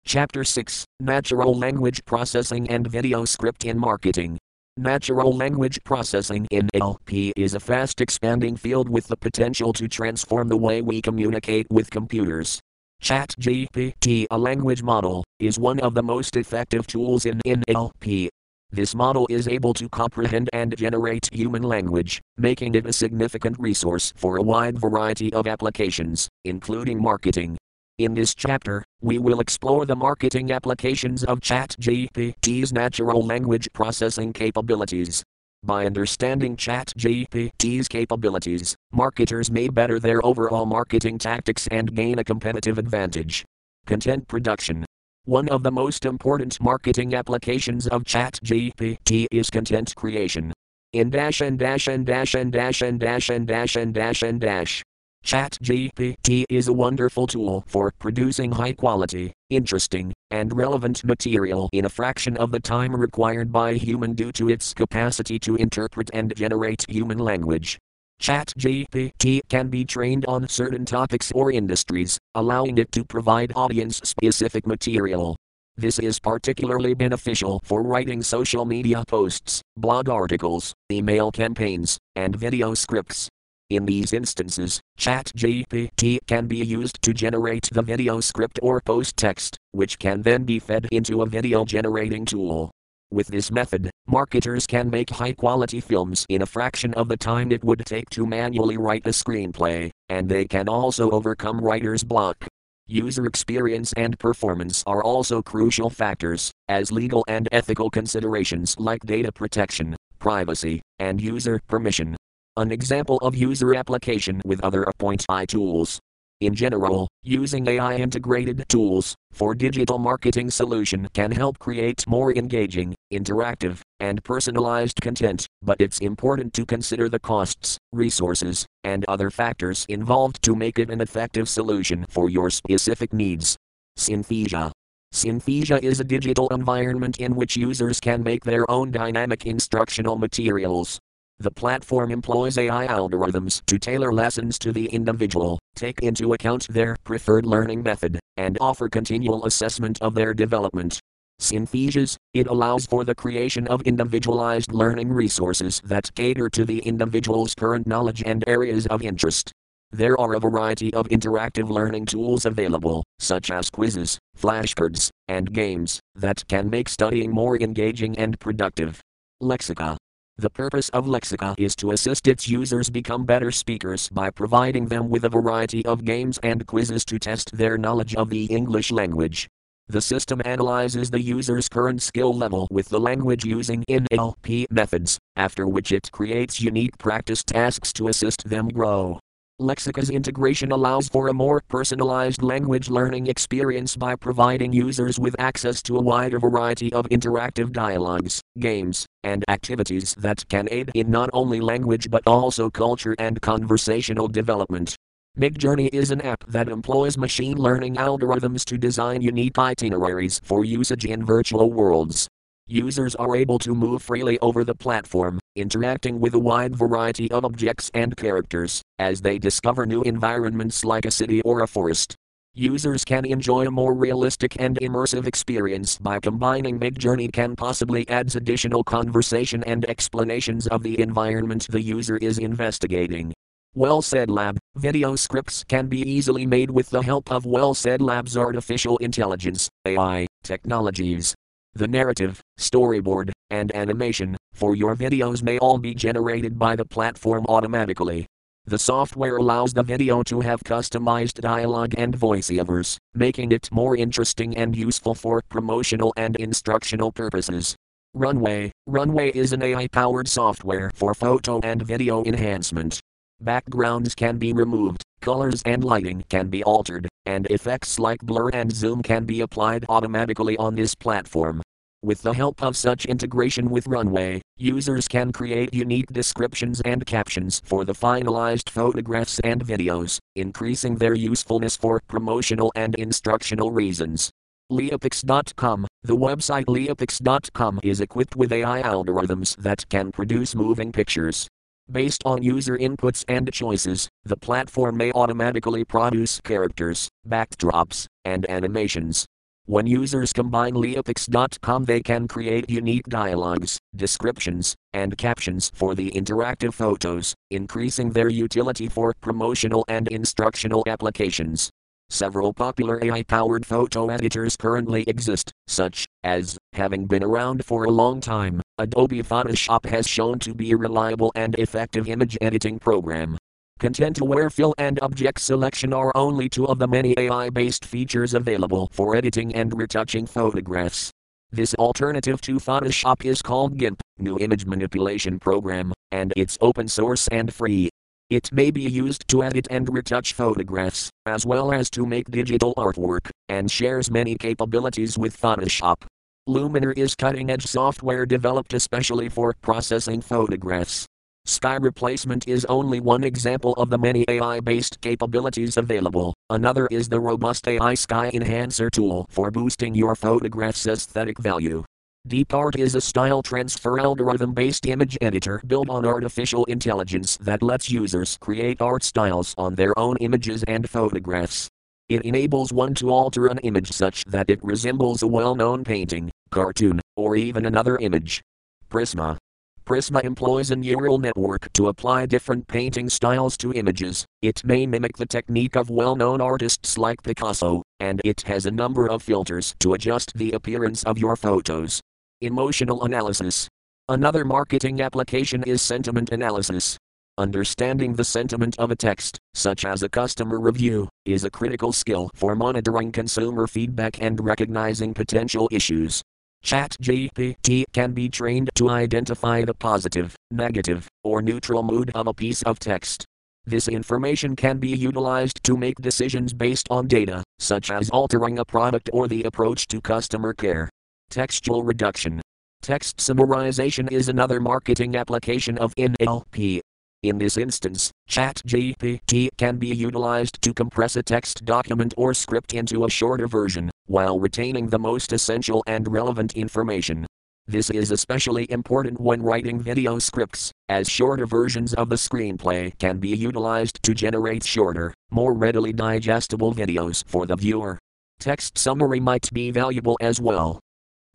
Chapter 0.04 0.44
6 0.44 0.84
Natural 1.00 1.54
Language 1.56 2.04
Processing 2.04 2.68
and 2.68 2.86
Video 2.86 3.24
Script 3.24 3.64
in 3.64 3.78
Marketing. 3.78 4.36
Natural 4.76 5.34
language 5.34 5.82
processing 5.84 6.46
in 6.50 6.68
NLP 6.74 7.32
is 7.36 7.54
a 7.54 7.60
fast 7.60 8.00
expanding 8.00 8.56
field 8.56 8.90
with 8.90 9.06
the 9.06 9.16
potential 9.16 9.72
to 9.72 9.88
transform 9.88 10.48
the 10.48 10.56
way 10.56 10.82
we 10.82 11.00
communicate 11.00 11.66
with 11.70 11.88
computers. 11.90 12.60
ChatGPT, 13.02 14.26
a 14.30 14.36
language 14.36 14.82
model, 14.82 15.24
is 15.38 15.58
one 15.58 15.80
of 15.80 15.94
the 15.94 16.02
most 16.02 16.36
effective 16.36 16.86
tools 16.86 17.24
in 17.24 17.40
NLP. 17.46 18.28
This 18.70 18.94
model 18.94 19.26
is 19.30 19.48
able 19.48 19.72
to 19.74 19.88
comprehend 19.88 20.50
and 20.52 20.76
generate 20.76 21.28
human 21.32 21.62
language, 21.62 22.20
making 22.36 22.74
it 22.74 22.86
a 22.86 22.92
significant 22.92 23.56
resource 23.58 24.12
for 24.16 24.36
a 24.36 24.42
wide 24.42 24.78
variety 24.78 25.32
of 25.32 25.46
applications, 25.46 26.28
including 26.44 27.00
marketing, 27.00 27.56
in 28.04 28.14
this 28.14 28.34
chapter, 28.34 28.84
we 29.00 29.18
will 29.18 29.40
explore 29.40 29.86
the 29.86 29.96
marketing 29.96 30.50
applications 30.50 31.24
of 31.24 31.40
ChatGPT's 31.40 32.72
natural 32.72 33.24
language 33.24 33.68
processing 33.72 34.32
capabilities. 34.32 35.22
By 35.64 35.86
understanding 35.86 36.56
ChatGPT's 36.56 37.88
capabilities, 37.88 38.74
marketers 38.92 39.50
may 39.50 39.68
better 39.68 40.00
their 40.00 40.24
overall 40.26 40.66
marketing 40.66 41.18
tactics 41.18 41.68
and 41.68 41.94
gain 41.94 42.18
a 42.18 42.24
competitive 42.24 42.78
advantage. 42.78 43.44
Content 43.86 44.26
production. 44.26 44.84
One 45.24 45.48
of 45.48 45.62
the 45.62 45.70
most 45.70 46.04
important 46.04 46.60
marketing 46.60 47.14
applications 47.14 47.86
of 47.86 48.02
ChatGPT 48.02 49.26
is 49.30 49.50
content 49.50 49.94
creation. 49.94 50.52
In 50.92 51.10
dash 51.10 51.40
and 51.40 51.58
dash 51.58 51.86
and 51.86 52.04
dash 52.04 52.34
and 52.34 52.50
dash 52.50 52.82
and 52.82 53.00
dash 53.00 53.30
and 53.30 53.46
dash 53.46 53.76
and 53.76 53.94
dash 53.94 54.22
and 54.22 54.40
dash. 54.40 54.82
ChatGPT 55.24 56.44
is 56.50 56.66
a 56.66 56.72
wonderful 56.72 57.28
tool 57.28 57.64
for 57.68 57.92
producing 58.00 58.50
high 58.50 58.72
quality, 58.72 59.32
interesting, 59.50 60.12
and 60.30 60.54
relevant 60.54 61.04
material 61.04 61.70
in 61.72 61.84
a 61.84 61.88
fraction 61.88 62.36
of 62.36 62.50
the 62.50 62.58
time 62.58 62.94
required 62.94 63.52
by 63.52 63.70
a 63.70 63.74
human 63.74 64.14
due 64.14 64.32
to 64.32 64.50
its 64.50 64.74
capacity 64.74 65.38
to 65.38 65.54
interpret 65.56 66.10
and 66.12 66.34
generate 66.36 66.84
human 66.88 67.18
language. 67.18 67.78
ChatGPT 68.20 69.40
can 69.48 69.68
be 69.68 69.84
trained 69.84 70.26
on 70.26 70.48
certain 70.48 70.84
topics 70.84 71.30
or 71.32 71.52
industries, 71.52 72.18
allowing 72.34 72.78
it 72.78 72.90
to 72.92 73.04
provide 73.04 73.52
audience 73.54 74.00
specific 74.04 74.66
material. 74.66 75.36
This 75.76 75.98
is 76.00 76.18
particularly 76.18 76.94
beneficial 76.94 77.60
for 77.64 77.82
writing 77.82 78.22
social 78.22 78.64
media 78.64 79.04
posts, 79.06 79.62
blog 79.76 80.08
articles, 80.08 80.74
email 80.90 81.30
campaigns, 81.30 81.96
and 82.16 82.34
video 82.34 82.74
scripts. 82.74 83.28
In 83.72 83.86
these 83.86 84.12
instances, 84.12 84.82
ChatGPT 84.98 86.18
can 86.26 86.46
be 86.46 86.58
used 86.58 87.00
to 87.00 87.14
generate 87.14 87.70
the 87.72 87.80
video 87.80 88.20
script 88.20 88.58
or 88.60 88.82
post 88.82 89.16
text, 89.16 89.56
which 89.70 89.98
can 89.98 90.20
then 90.20 90.44
be 90.44 90.58
fed 90.58 90.88
into 90.92 91.22
a 91.22 91.26
video 91.26 91.64
generating 91.64 92.26
tool. 92.26 92.70
With 93.10 93.28
this 93.28 93.50
method, 93.50 93.90
marketers 94.06 94.66
can 94.66 94.90
make 94.90 95.08
high 95.08 95.32
quality 95.32 95.80
films 95.80 96.26
in 96.28 96.42
a 96.42 96.46
fraction 96.46 96.92
of 96.92 97.08
the 97.08 97.16
time 97.16 97.50
it 97.50 97.64
would 97.64 97.86
take 97.86 98.10
to 98.10 98.26
manually 98.26 98.76
write 98.76 99.06
a 99.06 99.10
screenplay, 99.10 99.90
and 100.10 100.28
they 100.28 100.44
can 100.44 100.68
also 100.68 101.10
overcome 101.10 101.58
writer's 101.58 102.04
block. 102.04 102.46
User 102.86 103.24
experience 103.24 103.94
and 103.94 104.18
performance 104.18 104.84
are 104.86 105.02
also 105.02 105.40
crucial 105.40 105.88
factors, 105.88 106.52
as 106.68 106.92
legal 106.92 107.24
and 107.26 107.48
ethical 107.52 107.88
considerations 107.88 108.76
like 108.78 109.00
data 109.06 109.32
protection, 109.32 109.96
privacy, 110.18 110.82
and 110.98 111.22
user 111.22 111.58
permission 111.68 112.16
an 112.58 112.70
example 112.70 113.16
of 113.18 113.34
user 113.34 113.74
application 113.74 114.42
with 114.44 114.62
other 114.62 114.82
Appoint 114.82 115.24
AI 115.30 115.46
tools. 115.46 115.98
In 116.42 116.54
general, 116.54 117.08
using 117.22 117.66
AI 117.66 117.96
integrated 117.96 118.68
tools 118.68 119.14
for 119.32 119.54
digital 119.54 119.96
marketing 119.96 120.50
solution 120.50 121.08
can 121.14 121.30
help 121.30 121.58
create 121.58 122.06
more 122.06 122.30
engaging, 122.36 122.94
interactive, 123.10 123.80
and 124.00 124.22
personalized 124.24 125.00
content, 125.00 125.46
but 125.62 125.80
it's 125.80 126.00
important 126.00 126.52
to 126.52 126.66
consider 126.66 127.08
the 127.08 127.20
costs, 127.20 127.78
resources, 127.92 128.66
and 128.84 129.06
other 129.06 129.30
factors 129.30 129.86
involved 129.88 130.42
to 130.42 130.54
make 130.54 130.78
it 130.78 130.90
an 130.90 131.00
effective 131.00 131.48
solution 131.48 132.04
for 132.10 132.28
your 132.28 132.50
specific 132.50 133.14
needs. 133.14 133.56
Synthesia 133.98 134.72
Synthesia 135.14 135.82
is 135.82 136.00
a 136.00 136.04
digital 136.04 136.48
environment 136.48 137.18
in 137.18 137.34
which 137.34 137.56
users 137.56 138.00
can 138.00 138.22
make 138.22 138.44
their 138.44 138.70
own 138.70 138.90
dynamic 138.90 139.46
instructional 139.46 140.16
materials, 140.16 140.98
the 141.42 141.50
platform 141.50 142.12
employs 142.12 142.56
AI 142.56 142.86
algorithms 142.86 143.62
to 143.66 143.78
tailor 143.78 144.12
lessons 144.12 144.58
to 144.60 144.72
the 144.72 144.86
individual, 144.86 145.58
take 145.74 146.00
into 146.00 146.34
account 146.34 146.68
their 146.68 146.96
preferred 147.04 147.44
learning 147.44 147.82
method, 147.82 148.20
and 148.36 148.56
offer 148.60 148.88
continual 148.88 149.44
assessment 149.44 150.00
of 150.00 150.14
their 150.14 150.34
development. 150.34 151.00
Synthesias, 151.40 152.16
it 152.32 152.46
allows 152.46 152.86
for 152.86 153.04
the 153.04 153.14
creation 153.14 153.66
of 153.66 153.82
individualized 153.82 154.72
learning 154.72 155.12
resources 155.12 155.80
that 155.84 156.14
cater 156.14 156.48
to 156.48 156.64
the 156.64 156.78
individual's 156.78 157.54
current 157.54 157.86
knowledge 157.86 158.22
and 158.24 158.44
areas 158.46 158.86
of 158.86 159.02
interest. 159.02 159.50
There 159.90 160.18
are 160.20 160.34
a 160.34 160.40
variety 160.40 160.94
of 160.94 161.08
interactive 161.08 161.68
learning 161.68 162.06
tools 162.06 162.46
available, 162.46 163.02
such 163.18 163.50
as 163.50 163.68
quizzes, 163.68 164.18
flashcards, 164.38 165.10
and 165.26 165.52
games, 165.52 165.98
that 166.14 166.46
can 166.46 166.70
make 166.70 166.88
studying 166.88 167.32
more 167.32 167.60
engaging 167.60 168.16
and 168.16 168.38
productive. 168.38 169.00
Lexica 169.42 169.96
the 170.42 170.50
purpose 170.50 170.88
of 170.88 171.06
Lexica 171.06 171.54
is 171.56 171.76
to 171.76 171.92
assist 171.92 172.26
its 172.26 172.48
users 172.48 172.90
become 172.90 173.24
better 173.24 173.52
speakers 173.52 174.08
by 174.08 174.28
providing 174.28 174.86
them 174.86 175.08
with 175.08 175.22
a 175.22 175.28
variety 175.28 175.86
of 175.86 176.04
games 176.04 176.40
and 176.42 176.66
quizzes 176.66 177.04
to 177.04 177.18
test 177.20 177.56
their 177.56 177.78
knowledge 177.78 178.16
of 178.16 178.28
the 178.28 178.46
English 178.46 178.90
language. 178.90 179.48
The 179.86 180.00
system 180.00 180.42
analyzes 180.44 181.10
the 181.10 181.20
user's 181.20 181.68
current 181.68 182.02
skill 182.02 182.34
level 182.34 182.66
with 182.72 182.88
the 182.88 182.98
language 182.98 183.44
using 183.44 183.84
NLP 183.88 184.66
methods, 184.68 185.16
after 185.36 185.68
which 185.68 185.92
it 185.92 186.10
creates 186.10 186.60
unique 186.60 186.98
practice 186.98 187.44
tasks 187.44 187.92
to 187.92 188.08
assist 188.08 188.48
them 188.48 188.68
grow. 188.68 189.20
Lexica's 189.62 190.10
integration 190.10 190.72
allows 190.72 191.08
for 191.08 191.28
a 191.28 191.32
more 191.32 191.62
personalized 191.68 192.42
language 192.42 192.90
learning 192.90 193.28
experience 193.28 193.96
by 193.96 194.16
providing 194.16 194.72
users 194.72 195.18
with 195.18 195.34
access 195.38 195.80
to 195.82 195.96
a 195.96 196.02
wider 196.02 196.38
variety 196.38 196.92
of 196.92 197.08
interactive 197.08 197.72
dialogues, 197.72 198.42
games, 198.58 199.06
and 199.22 199.44
activities 199.48 200.14
that 200.16 200.46
can 200.48 200.68
aid 200.70 200.90
in 200.94 201.10
not 201.10 201.30
only 201.32 201.60
language 201.60 202.10
but 202.10 202.22
also 202.26 202.68
culture 202.68 203.14
and 203.18 203.40
conversational 203.40 204.28
development. 204.28 204.96
Midjourney 205.38 205.88
is 205.94 206.10
an 206.10 206.20
app 206.20 206.44
that 206.48 206.68
employs 206.68 207.16
machine 207.16 207.56
learning 207.56 207.94
algorithms 207.94 208.66
to 208.66 208.76
design 208.76 209.22
unique 209.22 209.58
itineraries 209.58 210.40
for 210.44 210.62
usage 210.62 211.06
in 211.06 211.24
virtual 211.24 211.70
worlds. 211.70 212.28
Users 212.72 213.14
are 213.16 213.36
able 213.36 213.58
to 213.58 213.74
move 213.74 214.02
freely 214.02 214.38
over 214.38 214.64
the 214.64 214.74
platform, 214.74 215.38
interacting 215.54 216.18
with 216.18 216.32
a 216.32 216.38
wide 216.38 216.74
variety 216.74 217.30
of 217.30 217.44
objects 217.44 217.90
and 217.92 218.16
characters, 218.16 218.80
as 218.98 219.20
they 219.20 219.38
discover 219.38 219.84
new 219.84 220.02
environments 220.02 220.82
like 220.84 221.04
a 221.04 221.10
city 221.10 221.42
or 221.42 221.60
a 221.60 221.66
forest. 221.66 222.16
Users 222.54 223.04
can 223.04 223.24
enjoy 223.26 223.66
a 223.66 223.70
more 223.70 223.94
realistic 223.94 224.58
and 224.58 224.78
immersive 224.80 225.26
experience 225.26 225.98
by 225.98 226.18
combining 226.18 226.78
Midjourney 226.78 227.30
can 227.30 227.54
possibly 227.56 228.08
adds 228.08 228.36
additional 228.36 228.82
conversation 228.82 229.62
and 229.64 229.84
explanations 229.88 230.66
of 230.66 230.82
the 230.82 230.98
environment 231.00 231.66
the 231.70 231.80
user 231.80 232.16
is 232.18 232.38
investigating. 232.38 233.32
Well 233.74 234.02
Said 234.02 234.28
Lab 234.28 234.58
video 234.76 235.16
scripts 235.16 235.64
can 235.64 235.86
be 235.86 236.02
easily 236.02 236.46
made 236.46 236.70
with 236.70 236.90
the 236.90 237.02
help 237.02 237.30
of 237.32 237.46
Well 237.46 237.72
Said 237.72 238.02
Lab's 238.02 238.36
artificial 238.36 238.98
intelligence 238.98 239.68
AI 239.86 240.26
technologies. 240.42 241.34
The 241.74 241.88
narrative, 241.88 242.42
storyboard, 242.58 243.30
and 243.48 243.74
animation 243.74 244.36
for 244.52 244.76
your 244.76 244.94
videos 244.94 245.42
may 245.42 245.58
all 245.58 245.78
be 245.78 245.94
generated 245.94 246.58
by 246.58 246.76
the 246.76 246.84
platform 246.84 247.46
automatically. 247.48 248.26
The 248.66 248.78
software 248.78 249.38
allows 249.38 249.72
the 249.72 249.82
video 249.82 250.22
to 250.24 250.40
have 250.40 250.62
customized 250.62 251.40
dialogue 251.40 251.94
and 251.96 252.16
voiceovers, 252.16 252.98
making 253.14 253.52
it 253.52 253.72
more 253.72 253.96
interesting 253.96 254.56
and 254.56 254.76
useful 254.76 255.14
for 255.14 255.42
promotional 255.48 256.12
and 256.16 256.36
instructional 256.36 257.10
purposes. 257.10 257.74
Runway 258.14 258.70
Runway 258.86 259.30
is 259.30 259.54
an 259.54 259.62
AI 259.62 259.88
powered 259.88 260.28
software 260.28 260.90
for 260.94 261.14
photo 261.14 261.58
and 261.60 261.80
video 261.80 262.22
enhancement. 262.24 263.00
Backgrounds 263.42 264.14
can 264.14 264.38
be 264.38 264.52
removed, 264.52 265.02
colors 265.20 265.62
and 265.64 265.82
lighting 265.82 266.22
can 266.28 266.46
be 266.46 266.62
altered, 266.62 267.08
and 267.26 267.44
effects 267.50 267.98
like 267.98 268.20
blur 268.20 268.50
and 268.50 268.70
zoom 268.70 269.02
can 269.02 269.24
be 269.24 269.40
applied 269.40 269.84
automatically 269.88 270.56
on 270.58 270.76
this 270.76 270.94
platform. 270.94 271.60
With 272.04 272.22
the 272.22 272.34
help 272.34 272.62
of 272.62 272.76
such 272.76 273.04
integration 273.04 273.68
with 273.68 273.88
Runway, 273.88 274.42
users 274.58 275.08
can 275.08 275.32
create 275.32 275.74
unique 275.74 276.12
descriptions 276.12 276.80
and 276.82 277.04
captions 277.04 277.60
for 277.64 277.84
the 277.84 277.94
finalized 277.94 278.70
photographs 278.70 279.40
and 279.40 279.66
videos, 279.66 280.18
increasing 280.36 280.94
their 280.94 281.14
usefulness 281.14 281.76
for 281.76 282.00
promotional 282.06 282.70
and 282.76 282.94
instructional 282.94 283.72
reasons. 283.72 284.30
Leiapix.com 284.70 285.88
The 286.04 286.16
website 286.16 286.66
Leiapix.com 286.66 287.80
is 287.82 288.00
equipped 288.00 288.36
with 288.36 288.52
AI 288.52 288.82
algorithms 288.82 289.56
that 289.56 289.88
can 289.88 290.12
produce 290.12 290.54
moving 290.54 290.92
pictures. 290.92 291.48
Based 291.92 292.22
on 292.24 292.42
user 292.42 292.78
inputs 292.78 293.22
and 293.28 293.52
choices, 293.52 294.08
the 294.24 294.36
platform 294.36 294.96
may 294.96 295.12
automatically 295.12 295.84
produce 295.84 296.40
characters, 296.40 297.10
backdrops, 297.28 298.06
and 298.24 298.48
animations. 298.48 299.26
When 299.66 299.86
users 299.86 300.32
combine 300.32 300.72
Leiapix.com, 300.72 301.84
they 301.84 302.00
can 302.00 302.28
create 302.28 302.70
unique 302.70 303.04
dialogues, 303.08 303.78
descriptions, 303.94 304.74
and 304.94 305.18
captions 305.18 305.70
for 305.74 305.94
the 305.94 306.10
interactive 306.12 306.72
photos, 306.72 307.34
increasing 307.50 308.12
their 308.12 308.30
utility 308.30 308.88
for 308.88 309.12
promotional 309.20 309.84
and 309.86 310.08
instructional 310.08 310.82
applications. 310.86 311.68
Several 312.08 312.54
popular 312.54 313.04
AI 313.04 313.22
powered 313.22 313.66
photo 313.66 314.08
editors 314.08 314.56
currently 314.56 315.04
exist, 315.06 315.52
such 315.66 316.06
as, 316.24 316.56
having 316.72 317.04
been 317.04 317.22
around 317.22 317.66
for 317.66 317.84
a 317.84 317.90
long 317.90 318.22
time, 318.22 318.61
Adobe 318.78 319.22
Photoshop 319.22 319.84
has 319.84 320.08
shown 320.08 320.38
to 320.38 320.54
be 320.54 320.72
a 320.72 320.76
reliable 320.76 321.30
and 321.34 321.54
effective 321.58 322.08
image 322.08 322.38
editing 322.40 322.78
program. 322.78 323.36
Content 323.78 324.20
aware 324.20 324.48
fill 324.48 324.74
and 324.78 324.98
object 325.02 325.40
selection 325.42 325.92
are 325.92 326.10
only 326.14 326.48
two 326.48 326.66
of 326.66 326.78
the 326.78 326.88
many 326.88 327.14
AI 327.18 327.50
based 327.50 327.84
features 327.84 328.32
available 328.32 328.88
for 328.92 329.14
editing 329.14 329.54
and 329.54 329.76
retouching 329.76 330.26
photographs. 330.26 331.10
This 331.50 331.74
alternative 331.74 332.40
to 332.42 332.54
Photoshop 332.54 333.26
is 333.26 333.42
called 333.42 333.76
GIMP, 333.76 334.00
GNU 334.18 334.38
Image 334.38 334.64
Manipulation 334.64 335.38
Program, 335.38 335.92
and 336.10 336.32
it's 336.34 336.56
open 336.62 336.88
source 336.88 337.28
and 337.28 337.52
free. 337.52 337.90
It 338.30 338.50
may 338.52 338.70
be 338.70 338.82
used 338.82 339.28
to 339.28 339.42
edit 339.42 339.66
and 339.70 339.86
retouch 339.92 340.32
photographs, 340.32 341.10
as 341.26 341.44
well 341.44 341.72
as 341.72 341.90
to 341.90 342.06
make 342.06 342.30
digital 342.30 342.72
artwork, 342.78 343.28
and 343.50 343.70
shares 343.70 344.10
many 344.10 344.34
capabilities 344.36 345.18
with 345.18 345.38
Photoshop. 345.38 346.04
Luminar 346.48 346.92
is 346.98 347.14
cutting 347.14 347.50
edge 347.50 347.66
software 347.66 348.26
developed 348.26 348.74
especially 348.74 349.28
for 349.28 349.54
processing 349.62 350.20
photographs. 350.20 351.06
Sky 351.44 351.76
replacement 351.76 352.48
is 352.48 352.64
only 352.64 352.98
one 352.98 353.22
example 353.22 353.74
of 353.74 353.90
the 353.90 353.98
many 353.98 354.24
AI 354.26 354.58
based 354.58 355.00
capabilities 355.00 355.76
available. 355.76 356.34
Another 356.50 356.88
is 356.88 357.08
the 357.08 357.20
robust 357.20 357.68
AI 357.68 357.94
Sky 357.94 358.28
Enhancer 358.34 358.90
tool 358.90 359.24
for 359.30 359.52
boosting 359.52 359.94
your 359.94 360.16
photograph's 360.16 360.84
aesthetic 360.84 361.38
value. 361.38 361.84
DeepArt 362.28 362.76
is 362.76 362.96
a 362.96 363.00
style 363.00 363.42
transfer 363.42 364.00
algorithm 364.00 364.52
based 364.52 364.84
image 364.86 365.16
editor 365.20 365.62
built 365.68 365.88
on 365.88 366.04
artificial 366.04 366.64
intelligence 366.64 367.36
that 367.36 367.62
lets 367.62 367.88
users 367.88 368.36
create 368.40 368.82
art 368.82 369.04
styles 369.04 369.54
on 369.56 369.76
their 369.76 369.96
own 369.96 370.16
images 370.16 370.64
and 370.64 370.90
photographs. 370.90 371.68
It 372.08 372.22
enables 372.22 372.72
one 372.72 372.94
to 372.94 373.10
alter 373.10 373.46
an 373.46 373.58
image 373.58 373.92
such 373.92 374.24
that 374.26 374.50
it 374.50 374.62
resembles 374.62 375.22
a 375.22 375.26
well 375.26 375.54
known 375.54 375.84
painting, 375.84 376.30
cartoon, 376.50 377.00
or 377.16 377.36
even 377.36 377.66
another 377.66 377.96
image. 377.98 378.42
Prisma 378.90 379.38
Prisma 379.84 380.22
employs 380.22 380.70
a 380.70 380.76
neural 380.76 381.18
network 381.18 381.72
to 381.72 381.88
apply 381.88 382.26
different 382.26 382.68
painting 382.68 383.08
styles 383.08 383.56
to 383.56 383.72
images. 383.72 384.24
It 384.40 384.64
may 384.64 384.86
mimic 384.86 385.16
the 385.16 385.26
technique 385.26 385.76
of 385.76 385.90
well 385.90 386.14
known 386.14 386.40
artists 386.40 386.96
like 386.96 387.22
Picasso, 387.22 387.82
and 387.98 388.20
it 388.24 388.42
has 388.42 388.66
a 388.66 388.70
number 388.70 389.08
of 389.08 389.22
filters 389.22 389.74
to 389.80 389.94
adjust 389.94 390.34
the 390.34 390.52
appearance 390.52 391.02
of 391.02 391.18
your 391.18 391.34
photos. 391.34 392.00
Emotional 392.40 393.04
analysis. 393.04 393.68
Another 394.08 394.44
marketing 394.44 395.00
application 395.00 395.62
is 395.64 395.82
sentiment 395.82 396.30
analysis. 396.30 396.96
Understanding 397.38 398.12
the 398.12 398.24
sentiment 398.24 398.78
of 398.78 398.90
a 398.90 398.96
text, 398.96 399.38
such 399.54 399.86
as 399.86 400.02
a 400.02 400.08
customer 400.10 400.60
review, 400.60 401.08
is 401.24 401.44
a 401.44 401.50
critical 401.50 401.90
skill 401.90 402.28
for 402.34 402.54
monitoring 402.54 403.10
consumer 403.10 403.66
feedback 403.66 404.20
and 404.20 404.38
recognizing 404.44 405.14
potential 405.14 405.66
issues. 405.72 406.20
ChatGPT 406.62 407.84
can 407.94 408.12
be 408.12 408.28
trained 408.28 408.68
to 408.74 408.90
identify 408.90 409.64
the 409.64 409.72
positive, 409.72 410.36
negative, 410.50 411.08
or 411.24 411.40
neutral 411.40 411.82
mood 411.82 412.10
of 412.14 412.26
a 412.26 412.34
piece 412.34 412.60
of 412.64 412.78
text. 412.78 413.24
This 413.64 413.88
information 413.88 414.54
can 414.54 414.76
be 414.76 414.90
utilized 414.90 415.64
to 415.64 415.74
make 415.74 415.96
decisions 416.02 416.52
based 416.52 416.86
on 416.90 417.06
data, 417.06 417.42
such 417.58 417.90
as 417.90 418.10
altering 418.10 418.58
a 418.58 418.64
product 418.64 419.08
or 419.10 419.26
the 419.26 419.44
approach 419.44 419.86
to 419.86 420.02
customer 420.02 420.52
care. 420.52 420.90
Textual 421.30 421.82
reduction. 421.82 422.42
Text 422.82 423.16
summarization 423.16 424.12
is 424.12 424.28
another 424.28 424.60
marketing 424.60 425.16
application 425.16 425.78
of 425.78 425.94
NLP. 425.94 426.82
In 427.22 427.38
this 427.38 427.56
instance, 427.56 428.10
ChatGPT 428.28 429.50
can 429.56 429.76
be 429.76 429.94
utilized 429.94 430.60
to 430.62 430.74
compress 430.74 431.14
a 431.14 431.22
text 431.22 431.64
document 431.64 432.12
or 432.16 432.34
script 432.34 432.74
into 432.74 433.04
a 433.04 433.10
shorter 433.10 433.46
version, 433.46 433.92
while 434.06 434.40
retaining 434.40 434.88
the 434.88 434.98
most 434.98 435.32
essential 435.32 435.84
and 435.86 436.10
relevant 436.10 436.56
information. 436.56 437.24
This 437.68 437.90
is 437.90 438.10
especially 438.10 438.68
important 438.72 439.20
when 439.20 439.40
writing 439.40 439.78
video 439.78 440.18
scripts, 440.18 440.72
as 440.88 441.08
shorter 441.08 441.46
versions 441.46 441.94
of 441.94 442.08
the 442.08 442.16
screenplay 442.16 442.98
can 442.98 443.18
be 443.18 443.28
utilized 443.28 444.02
to 444.02 444.14
generate 444.14 444.64
shorter, 444.64 445.14
more 445.30 445.54
readily 445.54 445.92
digestible 445.92 446.74
videos 446.74 447.22
for 447.28 447.46
the 447.46 447.54
viewer. 447.54 448.00
Text 448.40 448.76
summary 448.76 449.20
might 449.20 449.48
be 449.52 449.70
valuable 449.70 450.18
as 450.20 450.40
well. 450.40 450.80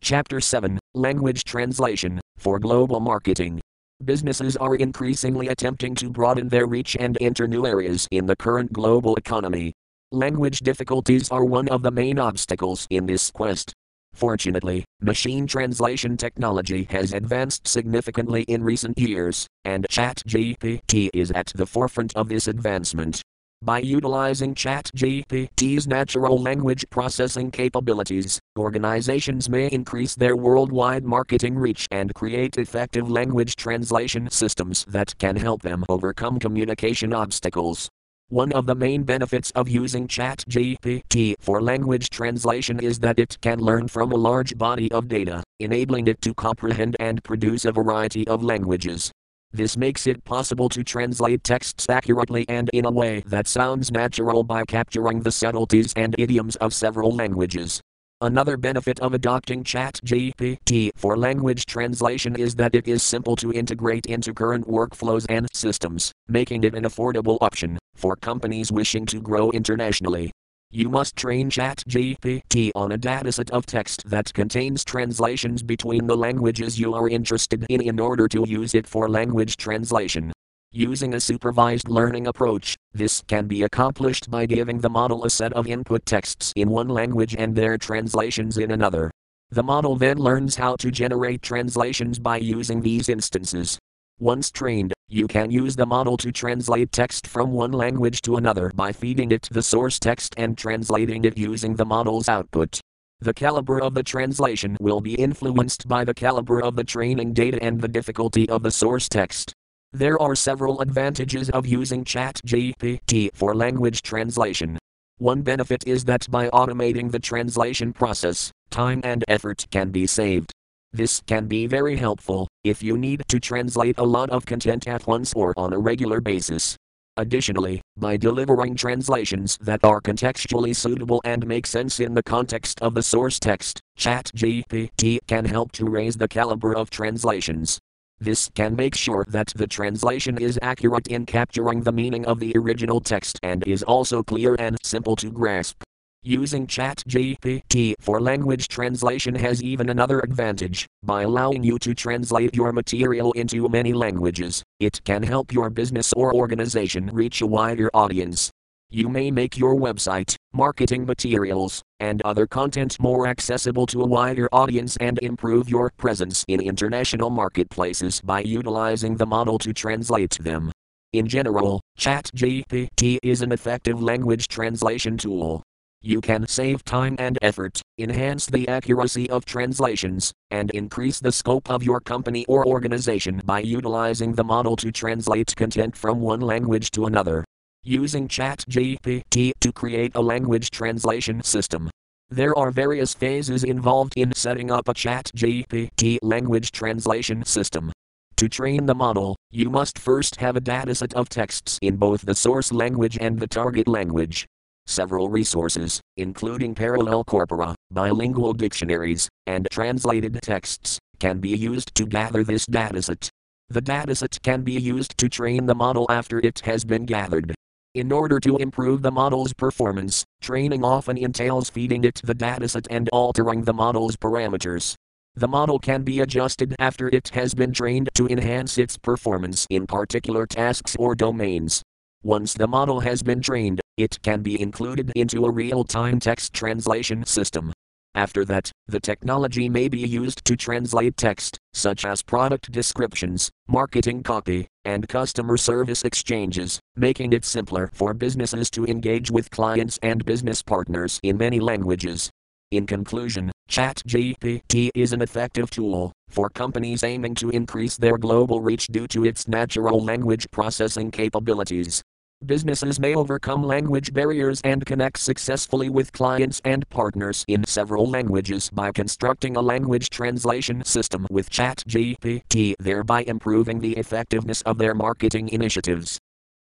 Chapter 0.02 0.38
7 0.42 0.78
Language 0.94 1.44
Translation 1.44 2.20
for 2.36 2.58
Global 2.58 3.00
Marketing. 3.00 3.62
Businesses 4.04 4.56
are 4.56 4.76
increasingly 4.76 5.48
attempting 5.48 5.96
to 5.96 6.08
broaden 6.08 6.48
their 6.48 6.66
reach 6.66 6.96
and 7.00 7.18
enter 7.20 7.48
new 7.48 7.66
areas 7.66 8.06
in 8.12 8.26
the 8.26 8.36
current 8.36 8.72
global 8.72 9.16
economy. 9.16 9.72
Language 10.12 10.60
difficulties 10.60 11.28
are 11.30 11.44
one 11.44 11.68
of 11.68 11.82
the 11.82 11.90
main 11.90 12.16
obstacles 12.20 12.86
in 12.90 13.06
this 13.06 13.32
quest. 13.32 13.72
Fortunately, 14.14 14.84
machine 15.00 15.48
translation 15.48 16.16
technology 16.16 16.86
has 16.90 17.12
advanced 17.12 17.66
significantly 17.66 18.42
in 18.42 18.62
recent 18.62 18.96
years, 18.98 19.48
and 19.64 19.84
ChatGPT 19.90 21.10
is 21.12 21.32
at 21.32 21.52
the 21.56 21.66
forefront 21.66 22.14
of 22.16 22.28
this 22.28 22.46
advancement. 22.46 23.20
By 23.60 23.80
utilizing 23.80 24.54
ChatGPT's 24.54 25.88
natural 25.88 26.40
language 26.40 26.88
processing 26.90 27.50
capabilities, 27.50 28.38
organizations 28.56 29.48
may 29.48 29.66
increase 29.66 30.14
their 30.14 30.36
worldwide 30.36 31.04
marketing 31.04 31.56
reach 31.56 31.88
and 31.90 32.14
create 32.14 32.56
effective 32.56 33.10
language 33.10 33.56
translation 33.56 34.30
systems 34.30 34.84
that 34.88 35.18
can 35.18 35.34
help 35.34 35.62
them 35.62 35.84
overcome 35.88 36.38
communication 36.38 37.12
obstacles. 37.12 37.88
One 38.28 38.52
of 38.52 38.66
the 38.66 38.76
main 38.76 39.02
benefits 39.02 39.50
of 39.50 39.68
using 39.68 40.06
ChatGPT 40.06 41.34
for 41.40 41.60
language 41.60 42.10
translation 42.10 42.78
is 42.78 43.00
that 43.00 43.18
it 43.18 43.38
can 43.40 43.58
learn 43.58 43.88
from 43.88 44.12
a 44.12 44.16
large 44.16 44.56
body 44.56 44.90
of 44.92 45.08
data, 45.08 45.42
enabling 45.58 46.06
it 46.06 46.22
to 46.22 46.32
comprehend 46.32 46.96
and 47.00 47.24
produce 47.24 47.64
a 47.64 47.72
variety 47.72 48.26
of 48.28 48.44
languages. 48.44 49.10
This 49.52 49.78
makes 49.78 50.06
it 50.06 50.24
possible 50.24 50.68
to 50.68 50.84
translate 50.84 51.42
texts 51.42 51.86
accurately 51.88 52.44
and 52.48 52.68
in 52.74 52.84
a 52.84 52.90
way 52.90 53.22
that 53.26 53.48
sounds 53.48 53.90
natural 53.90 54.44
by 54.44 54.64
capturing 54.64 55.20
the 55.20 55.32
subtleties 55.32 55.92
and 55.96 56.14
idioms 56.18 56.56
of 56.56 56.74
several 56.74 57.10
languages. 57.12 57.80
Another 58.20 58.56
benefit 58.56 59.00
of 59.00 59.14
adopting 59.14 59.64
ChatGPT 59.64 60.90
for 60.96 61.16
language 61.16 61.64
translation 61.66 62.36
is 62.36 62.56
that 62.56 62.74
it 62.74 62.88
is 62.88 63.02
simple 63.02 63.36
to 63.36 63.52
integrate 63.52 64.06
into 64.06 64.34
current 64.34 64.66
workflows 64.66 65.24
and 65.28 65.46
systems, 65.54 66.12
making 66.26 66.64
it 66.64 66.74
an 66.74 66.82
affordable 66.82 67.38
option 67.40 67.78
for 67.94 68.16
companies 68.16 68.70
wishing 68.70 69.06
to 69.06 69.20
grow 69.20 69.50
internationally. 69.52 70.30
You 70.70 70.90
must 70.90 71.16
train 71.16 71.48
ChatGPT 71.48 72.72
on 72.74 72.92
a 72.92 72.98
dataset 72.98 73.48
of 73.52 73.64
text 73.64 74.02
that 74.10 74.34
contains 74.34 74.84
translations 74.84 75.62
between 75.62 76.06
the 76.06 76.14
languages 76.14 76.78
you 76.78 76.92
are 76.92 77.08
interested 77.08 77.64
in 77.70 77.80
in 77.80 77.98
order 77.98 78.28
to 78.28 78.44
use 78.46 78.74
it 78.74 78.86
for 78.86 79.08
language 79.08 79.56
translation. 79.56 80.30
Using 80.70 81.14
a 81.14 81.20
supervised 81.20 81.88
learning 81.88 82.26
approach, 82.26 82.76
this 82.92 83.22
can 83.28 83.46
be 83.46 83.62
accomplished 83.62 84.30
by 84.30 84.44
giving 84.44 84.78
the 84.78 84.90
model 84.90 85.24
a 85.24 85.30
set 85.30 85.54
of 85.54 85.66
input 85.66 86.04
texts 86.04 86.52
in 86.54 86.68
one 86.68 86.88
language 86.88 87.34
and 87.38 87.56
their 87.56 87.78
translations 87.78 88.58
in 88.58 88.70
another. 88.70 89.10
The 89.50 89.62
model 89.62 89.96
then 89.96 90.18
learns 90.18 90.56
how 90.56 90.76
to 90.76 90.90
generate 90.90 91.40
translations 91.40 92.18
by 92.18 92.36
using 92.36 92.82
these 92.82 93.08
instances. 93.08 93.78
Once 94.20 94.50
trained, 94.50 94.92
you 95.06 95.28
can 95.28 95.48
use 95.48 95.76
the 95.76 95.86
model 95.86 96.16
to 96.16 96.32
translate 96.32 96.90
text 96.90 97.24
from 97.24 97.52
one 97.52 97.70
language 97.70 98.20
to 98.20 98.34
another 98.34 98.72
by 98.74 98.90
feeding 98.90 99.30
it 99.30 99.48
the 99.52 99.62
source 99.62 100.00
text 100.00 100.34
and 100.36 100.58
translating 100.58 101.24
it 101.24 101.38
using 101.38 101.76
the 101.76 101.84
model's 101.84 102.28
output. 102.28 102.80
The 103.20 103.32
caliber 103.32 103.80
of 103.80 103.94
the 103.94 104.02
translation 104.02 104.76
will 104.80 105.00
be 105.00 105.14
influenced 105.14 105.86
by 105.86 106.04
the 106.04 106.14
caliber 106.14 106.60
of 106.60 106.74
the 106.74 106.82
training 106.82 107.32
data 107.32 107.62
and 107.62 107.80
the 107.80 107.86
difficulty 107.86 108.48
of 108.48 108.64
the 108.64 108.72
source 108.72 109.08
text. 109.08 109.52
There 109.92 110.20
are 110.20 110.34
several 110.34 110.80
advantages 110.80 111.48
of 111.50 111.68
using 111.68 112.04
ChatGPT 112.04 113.30
for 113.34 113.54
language 113.54 114.02
translation. 114.02 114.78
One 115.18 115.42
benefit 115.42 115.86
is 115.86 116.04
that 116.06 116.28
by 116.28 116.48
automating 116.48 117.12
the 117.12 117.20
translation 117.20 117.92
process, 117.92 118.50
time 118.70 119.00
and 119.04 119.24
effort 119.28 119.66
can 119.70 119.90
be 119.90 120.08
saved. 120.08 120.52
This 120.92 121.20
can 121.26 121.46
be 121.46 121.66
very 121.66 121.96
helpful 121.96 122.48
if 122.64 122.82
you 122.82 122.96
need 122.96 123.22
to 123.28 123.38
translate 123.38 123.98
a 123.98 124.04
lot 124.04 124.30
of 124.30 124.46
content 124.46 124.88
at 124.88 125.06
once 125.06 125.34
or 125.34 125.52
on 125.56 125.74
a 125.74 125.78
regular 125.78 126.20
basis. 126.20 126.76
Additionally, 127.18 127.82
by 127.96 128.16
delivering 128.16 128.74
translations 128.74 129.58
that 129.60 129.84
are 129.84 130.00
contextually 130.00 130.74
suitable 130.74 131.20
and 131.24 131.46
make 131.46 131.66
sense 131.66 132.00
in 132.00 132.14
the 132.14 132.22
context 132.22 132.80
of 132.80 132.94
the 132.94 133.02
source 133.02 133.38
text, 133.38 133.80
ChatGPT 133.98 135.18
can 135.26 135.44
help 135.44 135.72
to 135.72 135.84
raise 135.84 136.16
the 136.16 136.28
caliber 136.28 136.74
of 136.74 136.90
translations. 136.90 137.78
This 138.20 138.48
can 138.54 138.74
make 138.74 138.94
sure 138.94 139.26
that 139.28 139.52
the 139.54 139.66
translation 139.66 140.38
is 140.38 140.58
accurate 140.62 141.08
in 141.08 141.26
capturing 141.26 141.82
the 141.82 141.92
meaning 141.92 142.24
of 142.24 142.40
the 142.40 142.52
original 142.56 143.00
text 143.00 143.38
and 143.42 143.66
is 143.66 143.82
also 143.82 144.22
clear 144.22 144.56
and 144.58 144.76
simple 144.82 145.16
to 145.16 145.30
grasp. 145.30 145.82
Using 146.28 146.66
ChatGPT 146.66 147.94
for 148.00 148.20
language 148.20 148.68
translation 148.68 149.34
has 149.36 149.62
even 149.62 149.88
another 149.88 150.20
advantage. 150.20 150.86
By 151.02 151.22
allowing 151.22 151.64
you 151.64 151.78
to 151.78 151.94
translate 151.94 152.54
your 152.54 152.70
material 152.70 153.32
into 153.32 153.66
many 153.70 153.94
languages, 153.94 154.62
it 154.78 155.02
can 155.04 155.22
help 155.22 155.54
your 155.54 155.70
business 155.70 156.12
or 156.12 156.34
organization 156.34 157.08
reach 157.14 157.40
a 157.40 157.46
wider 157.46 157.88
audience. 157.94 158.50
You 158.90 159.08
may 159.08 159.30
make 159.30 159.56
your 159.56 159.74
website, 159.74 160.36
marketing 160.52 161.06
materials, 161.06 161.80
and 161.98 162.20
other 162.26 162.46
content 162.46 163.00
more 163.00 163.26
accessible 163.26 163.86
to 163.86 164.02
a 164.02 164.06
wider 164.06 164.50
audience 164.52 164.98
and 164.98 165.18
improve 165.22 165.70
your 165.70 165.90
presence 165.96 166.44
in 166.46 166.60
international 166.60 167.30
marketplaces 167.30 168.20
by 168.20 168.40
utilizing 168.40 169.16
the 169.16 169.24
model 169.24 169.58
to 169.60 169.72
translate 169.72 170.36
them. 170.42 170.72
In 171.14 171.26
general, 171.26 171.80
ChatGPT 171.98 173.16
is 173.22 173.40
an 173.40 173.50
effective 173.50 174.02
language 174.02 174.48
translation 174.48 175.16
tool. 175.16 175.62
You 176.00 176.20
can 176.20 176.46
save 176.46 176.84
time 176.84 177.16
and 177.18 177.38
effort, 177.42 177.82
enhance 177.98 178.46
the 178.46 178.68
accuracy 178.68 179.28
of 179.28 179.44
translations, 179.44 180.32
and 180.50 180.70
increase 180.70 181.18
the 181.18 181.32
scope 181.32 181.68
of 181.68 181.82
your 181.82 182.00
company 182.00 182.44
or 182.46 182.64
organization 182.64 183.42
by 183.44 183.60
utilizing 183.60 184.34
the 184.34 184.44
model 184.44 184.76
to 184.76 184.92
translate 184.92 185.56
content 185.56 185.96
from 185.96 186.20
one 186.20 186.40
language 186.40 186.92
to 186.92 187.06
another 187.06 187.44
using 187.82 188.28
ChatGPT 188.28 189.52
to 189.60 189.72
create 189.72 190.12
a 190.14 190.20
language 190.20 190.70
translation 190.70 191.42
system. 191.42 191.90
There 192.28 192.56
are 192.56 192.70
various 192.70 193.14
phases 193.14 193.64
involved 193.64 194.12
in 194.16 194.34
setting 194.34 194.70
up 194.70 194.88
a 194.88 194.94
ChatGPT 194.94 196.18
language 196.20 196.70
translation 196.70 197.44
system. 197.44 197.90
To 198.36 198.48
train 198.48 198.86
the 198.86 198.94
model, 198.94 199.36
you 199.50 199.70
must 199.70 199.98
first 199.98 200.36
have 200.36 200.54
a 200.54 200.60
dataset 200.60 201.14
of 201.14 201.28
texts 201.28 201.78
in 201.80 201.96
both 201.96 202.22
the 202.22 202.34
source 202.34 202.72
language 202.72 203.16
and 203.20 203.40
the 203.40 203.48
target 203.48 203.88
language. 203.88 204.46
Several 204.88 205.28
resources, 205.28 206.00
including 206.16 206.74
parallel 206.74 207.22
corpora, 207.22 207.74
bilingual 207.90 208.54
dictionaries, 208.54 209.28
and 209.46 209.68
translated 209.70 210.40
texts, 210.40 210.98
can 211.18 211.40
be 211.40 211.50
used 211.50 211.94
to 211.94 212.06
gather 212.06 212.42
this 212.42 212.64
dataset. 212.64 213.28
The 213.68 213.82
dataset 213.82 214.40
can 214.42 214.62
be 214.62 214.72
used 214.72 215.18
to 215.18 215.28
train 215.28 215.66
the 215.66 215.74
model 215.74 216.06
after 216.08 216.38
it 216.38 216.60
has 216.60 216.86
been 216.86 217.04
gathered. 217.04 217.54
In 217.94 218.10
order 218.10 218.40
to 218.40 218.56
improve 218.56 219.02
the 219.02 219.10
model's 219.10 219.52
performance, 219.52 220.24
training 220.40 220.82
often 220.82 221.18
entails 221.18 221.68
feeding 221.68 222.04
it 222.04 222.22
the 222.24 222.34
dataset 222.34 222.86
and 222.88 223.10
altering 223.12 223.64
the 223.64 223.74
model's 223.74 224.16
parameters. 224.16 224.94
The 225.34 225.48
model 225.48 225.78
can 225.78 226.02
be 226.02 226.20
adjusted 226.20 226.74
after 226.78 227.08
it 227.08 227.28
has 227.34 227.54
been 227.54 227.74
trained 227.74 228.08
to 228.14 228.26
enhance 228.26 228.78
its 228.78 228.96
performance 228.96 229.66
in 229.68 229.86
particular 229.86 230.46
tasks 230.46 230.96
or 230.98 231.14
domains. 231.14 231.82
Once 232.22 232.54
the 232.54 232.66
model 232.66 233.00
has 233.00 233.22
been 233.22 233.42
trained, 233.42 233.82
it 233.98 234.22
can 234.22 234.42
be 234.42 234.58
included 234.60 235.12
into 235.14 235.44
a 235.44 235.50
real 235.50 235.84
time 235.84 236.20
text 236.20 236.54
translation 236.54 237.26
system. 237.26 237.72
After 238.14 238.44
that, 238.46 238.72
the 238.86 239.00
technology 239.00 239.68
may 239.68 239.88
be 239.88 240.00
used 240.00 240.44
to 240.46 240.56
translate 240.56 241.16
text, 241.16 241.58
such 241.74 242.04
as 242.04 242.22
product 242.22 242.72
descriptions, 242.72 243.50
marketing 243.68 244.22
copy, 244.22 244.66
and 244.84 245.08
customer 245.08 245.56
service 245.56 246.02
exchanges, 246.02 246.80
making 246.96 247.32
it 247.32 247.44
simpler 247.44 247.90
for 247.92 248.14
businesses 248.14 248.70
to 248.70 248.86
engage 248.86 249.30
with 249.30 249.50
clients 249.50 249.98
and 250.02 250.24
business 250.24 250.62
partners 250.62 251.20
in 251.22 251.36
many 251.36 251.60
languages. 251.60 252.30
In 252.70 252.86
conclusion, 252.86 253.50
ChatGPT 253.70 254.90
is 254.94 255.12
an 255.12 255.22
effective 255.22 255.70
tool 255.70 256.12
for 256.28 256.50
companies 256.50 257.02
aiming 257.02 257.34
to 257.36 257.50
increase 257.50 257.96
their 257.96 258.18
global 258.18 258.60
reach 258.60 258.86
due 258.88 259.06
to 259.08 259.24
its 259.24 259.48
natural 259.48 260.02
language 260.02 260.46
processing 260.50 261.10
capabilities. 261.10 262.02
Businesses 262.46 263.00
may 263.00 263.16
overcome 263.16 263.64
language 263.64 264.12
barriers 264.12 264.60
and 264.62 264.86
connect 264.86 265.18
successfully 265.18 265.88
with 265.88 266.12
clients 266.12 266.60
and 266.64 266.88
partners 266.88 267.44
in 267.48 267.64
several 267.64 268.08
languages 268.08 268.70
by 268.70 268.92
constructing 268.92 269.56
a 269.56 269.60
language 269.60 270.08
translation 270.08 270.84
system 270.84 271.26
with 271.30 271.50
ChatGPT, 271.50 272.74
thereby 272.78 273.22
improving 273.22 273.80
the 273.80 273.96
effectiveness 273.96 274.62
of 274.62 274.78
their 274.78 274.94
marketing 274.94 275.48
initiatives. 275.48 276.20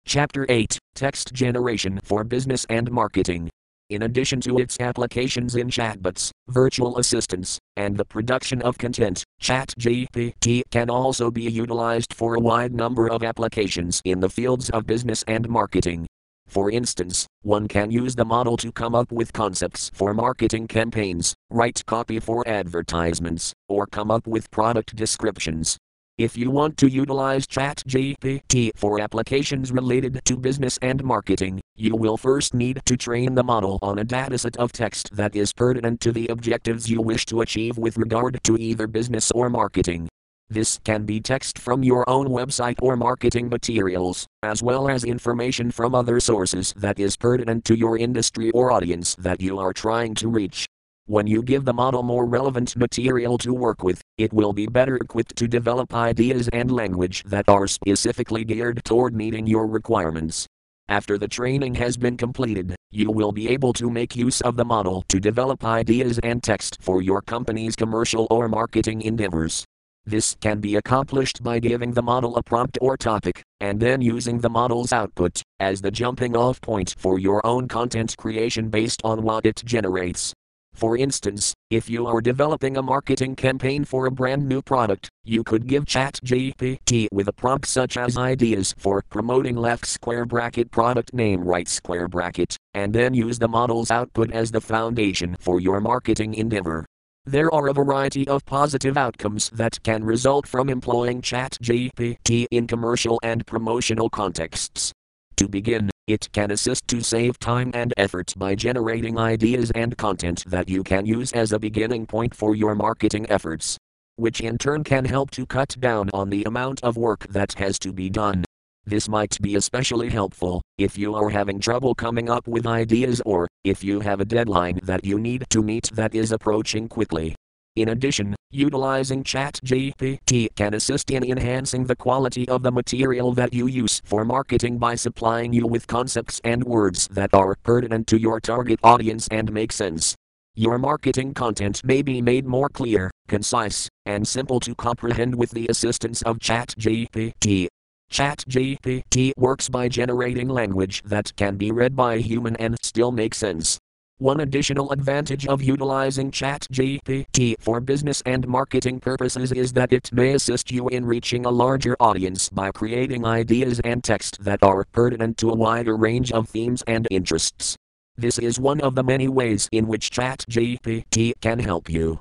Chapter 0.06 0.46
8 0.50 0.78
Text 0.94 1.34
Generation 1.34 2.02
for 2.04 2.26
Business 2.26 2.66
and 2.70 2.92
Marketing 2.92 3.50
in 3.92 4.04
addition 4.04 4.40
to 4.40 4.58
its 4.58 4.80
applications 4.80 5.56
in 5.56 5.68
chatbots, 5.68 6.32
virtual 6.48 6.98
assistants, 6.98 7.60
and 7.76 7.98
the 7.98 8.06
production 8.06 8.62
of 8.62 8.78
content, 8.78 9.26
ChatGPT 9.42 10.64
can 10.72 10.90
also 10.90 11.30
be 11.30 11.44
utilized 11.44 12.14
for 12.14 12.36
a 12.36 12.40
wide 12.40 12.74
number 12.74 13.10
of 13.10 13.22
applications 13.22 14.02
in 14.06 14.22
the 14.22 14.30
fields 14.30 14.70
of 14.70 14.88
business 14.88 15.24
and 15.28 15.50
marketing. 15.50 16.08
For 16.48 16.72
instance, 16.72 17.28
one 17.42 17.68
can 17.68 17.92
use 17.92 18.16
the 18.16 18.26
model 18.26 18.56
to 18.58 18.72
come 18.72 18.96
up 18.96 19.12
with 19.12 19.34
concepts 19.34 19.92
for 19.94 20.14
marketing 20.14 20.68
campaigns, 20.68 21.36
write 21.50 21.86
copy 21.86 22.20
for 22.20 22.48
advertisements, 22.48 23.54
or 23.68 23.88
come 23.88 24.10
up 24.10 24.26
with 24.26 24.50
product 24.52 24.96
descriptions. 24.96 25.78
If 26.22 26.38
you 26.38 26.52
want 26.52 26.78
to 26.78 26.88
utilize 26.88 27.48
ChatGPT 27.48 28.74
for 28.76 29.02
applications 29.02 29.72
related 29.72 30.22
to 30.26 30.38
business 30.38 30.78
and 30.84 31.04
marketing, 31.04 31.60
you 31.76 31.96
will 31.96 32.16
first 32.16 32.54
need 32.54 32.80
to 32.86 32.96
train 32.96 33.34
the 33.34 33.44
model 33.44 33.80
on 33.82 33.98
a 33.98 34.06
dataset 34.06 34.56
of 34.58 34.72
text 34.72 35.16
that 35.16 35.36
is 35.36 35.52
pertinent 35.52 36.00
to 36.02 36.12
the 36.12 36.28
objectives 36.28 36.88
you 36.88 37.02
wish 37.02 37.26
to 37.26 37.42
achieve 37.42 37.80
with 37.80 37.98
regard 37.98 38.40
to 38.44 38.56
either 38.56 38.86
business 38.86 39.32
or 39.32 39.50
marketing. 39.50 40.08
This 40.48 40.80
can 40.84 41.06
be 41.06 41.20
text 41.20 41.58
from 41.58 41.82
your 41.82 42.08
own 42.08 42.28
website 42.28 42.78
or 42.84 42.96
marketing 42.96 43.50
materials, 43.50 44.28
as 44.44 44.62
well 44.62 44.90
as 44.90 45.04
information 45.04 45.72
from 45.72 45.96
other 45.96 46.20
sources 46.20 46.72
that 46.78 47.00
is 47.00 47.18
pertinent 47.18 47.66
to 47.66 47.76
your 47.76 47.98
industry 47.98 48.52
or 48.52 48.72
audience 48.72 49.16
that 49.16 49.42
you 49.42 49.58
are 49.58 49.74
trying 49.74 50.14
to 50.14 50.28
reach. 50.28 50.68
When 51.12 51.28
you 51.28 51.44
give 51.44 51.66
the 51.66 51.74
model 51.74 52.04
more 52.04 52.26
relevant 52.26 52.78
material 52.78 53.38
to 53.40 53.54
work 53.54 53.84
with, 53.84 54.02
it 54.18 54.32
will 54.32 54.54
be 54.54 54.66
better 54.66 54.96
equipped 54.96 55.36
to 55.36 55.46
develop 55.46 55.94
ideas 55.94 56.48
and 56.54 56.72
language 56.72 57.22
that 57.26 57.50
are 57.50 57.68
specifically 57.68 58.46
geared 58.46 58.82
toward 58.86 59.14
meeting 59.14 59.46
your 59.46 59.68
requirements. 59.68 60.48
After 60.88 61.18
the 61.18 61.28
training 61.28 61.76
has 61.76 61.98
been 61.98 62.16
completed, 62.16 62.78
you 62.92 63.12
will 63.12 63.34
be 63.34 63.50
able 63.50 63.74
to 63.74 63.90
make 63.90 64.16
use 64.16 64.40
of 64.40 64.56
the 64.56 64.64
model 64.64 65.04
to 65.10 65.20
develop 65.20 65.66
ideas 65.66 66.18
and 66.24 66.42
text 66.42 66.78
for 66.80 67.02
your 67.02 67.22
company's 67.22 67.76
commercial 67.76 68.26
or 68.32 68.48
marketing 68.48 69.02
endeavors. 69.02 69.66
This 70.06 70.38
can 70.40 70.62
be 70.62 70.78
accomplished 70.78 71.44
by 71.44 71.60
giving 71.60 71.92
the 71.92 72.02
model 72.02 72.38
a 72.38 72.42
prompt 72.42 72.78
or 72.80 72.96
topic, 72.96 73.44
and 73.60 73.82
then 73.82 74.02
using 74.02 74.40
the 74.40 74.50
model's 74.50 74.94
output 74.94 75.42
as 75.60 75.82
the 75.82 75.92
jumping 75.92 76.38
off 76.38 76.62
point 76.62 76.96
for 76.98 77.20
your 77.20 77.46
own 77.46 77.68
content 77.68 78.16
creation 78.16 78.70
based 78.70 79.02
on 79.04 79.24
what 79.24 79.46
it 79.46 79.62
generates. 79.66 80.34
For 80.74 80.98
instance, 80.98 81.54
if 81.70 81.90
you 81.90 82.08
are 82.08 82.22
developing 82.22 82.78
a 82.78 82.82
marketing 82.82 83.36
campaign 83.36 83.86
for 83.86 84.06
a 84.06 84.12
brand 84.12 84.48
new 84.48 84.62
product, 84.62 85.10
you 85.24 85.44
could 85.44 85.68
give 85.68 85.86
ChatGPT 85.86 87.08
with 87.12 87.28
a 87.28 87.34
prompt 87.34 87.68
such 87.68 87.98
as 87.98 88.18
ideas 88.18 88.74
for 88.78 89.04
promoting 89.10 89.56
left 89.56 89.86
square 89.86 90.26
bracket 90.26 90.72
product 90.72 91.14
name 91.14 91.44
right 91.44 91.68
square 91.68 92.08
bracket, 92.08 92.58
and 92.74 92.94
then 92.94 93.14
use 93.14 93.38
the 93.38 93.48
model's 93.48 93.92
output 93.92 94.32
as 94.32 94.52
the 94.52 94.62
foundation 94.62 95.36
for 95.40 95.60
your 95.60 95.80
marketing 95.80 96.34
endeavor. 96.34 96.86
There 97.28 97.54
are 97.54 97.68
a 97.68 97.74
variety 97.74 98.28
of 98.28 98.44
positive 98.46 98.98
outcomes 98.98 99.52
that 99.52 99.84
can 99.84 100.04
result 100.04 100.48
from 100.48 100.70
employing 100.70 101.22
ChatGPT 101.22 102.48
in 102.50 102.66
commercial 102.66 103.20
and 103.22 103.46
promotional 103.46 104.10
contexts. 104.10 104.92
To 105.38 105.48
begin, 105.48 105.91
it 106.12 106.30
can 106.34 106.52
assist 106.52 106.88
to 106.90 107.02
save 107.02 107.40
time 107.40 107.72
and 107.74 107.94
effort 107.98 108.34
by 108.36 108.54
generating 108.54 109.18
ideas 109.18 109.72
and 109.72 109.98
content 109.98 110.44
that 110.48 110.68
you 110.68 110.84
can 110.84 111.06
use 111.06 111.32
as 111.32 111.54
a 111.54 111.60
beginning 111.60 112.06
point 112.06 112.36
for 112.36 112.56
your 112.56 112.76
marketing 112.76 113.26
efforts, 113.30 113.78
which 114.18 114.42
in 114.42 114.58
turn 114.58 114.84
can 114.84 115.06
help 115.06 115.32
to 115.32 115.46
cut 115.46 115.76
down 115.80 116.10
on 116.14 116.30
the 116.30 116.44
amount 116.44 116.84
of 116.84 116.98
work 116.98 117.26
that 117.30 117.54
has 117.54 117.80
to 117.80 117.94
be 117.94 118.10
done. 118.10 118.44
This 118.86 119.08
might 119.08 119.38
be 119.42 119.56
especially 119.56 120.10
helpful 120.10 120.62
if 120.78 120.98
you 120.98 121.16
are 121.16 121.30
having 121.30 121.60
trouble 121.60 121.96
coming 121.96 122.30
up 122.30 122.48
with 122.48 122.66
ideas 122.68 123.22
or 123.26 123.48
if 123.64 123.84
you 123.84 124.00
have 124.00 124.20
a 124.20 124.26
deadline 124.26 124.80
that 124.84 125.06
you 125.06 125.20
need 125.20 125.46
to 125.52 125.62
meet 125.62 125.90
that 125.94 126.16
is 126.16 126.32
approaching 126.32 126.90
quickly. 126.90 127.36
In 127.78 127.88
addition, 127.88 128.36
utilizing 128.50 129.24
ChatGPT 129.24 130.50
can 130.58 130.74
assist 130.74 131.10
in 131.10 131.24
enhancing 131.24 131.86
the 131.86 131.96
quality 131.96 132.46
of 132.50 132.64
the 132.64 132.72
material 132.72 133.32
that 133.36 133.54
you 133.54 133.68
use 133.68 134.02
for 134.04 134.26
marketing 134.26 134.78
by 134.78 134.96
supplying 134.96 135.54
you 135.54 135.66
with 135.66 135.88
concepts 135.88 136.42
and 136.44 136.66
words 136.66 137.08
that 137.14 137.34
are 137.34 137.56
pertinent 137.64 138.08
to 138.08 138.20
your 138.20 138.42
target 138.42 138.78
audience 138.84 139.30
and 139.32 139.54
make 139.54 139.72
sense. 139.72 140.16
Your 140.54 140.78
marketing 140.78 141.34
content 141.34 141.82
may 141.86 142.02
be 142.02 142.22
made 142.22 142.46
more 142.46 142.68
clear, 142.68 143.10
concise, 143.30 143.88
and 144.06 144.28
simple 144.28 144.60
to 144.60 144.76
comprehend 144.76 145.36
with 145.36 145.52
the 145.52 145.68
assistance 145.70 146.22
of 146.24 146.40
ChatGPT. 146.40 147.68
ChatGPT 148.12 149.32
works 149.38 149.70
by 149.70 149.88
generating 149.88 150.50
language 150.50 151.02
that 151.04 151.34
can 151.38 151.56
be 151.56 151.72
read 151.72 151.96
by 151.96 152.16
a 152.16 152.18
human 152.18 152.58
and 152.58 152.76
still 152.84 153.14
make 153.14 153.34
sense. 153.34 153.80
One 154.22 154.42
additional 154.42 154.92
advantage 154.92 155.48
of 155.48 155.64
utilizing 155.64 156.30
ChatGPT 156.30 157.56
for 157.60 157.80
business 157.80 158.22
and 158.24 158.48
marketing 158.48 159.00
purposes 159.00 159.52
is 159.52 159.74
that 159.74 159.92
it 159.92 160.14
may 160.14 160.36
assist 160.36 160.70
you 160.70 160.88
in 160.90 161.08
reaching 161.08 161.44
a 161.44 161.50
larger 161.50 161.98
audience 162.00 162.48
by 162.48 162.70
creating 162.70 163.26
ideas 163.26 163.82
and 163.84 164.04
text 164.04 164.44
that 164.44 164.62
are 164.62 164.86
pertinent 164.92 165.40
to 165.40 165.50
a 165.50 165.56
wider 165.56 165.98
range 165.98 166.32
of 166.32 166.48
themes 166.48 166.84
and 166.86 167.08
interests. 167.10 167.76
This 168.16 168.38
is 168.38 168.60
one 168.60 168.80
of 168.82 168.94
the 168.94 169.04
many 169.04 169.28
ways 169.28 169.68
in 169.72 169.88
which 169.88 170.12
ChatGPT 170.12 171.34
can 171.42 171.58
help 171.58 171.90
you. 171.90 172.20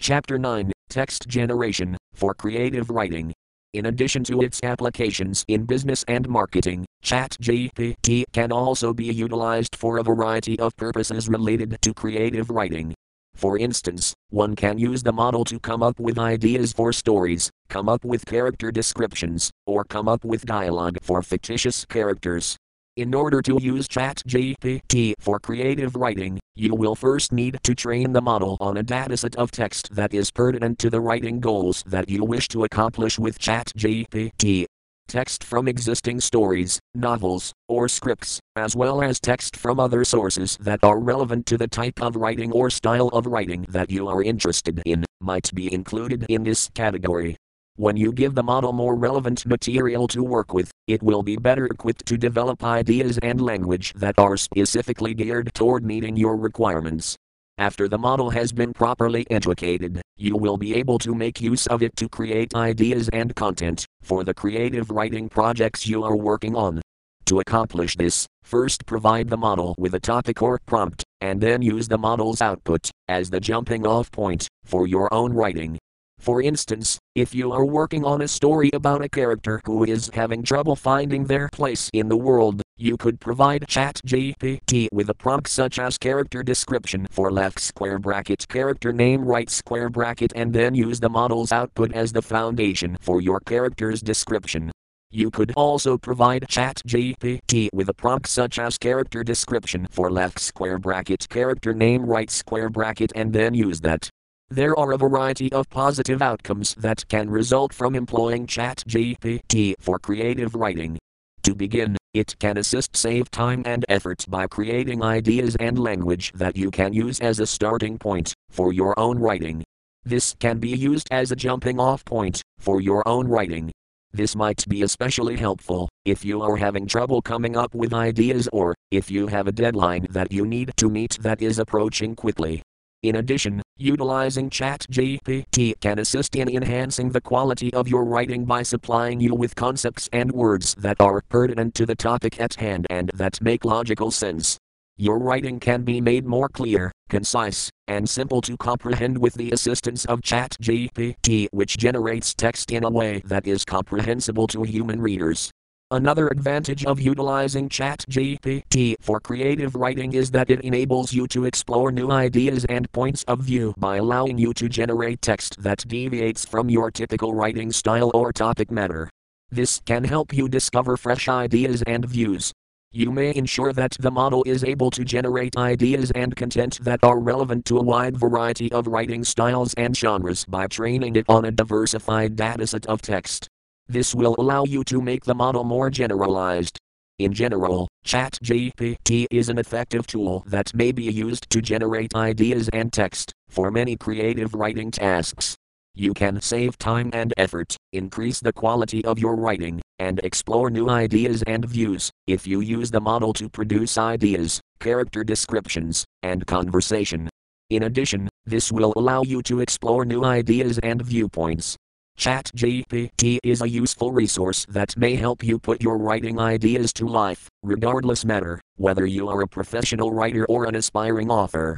Chapter 0.00 0.38
9 0.38 0.72
Text 0.88 1.28
Generation 1.28 1.98
for 2.14 2.32
Creative 2.32 2.88
Writing 2.88 3.34
in 3.74 3.86
addition 3.86 4.24
to 4.24 4.40
its 4.40 4.60
applications 4.62 5.44
in 5.48 5.66
business 5.66 6.04
and 6.08 6.28
marketing, 6.28 6.86
ChatGPT 7.04 8.24
can 8.32 8.52
also 8.52 8.94
be 8.94 9.06
utilized 9.06 9.76
for 9.76 9.98
a 9.98 10.02
variety 10.02 10.58
of 10.58 10.74
purposes 10.76 11.28
related 11.28 11.76
to 11.82 11.92
creative 11.92 12.48
writing. 12.50 12.94
For 13.34 13.58
instance, 13.58 14.14
one 14.30 14.54
can 14.54 14.78
use 14.78 15.02
the 15.02 15.12
model 15.12 15.44
to 15.46 15.58
come 15.58 15.82
up 15.82 15.98
with 15.98 16.18
ideas 16.18 16.72
for 16.72 16.92
stories, 16.92 17.50
come 17.68 17.88
up 17.88 18.04
with 18.04 18.24
character 18.24 18.70
descriptions, 18.70 19.50
or 19.66 19.84
come 19.84 20.08
up 20.08 20.24
with 20.24 20.46
dialogue 20.46 20.98
for 21.02 21.20
fictitious 21.20 21.84
characters. 21.84 22.56
In 22.96 23.12
order 23.12 23.42
to 23.42 23.58
use 23.60 23.88
ChatGPT 23.88 25.14
for 25.18 25.40
creative 25.40 25.96
writing, 25.96 26.38
you 26.54 26.76
will 26.76 26.94
first 26.94 27.32
need 27.32 27.58
to 27.64 27.74
train 27.74 28.12
the 28.12 28.20
model 28.20 28.56
on 28.60 28.76
a 28.76 28.84
dataset 28.84 29.34
of 29.34 29.50
text 29.50 29.96
that 29.96 30.14
is 30.14 30.30
pertinent 30.30 30.78
to 30.78 30.90
the 30.90 31.00
writing 31.00 31.40
goals 31.40 31.82
that 31.88 32.08
you 32.08 32.24
wish 32.24 32.46
to 32.48 32.62
accomplish 32.62 33.18
with 33.18 33.40
ChatGPT. 33.40 34.66
Text 35.08 35.42
from 35.42 35.66
existing 35.66 36.20
stories, 36.20 36.78
novels, 36.94 37.52
or 37.66 37.88
scripts, 37.88 38.38
as 38.54 38.76
well 38.76 39.02
as 39.02 39.18
text 39.18 39.56
from 39.56 39.80
other 39.80 40.04
sources 40.04 40.56
that 40.60 40.78
are 40.84 41.00
relevant 41.00 41.46
to 41.46 41.58
the 41.58 41.66
type 41.66 42.00
of 42.00 42.14
writing 42.14 42.52
or 42.52 42.70
style 42.70 43.08
of 43.08 43.26
writing 43.26 43.66
that 43.70 43.90
you 43.90 44.06
are 44.06 44.22
interested 44.22 44.80
in, 44.86 45.04
might 45.20 45.52
be 45.52 45.72
included 45.74 46.26
in 46.28 46.44
this 46.44 46.70
category. 46.74 47.36
When 47.76 47.96
you 47.96 48.12
give 48.12 48.36
the 48.36 48.42
model 48.44 48.72
more 48.72 48.94
relevant 48.94 49.44
material 49.46 50.06
to 50.08 50.22
work 50.22 50.54
with, 50.54 50.70
it 50.86 51.02
will 51.02 51.24
be 51.24 51.34
better 51.36 51.66
equipped 51.66 52.06
to 52.06 52.16
develop 52.16 52.62
ideas 52.62 53.18
and 53.18 53.40
language 53.40 53.92
that 53.94 54.16
are 54.16 54.36
specifically 54.36 55.12
geared 55.12 55.52
toward 55.54 55.84
meeting 55.84 56.16
your 56.16 56.36
requirements. 56.36 57.16
After 57.58 57.88
the 57.88 57.98
model 57.98 58.30
has 58.30 58.52
been 58.52 58.72
properly 58.72 59.26
educated, 59.28 60.00
you 60.16 60.36
will 60.36 60.56
be 60.56 60.76
able 60.76 61.00
to 61.00 61.16
make 61.16 61.40
use 61.40 61.66
of 61.66 61.82
it 61.82 61.96
to 61.96 62.08
create 62.08 62.54
ideas 62.54 63.08
and 63.08 63.34
content 63.34 63.86
for 64.02 64.22
the 64.22 64.34
creative 64.34 64.92
writing 64.92 65.28
projects 65.28 65.84
you 65.84 66.04
are 66.04 66.16
working 66.16 66.54
on. 66.54 66.80
To 67.26 67.40
accomplish 67.40 67.96
this, 67.96 68.24
first 68.44 68.86
provide 68.86 69.28
the 69.28 69.36
model 69.36 69.74
with 69.78 69.94
a 69.94 70.00
topic 70.00 70.42
or 70.42 70.60
prompt, 70.64 71.02
and 71.20 71.40
then 71.40 71.60
use 71.60 71.88
the 71.88 71.98
model's 71.98 72.40
output 72.40 72.88
as 73.08 73.30
the 73.30 73.40
jumping 73.40 73.84
off 73.84 74.12
point 74.12 74.46
for 74.64 74.86
your 74.86 75.12
own 75.12 75.32
writing. 75.32 75.76
For 76.24 76.40
instance, 76.40 76.98
if 77.14 77.34
you 77.34 77.52
are 77.52 77.66
working 77.66 78.02
on 78.04 78.22
a 78.22 78.28
story 78.28 78.70
about 78.72 79.04
a 79.04 79.10
character 79.10 79.60
who 79.66 79.84
is 79.84 80.10
having 80.14 80.42
trouble 80.42 80.74
finding 80.74 81.24
their 81.24 81.50
place 81.50 81.90
in 81.92 82.08
the 82.08 82.16
world, 82.16 82.62
you 82.78 82.96
could 82.96 83.20
provide 83.20 83.66
ChatGPT 83.68 84.88
with 84.90 85.10
a 85.10 85.14
prompt 85.14 85.48
such 85.48 85.78
as 85.78 85.98
character 85.98 86.42
description 86.42 87.06
for 87.10 87.30
left 87.30 87.60
square 87.60 87.98
bracket 87.98 88.48
character 88.48 88.90
name 88.90 89.22
right 89.22 89.50
square 89.50 89.90
bracket 89.90 90.32
and 90.34 90.52
then 90.52 90.74
use 90.74 90.98
the 90.98 91.10
model's 91.10 91.52
output 91.52 91.92
as 91.92 92.12
the 92.12 92.22
foundation 92.22 92.96
for 93.02 93.20
your 93.20 93.40
character's 93.40 94.00
description. 94.00 94.72
You 95.10 95.30
could 95.30 95.52
also 95.56 95.98
provide 95.98 96.46
ChatGPT 96.48 97.68
with 97.74 97.90
a 97.90 97.94
prompt 97.94 98.28
such 98.28 98.58
as 98.58 98.78
character 98.78 99.22
description 99.22 99.86
for 99.90 100.10
left 100.10 100.40
square 100.40 100.78
bracket 100.78 101.28
character 101.28 101.74
name 101.74 102.06
right 102.06 102.30
square 102.30 102.70
bracket 102.70 103.12
and 103.14 103.32
then 103.32 103.52
use 103.54 103.82
that. 103.82 104.08
There 104.50 104.78
are 104.78 104.92
a 104.92 104.98
variety 104.98 105.50
of 105.52 105.70
positive 105.70 106.20
outcomes 106.20 106.74
that 106.76 107.08
can 107.08 107.30
result 107.30 107.72
from 107.72 107.94
employing 107.94 108.46
ChatGPT 108.46 109.74
for 109.80 109.98
creative 109.98 110.54
writing. 110.54 110.98
To 111.44 111.54
begin, 111.54 111.96
it 112.12 112.38
can 112.38 112.58
assist 112.58 112.94
save 112.94 113.30
time 113.30 113.62
and 113.64 113.84
effort 113.88 114.24
by 114.28 114.46
creating 114.46 115.02
ideas 115.02 115.56
and 115.58 115.78
language 115.78 116.30
that 116.34 116.56
you 116.56 116.70
can 116.70 116.92
use 116.92 117.20
as 117.20 117.40
a 117.40 117.46
starting 117.46 117.98
point 117.98 118.34
for 118.50 118.72
your 118.72 118.98
own 118.98 119.18
writing. 119.18 119.64
This 120.04 120.34
can 120.38 120.58
be 120.58 120.68
used 120.68 121.08
as 121.10 121.32
a 121.32 121.36
jumping 121.36 121.80
off 121.80 122.04
point 122.04 122.42
for 122.58 122.80
your 122.80 123.06
own 123.08 123.26
writing. 123.26 123.72
This 124.12 124.36
might 124.36 124.64
be 124.68 124.82
especially 124.82 125.36
helpful 125.36 125.88
if 126.04 126.24
you 126.24 126.42
are 126.42 126.56
having 126.56 126.86
trouble 126.86 127.22
coming 127.22 127.56
up 127.56 127.74
with 127.74 127.92
ideas 127.94 128.48
or 128.52 128.74
if 128.90 129.10
you 129.10 129.26
have 129.26 129.48
a 129.48 129.52
deadline 129.52 130.06
that 130.10 130.30
you 130.30 130.46
need 130.46 130.72
to 130.76 130.88
meet 130.88 131.18
that 131.22 131.42
is 131.42 131.58
approaching 131.58 132.14
quickly. 132.14 132.62
In 133.04 133.16
addition, 133.16 133.60
utilizing 133.76 134.48
ChatGPT 134.48 135.78
can 135.78 135.98
assist 135.98 136.34
in 136.34 136.48
enhancing 136.48 137.10
the 137.10 137.20
quality 137.20 137.70
of 137.74 137.86
your 137.86 138.02
writing 138.02 138.46
by 138.46 138.62
supplying 138.62 139.20
you 139.20 139.34
with 139.34 139.54
concepts 139.54 140.08
and 140.10 140.32
words 140.32 140.74
that 140.76 140.96
are 141.00 141.20
pertinent 141.28 141.74
to 141.74 141.84
the 141.84 141.94
topic 141.94 142.40
at 142.40 142.54
hand 142.54 142.86
and 142.88 143.10
that 143.12 143.42
make 143.42 143.66
logical 143.66 144.10
sense. 144.10 144.56
Your 144.96 145.18
writing 145.18 145.60
can 145.60 145.82
be 145.82 146.00
made 146.00 146.24
more 146.24 146.48
clear, 146.48 146.92
concise, 147.10 147.68
and 147.88 148.08
simple 148.08 148.40
to 148.40 148.56
comprehend 148.56 149.18
with 149.18 149.34
the 149.34 149.50
assistance 149.50 150.06
of 150.06 150.22
ChatGPT, 150.22 151.48
which 151.50 151.76
generates 151.76 152.32
text 152.32 152.70
in 152.70 152.84
a 152.84 152.90
way 152.90 153.20
that 153.26 153.46
is 153.46 153.66
comprehensible 153.66 154.46
to 154.46 154.62
human 154.62 155.02
readers. 155.02 155.50
Another 155.94 156.26
advantage 156.26 156.84
of 156.86 157.00
utilizing 157.00 157.68
ChatGPT 157.68 158.96
for 159.00 159.20
creative 159.20 159.76
writing 159.76 160.12
is 160.14 160.28
that 160.32 160.50
it 160.50 160.60
enables 160.62 161.12
you 161.12 161.28
to 161.28 161.44
explore 161.44 161.92
new 161.92 162.10
ideas 162.10 162.64
and 162.64 162.90
points 162.90 163.22
of 163.28 163.38
view 163.38 163.74
by 163.78 163.98
allowing 163.98 164.36
you 164.36 164.52
to 164.54 164.68
generate 164.68 165.22
text 165.22 165.62
that 165.62 165.86
deviates 165.86 166.44
from 166.44 166.68
your 166.68 166.90
typical 166.90 167.32
writing 167.32 167.70
style 167.70 168.10
or 168.12 168.32
topic 168.32 168.72
matter. 168.72 169.08
This 169.52 169.80
can 169.86 170.02
help 170.02 170.34
you 170.34 170.48
discover 170.48 170.96
fresh 170.96 171.28
ideas 171.28 171.80
and 171.86 172.04
views. 172.04 172.52
You 172.90 173.12
may 173.12 173.32
ensure 173.32 173.72
that 173.72 173.96
the 174.00 174.10
model 174.10 174.42
is 174.46 174.64
able 174.64 174.90
to 174.90 175.04
generate 175.04 175.56
ideas 175.56 176.10
and 176.10 176.34
content 176.34 176.80
that 176.82 177.04
are 177.04 177.20
relevant 177.20 177.66
to 177.66 177.78
a 177.78 177.84
wide 177.84 178.16
variety 178.16 178.72
of 178.72 178.88
writing 178.88 179.22
styles 179.22 179.74
and 179.74 179.96
genres 179.96 180.44
by 180.44 180.66
training 180.66 181.14
it 181.14 181.26
on 181.28 181.44
a 181.44 181.52
diversified 181.52 182.34
dataset 182.34 182.84
of 182.86 183.00
text. 183.00 183.48
This 183.88 184.14
will 184.14 184.34
allow 184.38 184.64
you 184.64 184.82
to 184.84 185.02
make 185.02 185.24
the 185.24 185.34
model 185.34 185.62
more 185.62 185.90
generalized. 185.90 186.78
In 187.18 187.32
general, 187.32 187.86
ChatGPT 188.06 189.26
is 189.30 189.50
an 189.50 189.58
effective 189.58 190.06
tool 190.06 190.42
that 190.46 190.74
may 190.74 190.90
be 190.90 191.04
used 191.04 191.50
to 191.50 191.60
generate 191.60 192.14
ideas 192.14 192.70
and 192.72 192.92
text 192.92 193.32
for 193.50 193.70
many 193.70 193.94
creative 193.94 194.54
writing 194.54 194.90
tasks. 194.90 195.54
You 195.94 196.14
can 196.14 196.40
save 196.40 196.76
time 196.78 197.10
and 197.12 197.32
effort, 197.36 197.76
increase 197.92 198.40
the 198.40 198.52
quality 198.52 199.04
of 199.04 199.18
your 199.18 199.36
writing, 199.36 199.80
and 199.98 200.18
explore 200.24 200.70
new 200.70 200.88
ideas 200.88 201.44
and 201.46 201.64
views 201.64 202.10
if 202.26 202.46
you 202.46 202.60
use 202.60 202.90
the 202.90 203.00
model 203.00 203.32
to 203.34 203.48
produce 203.48 203.96
ideas, 203.98 204.60
character 204.80 205.22
descriptions, 205.22 206.04
and 206.22 206.46
conversation. 206.46 207.28
In 207.70 207.84
addition, 207.84 208.28
this 208.44 208.72
will 208.72 208.92
allow 208.96 209.22
you 209.22 209.42
to 209.42 209.60
explore 209.60 210.04
new 210.04 210.24
ideas 210.24 210.78
and 210.78 211.00
viewpoints. 211.00 211.76
ChatGPT 212.18 213.38
is 213.42 213.60
a 213.60 213.68
useful 213.68 214.12
resource 214.12 214.64
that 214.68 214.96
may 214.96 215.14
help 215.16 215.42
you 215.42 215.58
put 215.58 215.82
your 215.82 215.98
writing 215.98 216.38
ideas 216.38 216.92
to 216.94 217.06
life, 217.06 217.48
regardless 217.62 218.24
matter 218.24 218.60
whether 218.76 219.04
you 219.04 219.28
are 219.28 219.42
a 219.42 219.48
professional 219.48 220.12
writer 220.12 220.46
or 220.46 220.64
an 220.64 220.74
aspiring 220.74 221.30
author. 221.30 221.76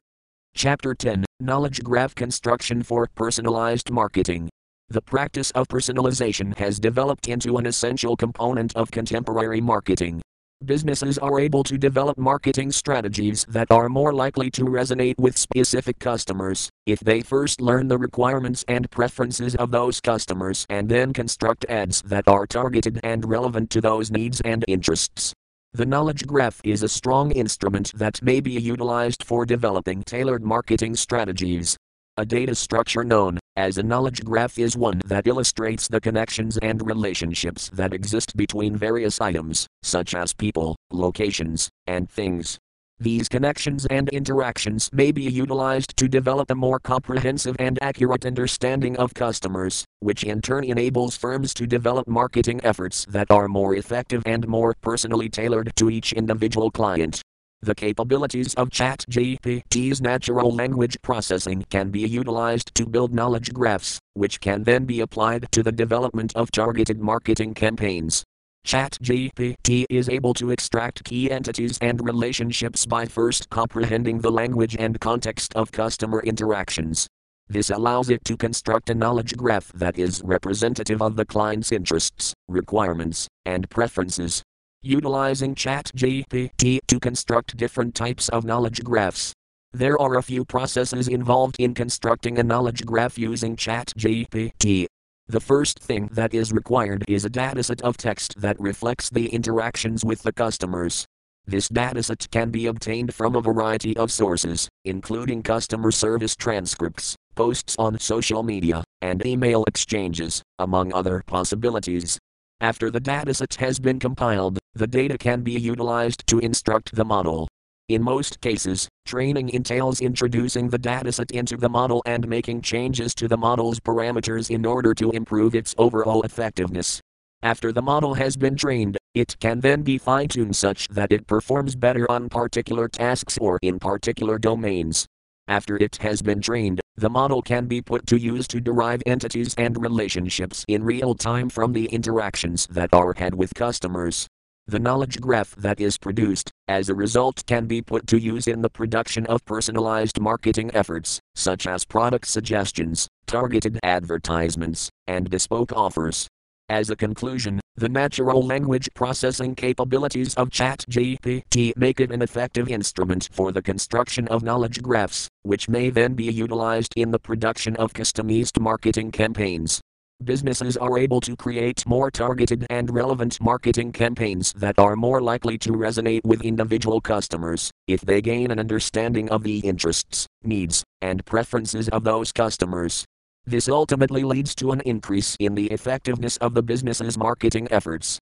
Chapter 0.55 0.95
10 0.95 1.25
Knowledge 1.41 1.83
Graph 1.83 2.15
Construction 2.15 2.83
for 2.83 3.09
Personalized 3.15 3.91
Marketing. 3.91 4.49
The 4.89 5.03
practice 5.03 5.51
of 5.53 5.67
personalization 5.69 6.57
has 6.59 6.79
developed 6.79 7.29
into 7.29 7.57
an 7.57 7.67
essential 7.67 8.17
component 8.17 8.77
of 8.77 8.91
contemporary 8.91 9.61
marketing. 9.61 10.23
Businesses 10.65 11.19
are 11.19 11.39
able 11.39 11.63
to 11.63 11.77
develop 11.77 12.17
marketing 12.17 12.73
strategies 12.73 13.45
that 13.47 13.71
are 13.71 13.91
more 13.91 14.15
likely 14.15 14.51
to 14.53 14.65
resonate 14.65 15.19
with 15.19 15.37
specific 15.37 15.99
customers 15.99 16.71
if 16.87 16.99
they 17.01 17.21
first 17.21 17.61
learn 17.61 17.89
the 17.89 17.99
requirements 17.99 18.65
and 18.67 18.91
preferences 18.91 19.55
of 19.57 19.71
those 19.71 20.01
customers 20.01 20.65
and 20.71 20.89
then 20.89 21.13
construct 21.13 21.67
ads 21.69 22.01
that 22.07 22.27
are 22.27 22.47
targeted 22.47 22.99
and 23.05 23.29
relevant 23.29 23.69
to 23.69 23.83
those 23.83 24.11
needs 24.11 24.41
and 24.47 24.65
interests. 24.67 25.35
The 25.75 25.85
knowledge 25.85 26.27
graph 26.27 26.63
is 26.65 26.83
a 26.83 26.89
strong 26.89 27.33
instrument 27.33 27.93
that 27.95 28.23
may 28.23 28.41
be 28.41 28.53
utilized 28.53 29.25
for 29.25 29.45
developing 29.45 30.05
tailored 30.05 30.43
marketing 30.43 30.97
strategies. 30.97 31.77
A 32.17 32.25
data 32.25 32.55
structure 32.55 33.05
known 33.05 33.39
as 33.57 33.79
a 33.79 33.83
knowledge 33.83 34.23
graph 34.25 34.59
is 34.59 34.77
one 34.77 35.01
that 35.07 35.27
illustrates 35.27 35.89
the 35.89 36.01
connections 36.01 36.59
and 36.59 36.87
relationships 36.87 37.71
that 37.73 37.95
exist 37.95 38.37
between 38.37 38.77
various 38.77 39.21
items, 39.21 39.67
such 39.83 40.15
as 40.15 40.33
people, 40.33 40.77
locations, 40.91 41.69
and 41.87 42.11
things. 42.11 42.59
These 42.99 43.29
connections 43.29 43.85
and 43.87 44.09
interactions 44.09 44.89
may 44.91 45.13
be 45.13 45.25
utilized 45.25 45.97
to 45.99 46.09
develop 46.09 46.51
a 46.51 46.55
more 46.55 46.79
comprehensive 46.79 47.55
and 47.59 47.79
accurate 47.83 48.25
understanding 48.25 48.97
of 48.97 49.13
customers, 49.13 49.85
which 50.01 50.25
in 50.25 50.41
turn 50.41 50.65
enables 50.65 51.15
firms 51.15 51.53
to 51.55 51.67
develop 51.67 52.09
marketing 52.09 52.61
efforts 52.65 53.05
that 53.11 53.31
are 53.31 53.49
more 53.49 53.75
effective 53.75 54.23
and 54.25 54.49
more 54.49 54.75
personally 54.81 55.29
tailored 55.29 55.73
to 55.77 55.91
each 55.91 56.15
individual 56.15 56.71
client. 56.71 57.21
The 57.63 57.75
capabilities 57.75 58.55
of 58.55 58.69
ChatGPT's 58.69 60.03
natural 60.03 60.55
language 60.55 61.01
processing 61.01 61.65
can 61.71 61.91
be 61.91 62.01
utilized 62.01 62.75
to 62.75 62.87
build 62.87 63.15
knowledge 63.15 63.53
graphs, 63.53 63.99
which 64.13 64.41
can 64.41 64.63
then 64.65 64.85
be 64.85 65.01
applied 65.01 65.51
to 65.53 65.63
the 65.63 65.73
development 65.73 66.33
of 66.37 66.51
targeted 66.51 67.01
marketing 67.01 67.55
campaigns. 67.55 68.25
ChatGPT 68.67 69.87
is 69.89 70.09
able 70.09 70.35
to 70.35 70.51
extract 70.51 71.05
key 71.05 71.31
entities 71.31 71.79
and 71.81 72.05
relationships 72.05 72.85
by 72.85 73.07
first 73.07 73.49
comprehending 73.49 74.21
the 74.21 74.33
language 74.33 74.77
and 74.79 75.01
context 75.01 75.55
of 75.55 75.73
customer 75.73 76.21
interactions. 76.21 77.07
This 77.49 77.71
allows 77.71 78.11
it 78.11 78.25
to 78.25 78.37
construct 78.37 78.91
a 78.91 78.95
knowledge 78.95 79.37
graph 79.37 79.73
that 79.73 79.99
is 79.99 80.21
representative 80.25 81.01
of 81.01 81.17
the 81.17 81.25
client's 81.25 81.73
interests, 81.73 82.35
requirements, 82.49 83.29
and 83.45 83.71
preferences, 83.71 84.43
utilizing 84.83 85.55
ChatGPT 85.55 86.81
to 86.87 87.01
construct 87.01 87.57
different 87.57 87.95
types 87.95 88.29
of 88.29 88.45
knowledge 88.45 88.83
graphs. 88.85 89.33
There 89.73 90.01
are 90.01 90.17
a 90.17 90.23
few 90.23 90.45
processes 90.45 91.09
involved 91.09 91.57
in 91.59 91.75
constructing 91.75 92.39
a 92.39 92.43
knowledge 92.43 92.87
graph 92.87 93.19
using 93.19 93.57
ChatGPT. 93.57 94.87
The 95.29 95.41
first 95.41 95.81
thing 95.81 96.09
that 96.13 96.33
is 96.33 96.53
required 96.53 97.05
is 97.09 97.25
a 97.25 97.31
dataset 97.31 97.81
of 97.83 97.97
text 97.97 98.41
that 98.41 98.61
reflects 98.61 99.11
the 99.11 99.27
interactions 99.27 100.05
with 100.05 100.23
the 100.23 100.33
customers. 100.33 101.05
This 101.49 101.69
dataset 101.69 102.31
can 102.31 102.51
be 102.51 102.67
obtained 102.67 103.13
from 103.13 103.37
a 103.37 103.41
variety 103.41 103.97
of 103.97 104.11
sources, 104.11 104.69
including 104.85 105.43
customer 105.43 105.91
service 105.91 106.35
transcripts, 106.35 107.17
posts 107.35 107.77
on 107.79 107.99
social 107.99 108.43
media, 108.43 108.83
and 109.03 109.25
email 109.27 109.65
exchanges, 109.65 110.43
among 110.59 110.93
other 110.93 111.23
possibilities. 111.27 112.19
After 112.61 112.91
the 112.91 113.01
dataset 113.01 113.57
has 113.57 113.79
been 113.79 113.99
compiled, 113.99 114.59
the 114.77 114.87
data 114.87 115.17
can 115.17 115.43
be 115.43 115.53
utilized 115.53 116.27
to 116.27 116.39
instruct 116.39 116.95
the 116.95 117.05
model. 117.05 117.49
In 117.89 118.03
most 118.03 118.41
cases, 118.41 118.89
training 119.07 119.49
entails 119.51 120.01
introducing 120.01 120.69
the 120.69 120.79
dataset 120.79 121.31
into 121.31 121.57
the 121.57 121.69
model 121.69 122.03
and 122.05 122.29
making 122.29 122.61
changes 122.61 123.15
to 123.15 123.29
the 123.29 123.37
model's 123.37 123.81
parameters 123.81 124.51
in 124.51 124.67
order 124.67 124.93
to 124.95 125.13
improve 125.13 125.55
its 125.55 125.75
overall 125.79 126.23
effectiveness. 126.23 127.01
After 127.43 127.73
the 127.73 127.83
model 127.83 128.15
has 128.15 128.37
been 128.37 128.57
trained, 128.57 128.99
it 129.15 129.39
can 129.41 129.61
then 129.61 129.83
be 129.83 129.99
fine 129.99 130.29
tuned 130.29 130.57
such 130.57 130.89
that 130.89 131.13
it 131.13 131.27
performs 131.27 131.75
better 131.75 132.11
on 132.11 132.29
particular 132.29 132.89
tasks 132.89 133.39
or 133.41 133.59
in 133.63 133.79
particular 133.79 134.39
domains. 134.39 135.07
After 135.49 135.77
it 135.77 135.97
has 135.99 136.21
been 136.23 136.41
trained, 136.41 136.81
the 136.97 137.09
model 137.09 137.41
can 137.41 137.67
be 137.67 137.81
put 137.81 138.07
to 138.09 138.19
use 138.19 138.49
to 138.49 138.61
derive 138.61 139.03
entities 139.07 139.55
and 139.57 139.81
relationships 139.81 140.65
in 140.67 140.83
real 140.83 141.15
time 141.15 141.49
from 141.49 141.73
the 141.73 141.87
interactions 141.87 142.67
that 142.67 142.91
are 142.93 143.15
had 143.17 143.35
with 143.35 143.55
customers. 143.55 144.27
The 144.69 144.81
knowledge 144.81 145.21
graph 145.21 145.55
that 145.55 145.81
is 145.81 145.97
produced, 145.97 146.51
as 146.67 146.89
a 146.89 146.95
result, 146.95 147.45
can 147.47 147.67
be 147.67 147.83
put 147.83 148.09
to 148.09 148.19
use 148.19 148.49
in 148.49 148.63
the 148.63 148.69
production 148.69 149.25
of 149.27 149.45
personalized 149.45 150.21
marketing 150.21 150.73
efforts, 150.75 151.21
such 151.37 151.69
as 151.69 151.85
product 151.85 152.27
suggestions, 152.27 153.07
targeted 153.29 153.79
advertisements, 153.85 154.91
and 155.07 155.31
bespoke 155.31 155.73
offers. 155.73 156.27
As 156.69 156.91
a 156.91 156.97
conclusion, 156.97 157.61
the 157.77 157.89
natural 157.89 158.45
language 158.45 158.89
processing 158.93 159.55
capabilities 159.55 160.35
of 160.35 160.51
ChatGPT 160.51 161.73
make 161.77 162.01
it 162.01 162.11
an 162.11 162.21
effective 162.21 162.69
instrument 162.69 163.29
for 163.31 163.53
the 163.53 163.63
construction 163.63 164.27
of 164.27 164.43
knowledge 164.43 164.83
graphs, 164.83 165.29
which 165.45 165.69
may 165.69 165.91
then 165.91 166.15
be 166.15 166.25
utilized 166.25 166.93
in 166.97 167.13
the 167.13 167.21
production 167.21 167.77
of 167.77 167.93
customized 167.93 168.61
marketing 168.61 169.13
campaigns. 169.13 169.81
Businesses 170.25 170.79
are 170.79 170.99
able 170.99 171.21
to 171.21 171.37
create 171.37 171.87
more 171.87 172.11
targeted 172.11 172.67
and 172.71 172.91
relevant 172.91 173.39
marketing 173.39 173.93
campaigns 173.93 174.51
that 174.55 174.79
are 174.79 174.97
more 174.97 175.21
likely 175.21 175.59
to 175.59 175.73
resonate 175.73 176.25
with 176.25 176.41
individual 176.41 177.03
customers 177.03 177.71
if 177.87 178.01
they 178.01 178.23
gain 178.23 178.51
an 178.51 178.59
understanding 178.59 179.29
of 179.29 179.43
the 179.43 179.59
interests, 179.59 180.27
needs, 180.43 180.83
and 181.03 181.23
preferences 181.27 181.91
of 181.91 182.03
those 182.05 182.33
customers. 182.33 183.05
This 183.45 183.69
ultimately 183.69 184.25
leads 184.25 184.55
to 184.57 184.73
an 184.73 184.81
increase 184.87 185.37
in 185.39 185.55
the 185.55 185.67
effectiveness 185.67 186.39
of 186.39 186.55
the 186.55 186.63
business's 186.63 187.19
marketing 187.19 187.69
efforts. 187.71 188.19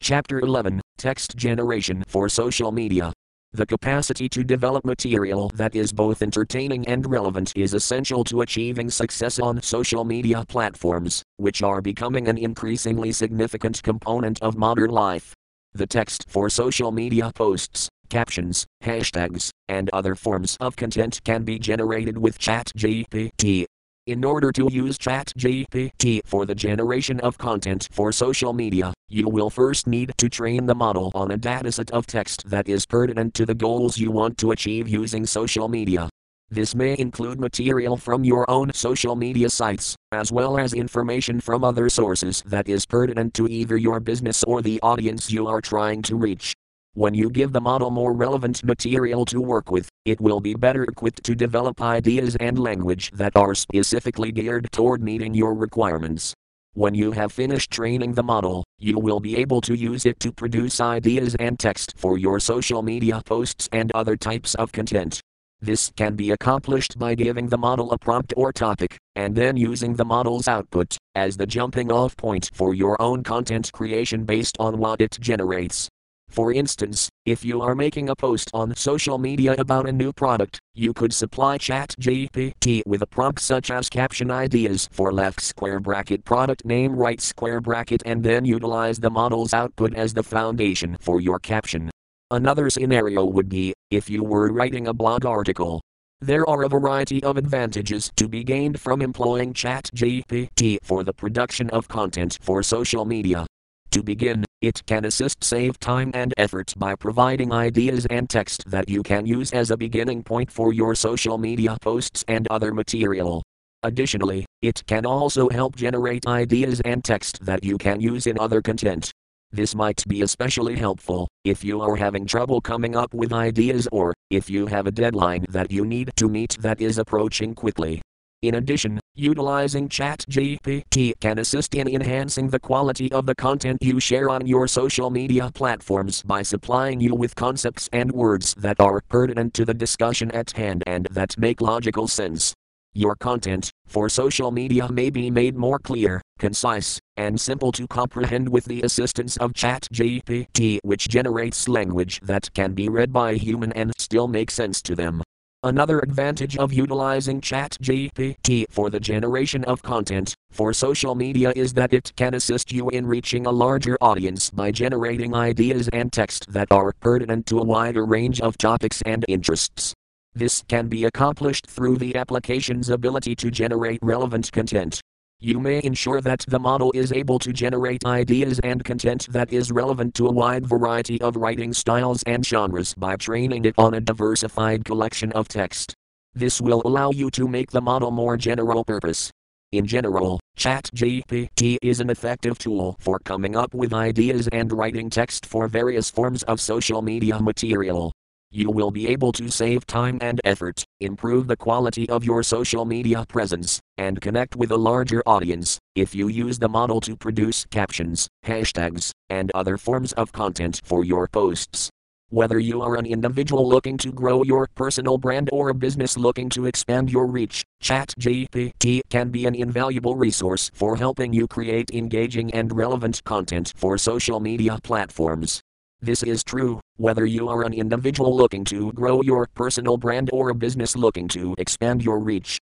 Chapter 0.00 0.38
11 0.38 0.80
Text 0.96 1.36
Generation 1.36 2.04
for 2.06 2.28
Social 2.28 2.70
Media. 2.70 3.12
The 3.52 3.66
capacity 3.66 4.28
to 4.30 4.44
develop 4.44 4.84
material 4.84 5.50
that 5.56 5.74
is 5.74 5.92
both 5.92 6.22
entertaining 6.22 6.86
and 6.86 7.04
relevant 7.04 7.52
is 7.54 7.74
essential 7.74 8.24
to 8.24 8.40
achieving 8.40 8.88
success 8.88 9.38
on 9.38 9.60
social 9.60 10.04
media 10.04 10.42
platforms, 10.48 11.21
which 11.36 11.62
are 11.62 11.80
becoming 11.80 12.28
an 12.28 12.38
increasingly 12.38 13.12
significant 13.12 13.82
component 13.82 14.40
of 14.42 14.56
modern 14.56 14.90
life. 14.90 15.34
The 15.74 15.86
text 15.86 16.26
for 16.28 16.50
social 16.50 16.92
media 16.92 17.32
posts, 17.34 17.88
captions, 18.10 18.66
hashtags, 18.84 19.50
and 19.68 19.88
other 19.92 20.14
forms 20.14 20.56
of 20.60 20.76
content 20.76 21.20
can 21.24 21.44
be 21.44 21.58
generated 21.58 22.18
with 22.18 22.38
ChatGPT. 22.38 23.64
In 24.06 24.24
order 24.24 24.50
to 24.52 24.68
use 24.70 24.98
ChatGPT 24.98 26.20
for 26.26 26.44
the 26.44 26.54
generation 26.54 27.20
of 27.20 27.38
content 27.38 27.88
for 27.92 28.10
social 28.10 28.52
media, 28.52 28.92
you 29.08 29.28
will 29.28 29.48
first 29.48 29.86
need 29.86 30.12
to 30.18 30.28
train 30.28 30.66
the 30.66 30.74
model 30.74 31.12
on 31.14 31.30
a 31.30 31.38
dataset 31.38 31.90
of 31.92 32.06
text 32.06 32.50
that 32.50 32.68
is 32.68 32.84
pertinent 32.84 33.32
to 33.34 33.46
the 33.46 33.54
goals 33.54 33.98
you 33.98 34.10
want 34.10 34.38
to 34.38 34.50
achieve 34.50 34.88
using 34.88 35.24
social 35.24 35.68
media. 35.68 36.08
This 36.52 36.74
may 36.74 36.94
include 36.98 37.40
material 37.40 37.96
from 37.96 38.24
your 38.24 38.44
own 38.50 38.74
social 38.74 39.16
media 39.16 39.48
sites, 39.48 39.96
as 40.12 40.30
well 40.30 40.58
as 40.58 40.74
information 40.74 41.40
from 41.40 41.64
other 41.64 41.88
sources 41.88 42.42
that 42.44 42.68
is 42.68 42.84
pertinent 42.84 43.32
to 43.34 43.48
either 43.48 43.78
your 43.78 44.00
business 44.00 44.44
or 44.44 44.60
the 44.60 44.78
audience 44.82 45.32
you 45.32 45.46
are 45.46 45.62
trying 45.62 46.02
to 46.02 46.14
reach. 46.14 46.52
When 46.92 47.14
you 47.14 47.30
give 47.30 47.54
the 47.54 47.60
model 47.62 47.90
more 47.90 48.12
relevant 48.12 48.62
material 48.64 49.24
to 49.32 49.40
work 49.40 49.70
with, 49.70 49.88
it 50.04 50.20
will 50.20 50.40
be 50.40 50.52
better 50.52 50.84
equipped 50.84 51.24
to 51.24 51.34
develop 51.34 51.80
ideas 51.80 52.36
and 52.36 52.58
language 52.58 53.10
that 53.14 53.34
are 53.34 53.54
specifically 53.54 54.30
geared 54.30 54.70
toward 54.72 55.02
meeting 55.02 55.32
your 55.32 55.54
requirements. 55.54 56.34
When 56.74 56.94
you 56.94 57.12
have 57.12 57.32
finished 57.32 57.70
training 57.70 58.12
the 58.12 58.22
model, 58.22 58.62
you 58.78 58.98
will 58.98 59.20
be 59.20 59.38
able 59.38 59.62
to 59.62 59.74
use 59.74 60.04
it 60.04 60.20
to 60.20 60.30
produce 60.30 60.82
ideas 60.82 61.34
and 61.36 61.58
text 61.58 61.94
for 61.96 62.18
your 62.18 62.38
social 62.40 62.82
media 62.82 63.22
posts 63.24 63.70
and 63.72 63.90
other 63.92 64.18
types 64.18 64.54
of 64.56 64.70
content. 64.70 65.22
This 65.64 65.92
can 65.94 66.16
be 66.16 66.32
accomplished 66.32 66.98
by 66.98 67.14
giving 67.14 67.46
the 67.46 67.56
model 67.56 67.92
a 67.92 67.98
prompt 67.98 68.34
or 68.36 68.52
topic, 68.52 68.98
and 69.14 69.32
then 69.32 69.56
using 69.56 69.94
the 69.94 70.04
model's 70.04 70.48
output 70.48 70.98
as 71.14 71.36
the 71.36 71.46
jumping 71.46 71.92
off 71.92 72.16
point 72.16 72.50
for 72.52 72.74
your 72.74 73.00
own 73.00 73.22
content 73.22 73.70
creation 73.70 74.24
based 74.24 74.56
on 74.58 74.78
what 74.78 75.00
it 75.00 75.16
generates. 75.20 75.88
For 76.28 76.52
instance, 76.52 77.08
if 77.26 77.44
you 77.44 77.62
are 77.62 77.76
making 77.76 78.08
a 78.08 78.16
post 78.16 78.50
on 78.52 78.74
social 78.74 79.18
media 79.18 79.54
about 79.56 79.88
a 79.88 79.92
new 79.92 80.12
product, 80.12 80.58
you 80.74 80.92
could 80.92 81.14
supply 81.14 81.58
ChatGPT 81.58 82.82
with 82.84 83.02
a 83.02 83.06
prompt 83.06 83.40
such 83.40 83.70
as 83.70 83.88
caption 83.88 84.32
ideas 84.32 84.88
for 84.90 85.12
left 85.12 85.40
square 85.40 85.78
bracket 85.78 86.24
product 86.24 86.64
name 86.64 86.96
right 86.96 87.20
square 87.20 87.60
bracket 87.60 88.02
and 88.04 88.24
then 88.24 88.44
utilize 88.44 88.98
the 88.98 89.10
model's 89.10 89.54
output 89.54 89.94
as 89.94 90.12
the 90.12 90.24
foundation 90.24 90.96
for 91.00 91.20
your 91.20 91.38
caption. 91.38 91.91
Another 92.32 92.70
scenario 92.70 93.26
would 93.26 93.50
be 93.50 93.74
if 93.90 94.08
you 94.08 94.24
were 94.24 94.50
writing 94.50 94.86
a 94.86 94.94
blog 94.94 95.26
article. 95.26 95.82
There 96.22 96.48
are 96.48 96.62
a 96.62 96.68
variety 96.68 97.22
of 97.22 97.36
advantages 97.36 98.10
to 98.16 98.26
be 98.26 98.42
gained 98.42 98.80
from 98.80 99.02
employing 99.02 99.52
ChatGPT 99.52 100.78
for 100.82 101.04
the 101.04 101.12
production 101.12 101.68
of 101.70 101.88
content 101.88 102.38
for 102.40 102.62
social 102.62 103.04
media. 103.04 103.44
To 103.90 104.02
begin, 104.02 104.46
it 104.62 104.80
can 104.86 105.04
assist 105.04 105.44
save 105.44 105.78
time 105.78 106.10
and 106.14 106.32
effort 106.38 106.72
by 106.78 106.94
providing 106.94 107.52
ideas 107.52 108.06
and 108.06 108.30
text 108.30 108.64
that 108.70 108.88
you 108.88 109.02
can 109.02 109.26
use 109.26 109.52
as 109.52 109.70
a 109.70 109.76
beginning 109.76 110.22
point 110.22 110.50
for 110.50 110.72
your 110.72 110.94
social 110.94 111.36
media 111.36 111.76
posts 111.82 112.24
and 112.28 112.48
other 112.48 112.72
material. 112.72 113.42
Additionally, 113.82 114.46
it 114.62 114.82
can 114.86 115.04
also 115.04 115.50
help 115.50 115.76
generate 115.76 116.26
ideas 116.26 116.80
and 116.86 117.04
text 117.04 117.44
that 117.44 117.62
you 117.62 117.76
can 117.76 118.00
use 118.00 118.26
in 118.26 118.38
other 118.38 118.62
content. 118.62 119.12
This 119.54 119.74
might 119.74 120.02
be 120.08 120.22
especially 120.22 120.76
helpful 120.76 121.28
if 121.44 121.62
you 121.62 121.82
are 121.82 121.96
having 121.96 122.24
trouble 122.24 122.62
coming 122.62 122.96
up 122.96 123.12
with 123.12 123.34
ideas 123.34 123.86
or 123.92 124.14
if 124.30 124.48
you 124.48 124.66
have 124.66 124.86
a 124.86 124.90
deadline 124.90 125.44
that 125.50 125.70
you 125.70 125.84
need 125.84 126.10
to 126.16 126.26
meet 126.26 126.56
that 126.60 126.80
is 126.80 126.96
approaching 126.96 127.54
quickly. 127.54 128.00
In 128.40 128.54
addition, 128.54 128.98
utilizing 129.14 129.90
ChatGPT 129.90 131.12
can 131.20 131.38
assist 131.38 131.74
in 131.74 131.86
enhancing 131.86 132.48
the 132.48 132.58
quality 132.58 133.12
of 133.12 133.26
the 133.26 133.34
content 133.34 133.82
you 133.82 134.00
share 134.00 134.30
on 134.30 134.46
your 134.46 134.66
social 134.66 135.10
media 135.10 135.50
platforms 135.54 136.22
by 136.22 136.40
supplying 136.40 136.98
you 136.98 137.14
with 137.14 137.34
concepts 137.34 137.90
and 137.92 138.10
words 138.10 138.54
that 138.54 138.80
are 138.80 139.02
pertinent 139.08 139.52
to 139.54 139.66
the 139.66 139.74
discussion 139.74 140.30
at 140.30 140.52
hand 140.52 140.82
and 140.86 141.08
that 141.10 141.38
make 141.38 141.60
logical 141.60 142.08
sense. 142.08 142.54
Your 142.94 143.16
content 143.16 143.70
for 143.92 144.08
social 144.08 144.50
media 144.50 144.90
may 144.90 145.10
be 145.10 145.30
made 145.30 145.54
more 145.54 145.78
clear, 145.78 146.22
concise, 146.38 146.98
and 147.18 147.38
simple 147.38 147.70
to 147.72 147.86
comprehend 147.86 148.48
with 148.48 148.64
the 148.64 148.80
assistance 148.80 149.36
of 149.36 149.52
ChatGPT, 149.52 150.78
which 150.82 151.08
generates 151.08 151.68
language 151.68 152.18
that 152.22 152.50
can 152.54 152.72
be 152.72 152.88
read 152.88 153.12
by 153.12 153.32
a 153.32 153.34
human 153.34 153.70
and 153.72 153.92
still 153.98 154.28
make 154.28 154.50
sense 154.50 154.80
to 154.80 154.94
them. 154.94 155.22
Another 155.62 156.00
advantage 156.00 156.56
of 156.56 156.72
utilizing 156.72 157.42
ChatGPT 157.42 158.64
for 158.70 158.88
the 158.88 158.98
generation 158.98 159.62
of 159.64 159.82
content 159.82 160.34
for 160.50 160.72
social 160.72 161.14
media 161.14 161.52
is 161.54 161.74
that 161.74 161.92
it 161.92 162.12
can 162.16 162.32
assist 162.32 162.72
you 162.72 162.88
in 162.88 163.06
reaching 163.06 163.46
a 163.46 163.52
larger 163.52 163.98
audience 164.00 164.50
by 164.50 164.72
generating 164.72 165.34
ideas 165.34 165.90
and 165.92 166.10
text 166.10 166.50
that 166.50 166.72
are 166.72 166.94
pertinent 167.00 167.44
to 167.46 167.58
a 167.58 167.64
wider 167.64 168.06
range 168.06 168.40
of 168.40 168.56
topics 168.56 169.02
and 169.02 169.24
interests. 169.28 169.92
This 170.34 170.64
can 170.66 170.88
be 170.88 171.04
accomplished 171.04 171.66
through 171.66 171.98
the 171.98 172.16
application's 172.16 172.88
ability 172.88 173.36
to 173.36 173.50
generate 173.50 173.98
relevant 174.02 174.50
content. 174.50 174.98
You 175.40 175.60
may 175.60 175.82
ensure 175.84 176.22
that 176.22 176.46
the 176.48 176.58
model 176.58 176.90
is 176.94 177.12
able 177.12 177.38
to 177.40 177.52
generate 177.52 178.06
ideas 178.06 178.58
and 178.60 178.82
content 178.82 179.26
that 179.30 179.52
is 179.52 179.70
relevant 179.70 180.14
to 180.14 180.28
a 180.28 180.32
wide 180.32 180.66
variety 180.66 181.20
of 181.20 181.36
writing 181.36 181.74
styles 181.74 182.22
and 182.22 182.46
genres 182.46 182.94
by 182.94 183.16
training 183.16 183.66
it 183.66 183.74
on 183.76 183.92
a 183.92 184.00
diversified 184.00 184.86
collection 184.86 185.32
of 185.32 185.48
text. 185.48 185.94
This 186.32 186.62
will 186.62 186.80
allow 186.86 187.10
you 187.10 187.30
to 187.32 187.46
make 187.46 187.70
the 187.70 187.82
model 187.82 188.10
more 188.10 188.38
general 188.38 188.84
purpose. 188.84 189.30
In 189.72 189.84
general, 189.86 190.40
ChatGPT 190.56 191.76
is 191.82 192.00
an 192.00 192.08
effective 192.08 192.56
tool 192.56 192.96
for 193.00 193.18
coming 193.18 193.54
up 193.54 193.74
with 193.74 193.92
ideas 193.92 194.48
and 194.48 194.72
writing 194.72 195.10
text 195.10 195.44
for 195.44 195.68
various 195.68 196.08
forms 196.08 196.42
of 196.44 196.58
social 196.58 197.02
media 197.02 197.38
material 197.38 198.12
you 198.52 198.70
will 198.70 198.90
be 198.90 199.08
able 199.08 199.32
to 199.32 199.50
save 199.50 199.86
time 199.86 200.18
and 200.20 200.40
effort, 200.44 200.84
improve 201.00 201.46
the 201.46 201.56
quality 201.56 202.08
of 202.10 202.24
your 202.24 202.42
social 202.42 202.84
media 202.84 203.24
presence, 203.26 203.80
and 203.96 204.20
connect 204.20 204.54
with 204.54 204.70
a 204.70 204.76
larger 204.76 205.22
audience 205.26 205.78
if 205.94 206.14
you 206.14 206.28
use 206.28 206.58
the 206.58 206.68
model 206.68 207.00
to 207.00 207.16
produce 207.16 207.64
captions, 207.70 208.28
hashtags, 208.44 209.10
and 209.30 209.50
other 209.54 209.78
forms 209.78 210.12
of 210.12 210.32
content 210.32 210.80
for 210.84 211.04
your 211.04 211.26
posts. 211.28 211.90
Whether 212.28 212.58
you 212.58 212.80
are 212.82 212.96
an 212.96 213.06
individual 213.06 213.68
looking 213.68 213.96
to 213.98 214.12
grow 214.12 214.42
your 214.42 214.66
personal 214.74 215.18
brand 215.18 215.48
or 215.52 215.68
a 215.68 215.74
business 215.74 216.16
looking 216.16 216.48
to 216.50 216.66
expand 216.66 217.10
your 217.10 217.26
reach, 217.26 217.62
ChatGPT 217.82 219.00
can 219.10 219.30
be 219.30 219.46
an 219.46 219.54
invaluable 219.54 220.16
resource 220.16 220.70
for 220.74 220.96
helping 220.96 221.32
you 221.32 221.46
create 221.46 221.90
engaging 221.90 222.52
and 222.52 222.74
relevant 222.74 223.22
content 223.24 223.72
for 223.76 223.98
social 223.98 224.40
media 224.40 224.78
platforms. 224.82 225.60
This 226.00 226.22
is 226.22 226.42
true, 226.42 226.80
whether 226.96 227.26
you 227.26 227.48
are 227.48 227.62
an 227.62 227.72
individual 227.72 228.36
looking 228.36 228.64
to 228.64 228.92
grow 228.92 229.22
your 229.22 229.48
personal 229.54 229.96
brand 229.96 230.30
or 230.32 230.50
a 230.50 230.54
business 230.54 230.96
looking 230.96 231.28
to 231.28 231.54
expand 231.58 232.04
your 232.04 232.18
reach. 232.18 232.58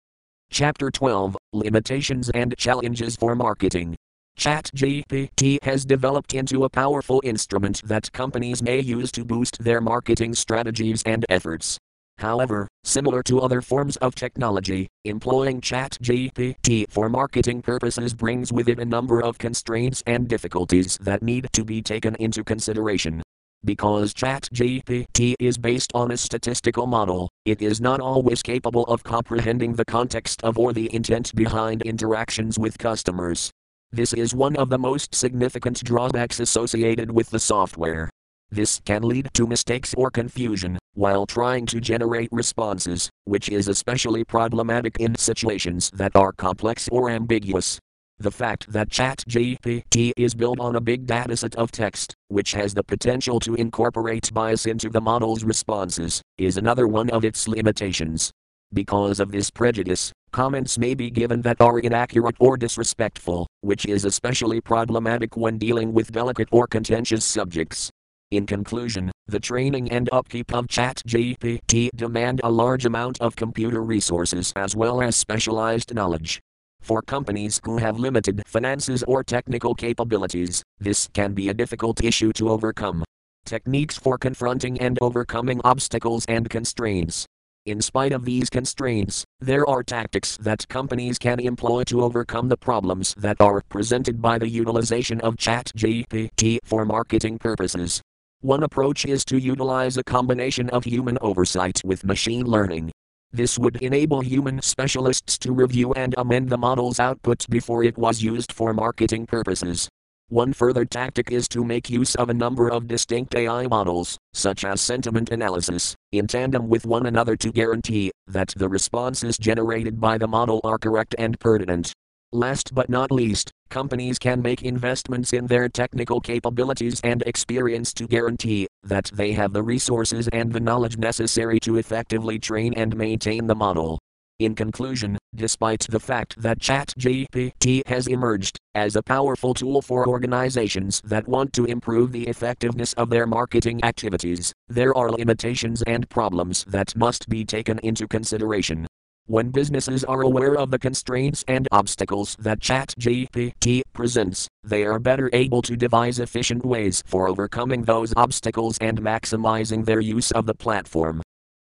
Chapter 0.52 0.92
12 0.92 1.36
Limitations 1.54 2.30
and 2.32 2.56
Challenges 2.58 3.16
for 3.16 3.36
Marketing. 3.36 3.96
ChatGPT 4.40 5.64
has 5.64 5.84
developed 5.84 6.36
into 6.36 6.64
a 6.64 6.70
powerful 6.70 7.22
instrument 7.24 7.82
that 7.86 8.12
companies 8.12 8.62
may 8.62 8.80
use 8.80 9.12
to 9.14 9.26
boost 9.26 9.64
their 9.64 9.82
marketing 9.82 10.36
strategies 10.36 11.02
and 11.06 11.26
efforts. 11.28 11.80
However, 12.20 12.68
similar 12.84 13.24
to 13.24 13.42
other 13.42 13.62
forms 13.62 13.96
of 13.98 14.16
technology, 14.16 14.88
employing 15.06 15.62
ChatGPT 15.62 16.86
for 16.92 17.10
marketing 17.10 17.62
purposes 17.62 18.14
brings 18.14 18.54
with 18.54 18.70
it 18.70 18.80
a 18.80 18.86
number 18.86 19.22
of 19.22 19.38
constraints 19.38 20.04
and 20.06 20.28
difficulties 20.28 20.98
that 21.02 21.24
need 21.24 21.48
to 21.54 21.64
be 21.64 21.82
taken 21.82 22.16
into 22.16 22.44
consideration. 22.44 23.24
Because 23.66 24.14
ChatGPT 24.14 25.36
is 25.40 25.58
based 25.58 25.92
on 25.94 26.12
a 26.12 26.18
statistical 26.18 26.86
model, 26.86 27.30
it 27.46 27.62
is 27.62 27.82
not 27.82 28.00
always 28.00 28.44
capable 28.44 28.84
of 28.86 29.04
comprehending 29.04 29.74
the 29.74 29.86
context 29.86 30.44
of 30.44 30.58
or 30.58 30.74
the 30.74 30.94
intent 30.94 31.34
behind 31.36 31.82
interactions 31.82 32.60
with 32.60 32.78
customers. 32.78 33.52
This 33.92 34.14
is 34.14 34.36
one 34.36 34.56
of 34.58 34.70
the 34.70 34.78
most 34.78 35.16
significant 35.16 35.84
drawbacks 35.84 36.40
associated 36.40 37.10
with 37.10 37.30
the 37.30 37.40
software. 37.40 38.10
This 38.52 38.80
can 38.86 39.02
lead 39.02 39.30
to 39.34 39.48
mistakes 39.48 39.94
or 39.98 40.12
confusion 40.12 40.78
while 40.94 41.26
trying 41.26 41.66
to 41.68 41.80
generate 41.80 42.30
responses, 42.32 43.10
which 43.26 43.50
is 43.50 43.68
especially 43.68 44.24
problematic 44.24 44.98
in 45.00 45.16
situations 45.16 45.92
that 45.94 46.16
are 46.16 46.32
complex 46.32 46.90
or 46.92 47.10
ambiguous. 47.10 47.80
The 48.20 48.32
fact 48.32 48.72
that 48.74 48.90
ChatGPT 48.90 50.12
is 50.18 50.34
built 50.34 50.60
on 50.60 50.76
a 50.76 50.82
big 50.82 51.06
dataset 51.06 51.54
of 51.54 51.72
text, 51.72 52.16
which 52.30 52.52
has 52.54 52.74
the 52.74 52.82
potential 52.82 53.40
to 53.42 53.54
incorporate 53.54 54.34
bias 54.34 54.66
into 54.66 54.90
the 54.90 55.00
model's 55.00 55.44
responses, 55.44 56.24
is 56.40 56.58
another 56.58 56.88
one 56.88 57.12
of 57.12 57.24
its 57.24 57.48
limitations. 57.48 58.32
Because 58.74 59.20
of 59.20 59.32
this 59.32 59.52
prejudice, 59.52 60.12
comments 60.32 60.80
may 60.80 60.96
be 60.96 61.12
given 61.12 61.44
that 61.44 61.62
are 61.62 61.78
inaccurate 61.78 62.36
or 62.40 62.58
disrespectful, 62.58 63.46
which 63.62 63.86
is 63.86 64.04
especially 64.04 64.62
problematic 64.62 65.38
when 65.38 65.60
dealing 65.60 65.94
with 65.94 66.12
delicate 66.12 66.50
or 66.52 66.66
contentious 66.66 67.24
subjects. 67.24 67.92
In 68.32 68.48
conclusion, 68.48 69.12
the 69.28 69.40
training 69.40 69.92
and 69.92 70.10
upkeep 70.12 70.52
of 70.56 70.66
ChatGPT 70.66 71.92
demand 71.96 72.42
a 72.44 72.50
large 72.50 72.86
amount 72.86 73.22
of 73.22 73.36
computer 73.36 73.84
resources 73.84 74.52
as 74.56 74.76
well 74.76 75.04
as 75.04 75.16
specialized 75.16 75.94
knowledge. 75.94 76.42
For 76.88 77.02
companies 77.02 77.60
who 77.66 77.80
have 77.80 78.00
limited 78.00 78.42
finances 78.48 79.04
or 79.04 79.22
technical 79.22 79.76
capabilities, 79.76 80.64
this 80.80 81.10
can 81.12 81.34
be 81.34 81.50
a 81.50 81.54
difficult 81.54 82.02
issue 82.02 82.32
to 82.40 82.50
overcome. 82.50 83.04
Techniques 83.46 83.98
for 83.98 84.18
confronting 84.18 84.80
and 84.80 84.98
overcoming 85.02 85.60
obstacles 85.66 86.24
and 86.30 86.50
constraints. 86.50 87.26
In 87.66 87.82
spite 87.82 88.14
of 88.14 88.24
these 88.24 88.50
constraints, 88.50 89.26
there 89.42 89.68
are 89.68 89.84
tactics 89.84 90.38
that 90.38 90.66
companies 90.70 91.18
can 91.18 91.42
employ 91.42 91.84
to 91.84 92.04
overcome 92.04 92.48
the 92.48 92.56
problems 92.56 93.14
that 93.18 93.42
are 93.42 93.62
presented 93.68 94.22
by 94.22 94.38
the 94.38 94.48
utilization 94.48 95.20
of 95.20 95.36
ChatGPT 95.36 96.60
for 96.64 96.86
marketing 96.86 97.38
purposes. 97.38 98.02
One 98.40 98.64
approach 98.64 99.04
is 99.04 99.26
to 99.26 99.38
utilize 99.38 99.98
a 99.98 100.06
combination 100.06 100.70
of 100.70 100.86
human 100.86 101.18
oversight 101.20 101.82
with 101.84 102.06
machine 102.06 102.46
learning. 102.46 102.92
This 103.38 103.60
would 103.60 103.76
enable 103.84 104.22
human 104.22 104.64
specialists 104.64 105.38
to 105.38 105.52
review 105.52 105.94
and 105.94 106.16
amend 106.18 106.50
the 106.50 106.58
model's 106.58 107.00
output 107.00 107.46
before 107.52 107.84
it 107.84 107.96
was 107.96 108.24
used 108.24 108.52
for 108.52 108.74
marketing 108.74 109.28
purposes. 109.28 109.88
One 110.30 110.54
further 110.54 110.86
tactic 110.86 111.32
is 111.32 111.48
to 111.50 111.64
make 111.64 111.88
use 111.88 112.16
of 112.16 112.32
a 112.32 112.34
number 112.34 112.68
of 112.68 112.88
distinct 112.88 113.36
AI 113.36 113.68
models, 113.68 114.18
such 114.34 114.66
as 114.66 114.82
sentiment 114.82 115.30
analysis, 115.30 115.96
in 116.12 116.26
tandem 116.26 116.68
with 116.68 116.88
one 116.88 117.06
another 117.06 117.36
to 117.36 117.52
guarantee 117.52 118.10
that 118.26 118.56
the 118.58 118.68
responses 118.68 119.38
generated 119.38 120.02
by 120.02 120.18
the 120.18 120.28
model 120.28 120.60
are 120.64 120.80
correct 120.80 121.14
and 121.20 121.40
pertinent. 121.40 121.94
Last 122.34 122.76
but 122.76 122.90
not 122.90 123.10
least, 123.10 123.52
companies 123.70 124.20
can 124.20 124.42
make 124.42 124.62
investments 124.62 125.32
in 125.32 125.48
their 125.48 125.70
technical 125.70 126.20
capabilities 126.20 127.00
and 127.02 127.22
experience 127.22 127.94
to 127.94 128.06
guarantee 128.06 128.68
that 128.84 129.10
they 129.14 129.32
have 129.32 129.54
the 129.54 129.64
resources 129.64 130.28
and 130.34 130.52
the 130.52 130.60
knowledge 130.60 130.98
necessary 130.98 131.58
to 131.62 131.78
effectively 131.78 132.38
train 132.38 132.74
and 132.74 132.98
maintain 132.98 133.48
the 133.48 133.56
model. 133.56 133.98
In 134.40 134.56
conclusion, 134.56 135.18
despite 135.36 135.88
the 135.90 136.02
fact 136.02 136.36
that 136.42 136.60
ChatGPT 136.60 137.88
has 137.88 138.08
emerged 138.08 138.58
as 138.76 138.98
a 138.98 139.02
powerful 139.02 139.54
tool 139.54 139.82
for 139.82 140.06
organizations 140.06 141.02
that 141.06 141.30
want 141.30 141.54
to 141.54 141.64
improve 141.64 142.12
the 142.12 142.28
effectiveness 142.28 142.92
of 142.94 143.10
their 143.10 143.26
marketing 143.26 143.82
activities, 143.86 144.52
there 144.68 144.94
are 144.98 145.10
limitations 145.12 145.82
and 145.84 146.10
problems 146.10 146.66
that 146.68 146.94
must 146.94 147.30
be 147.30 147.46
taken 147.46 147.80
into 147.80 148.06
consideration. 148.06 148.86
When 149.30 149.50
businesses 149.50 150.06
are 150.06 150.22
aware 150.22 150.56
of 150.56 150.72
the 150.72 150.80
constraints 150.80 151.44
and 151.50 151.68
obstacles 151.74 152.38
that 152.40 152.62
ChatGPT 152.62 153.82
presents, 153.92 154.48
they 154.64 154.86
are 154.86 155.00
better 155.00 155.30
able 155.34 155.62
to 155.64 155.76
devise 155.76 156.20
efficient 156.20 156.64
ways 156.66 157.04
for 157.06 157.28
overcoming 157.28 157.84
those 157.84 158.14
obstacles 158.16 158.78
and 158.80 159.02
maximizing 159.02 159.84
their 159.84 160.00
use 160.00 160.32
of 160.32 160.46
the 160.46 160.54
platform. 160.54 161.22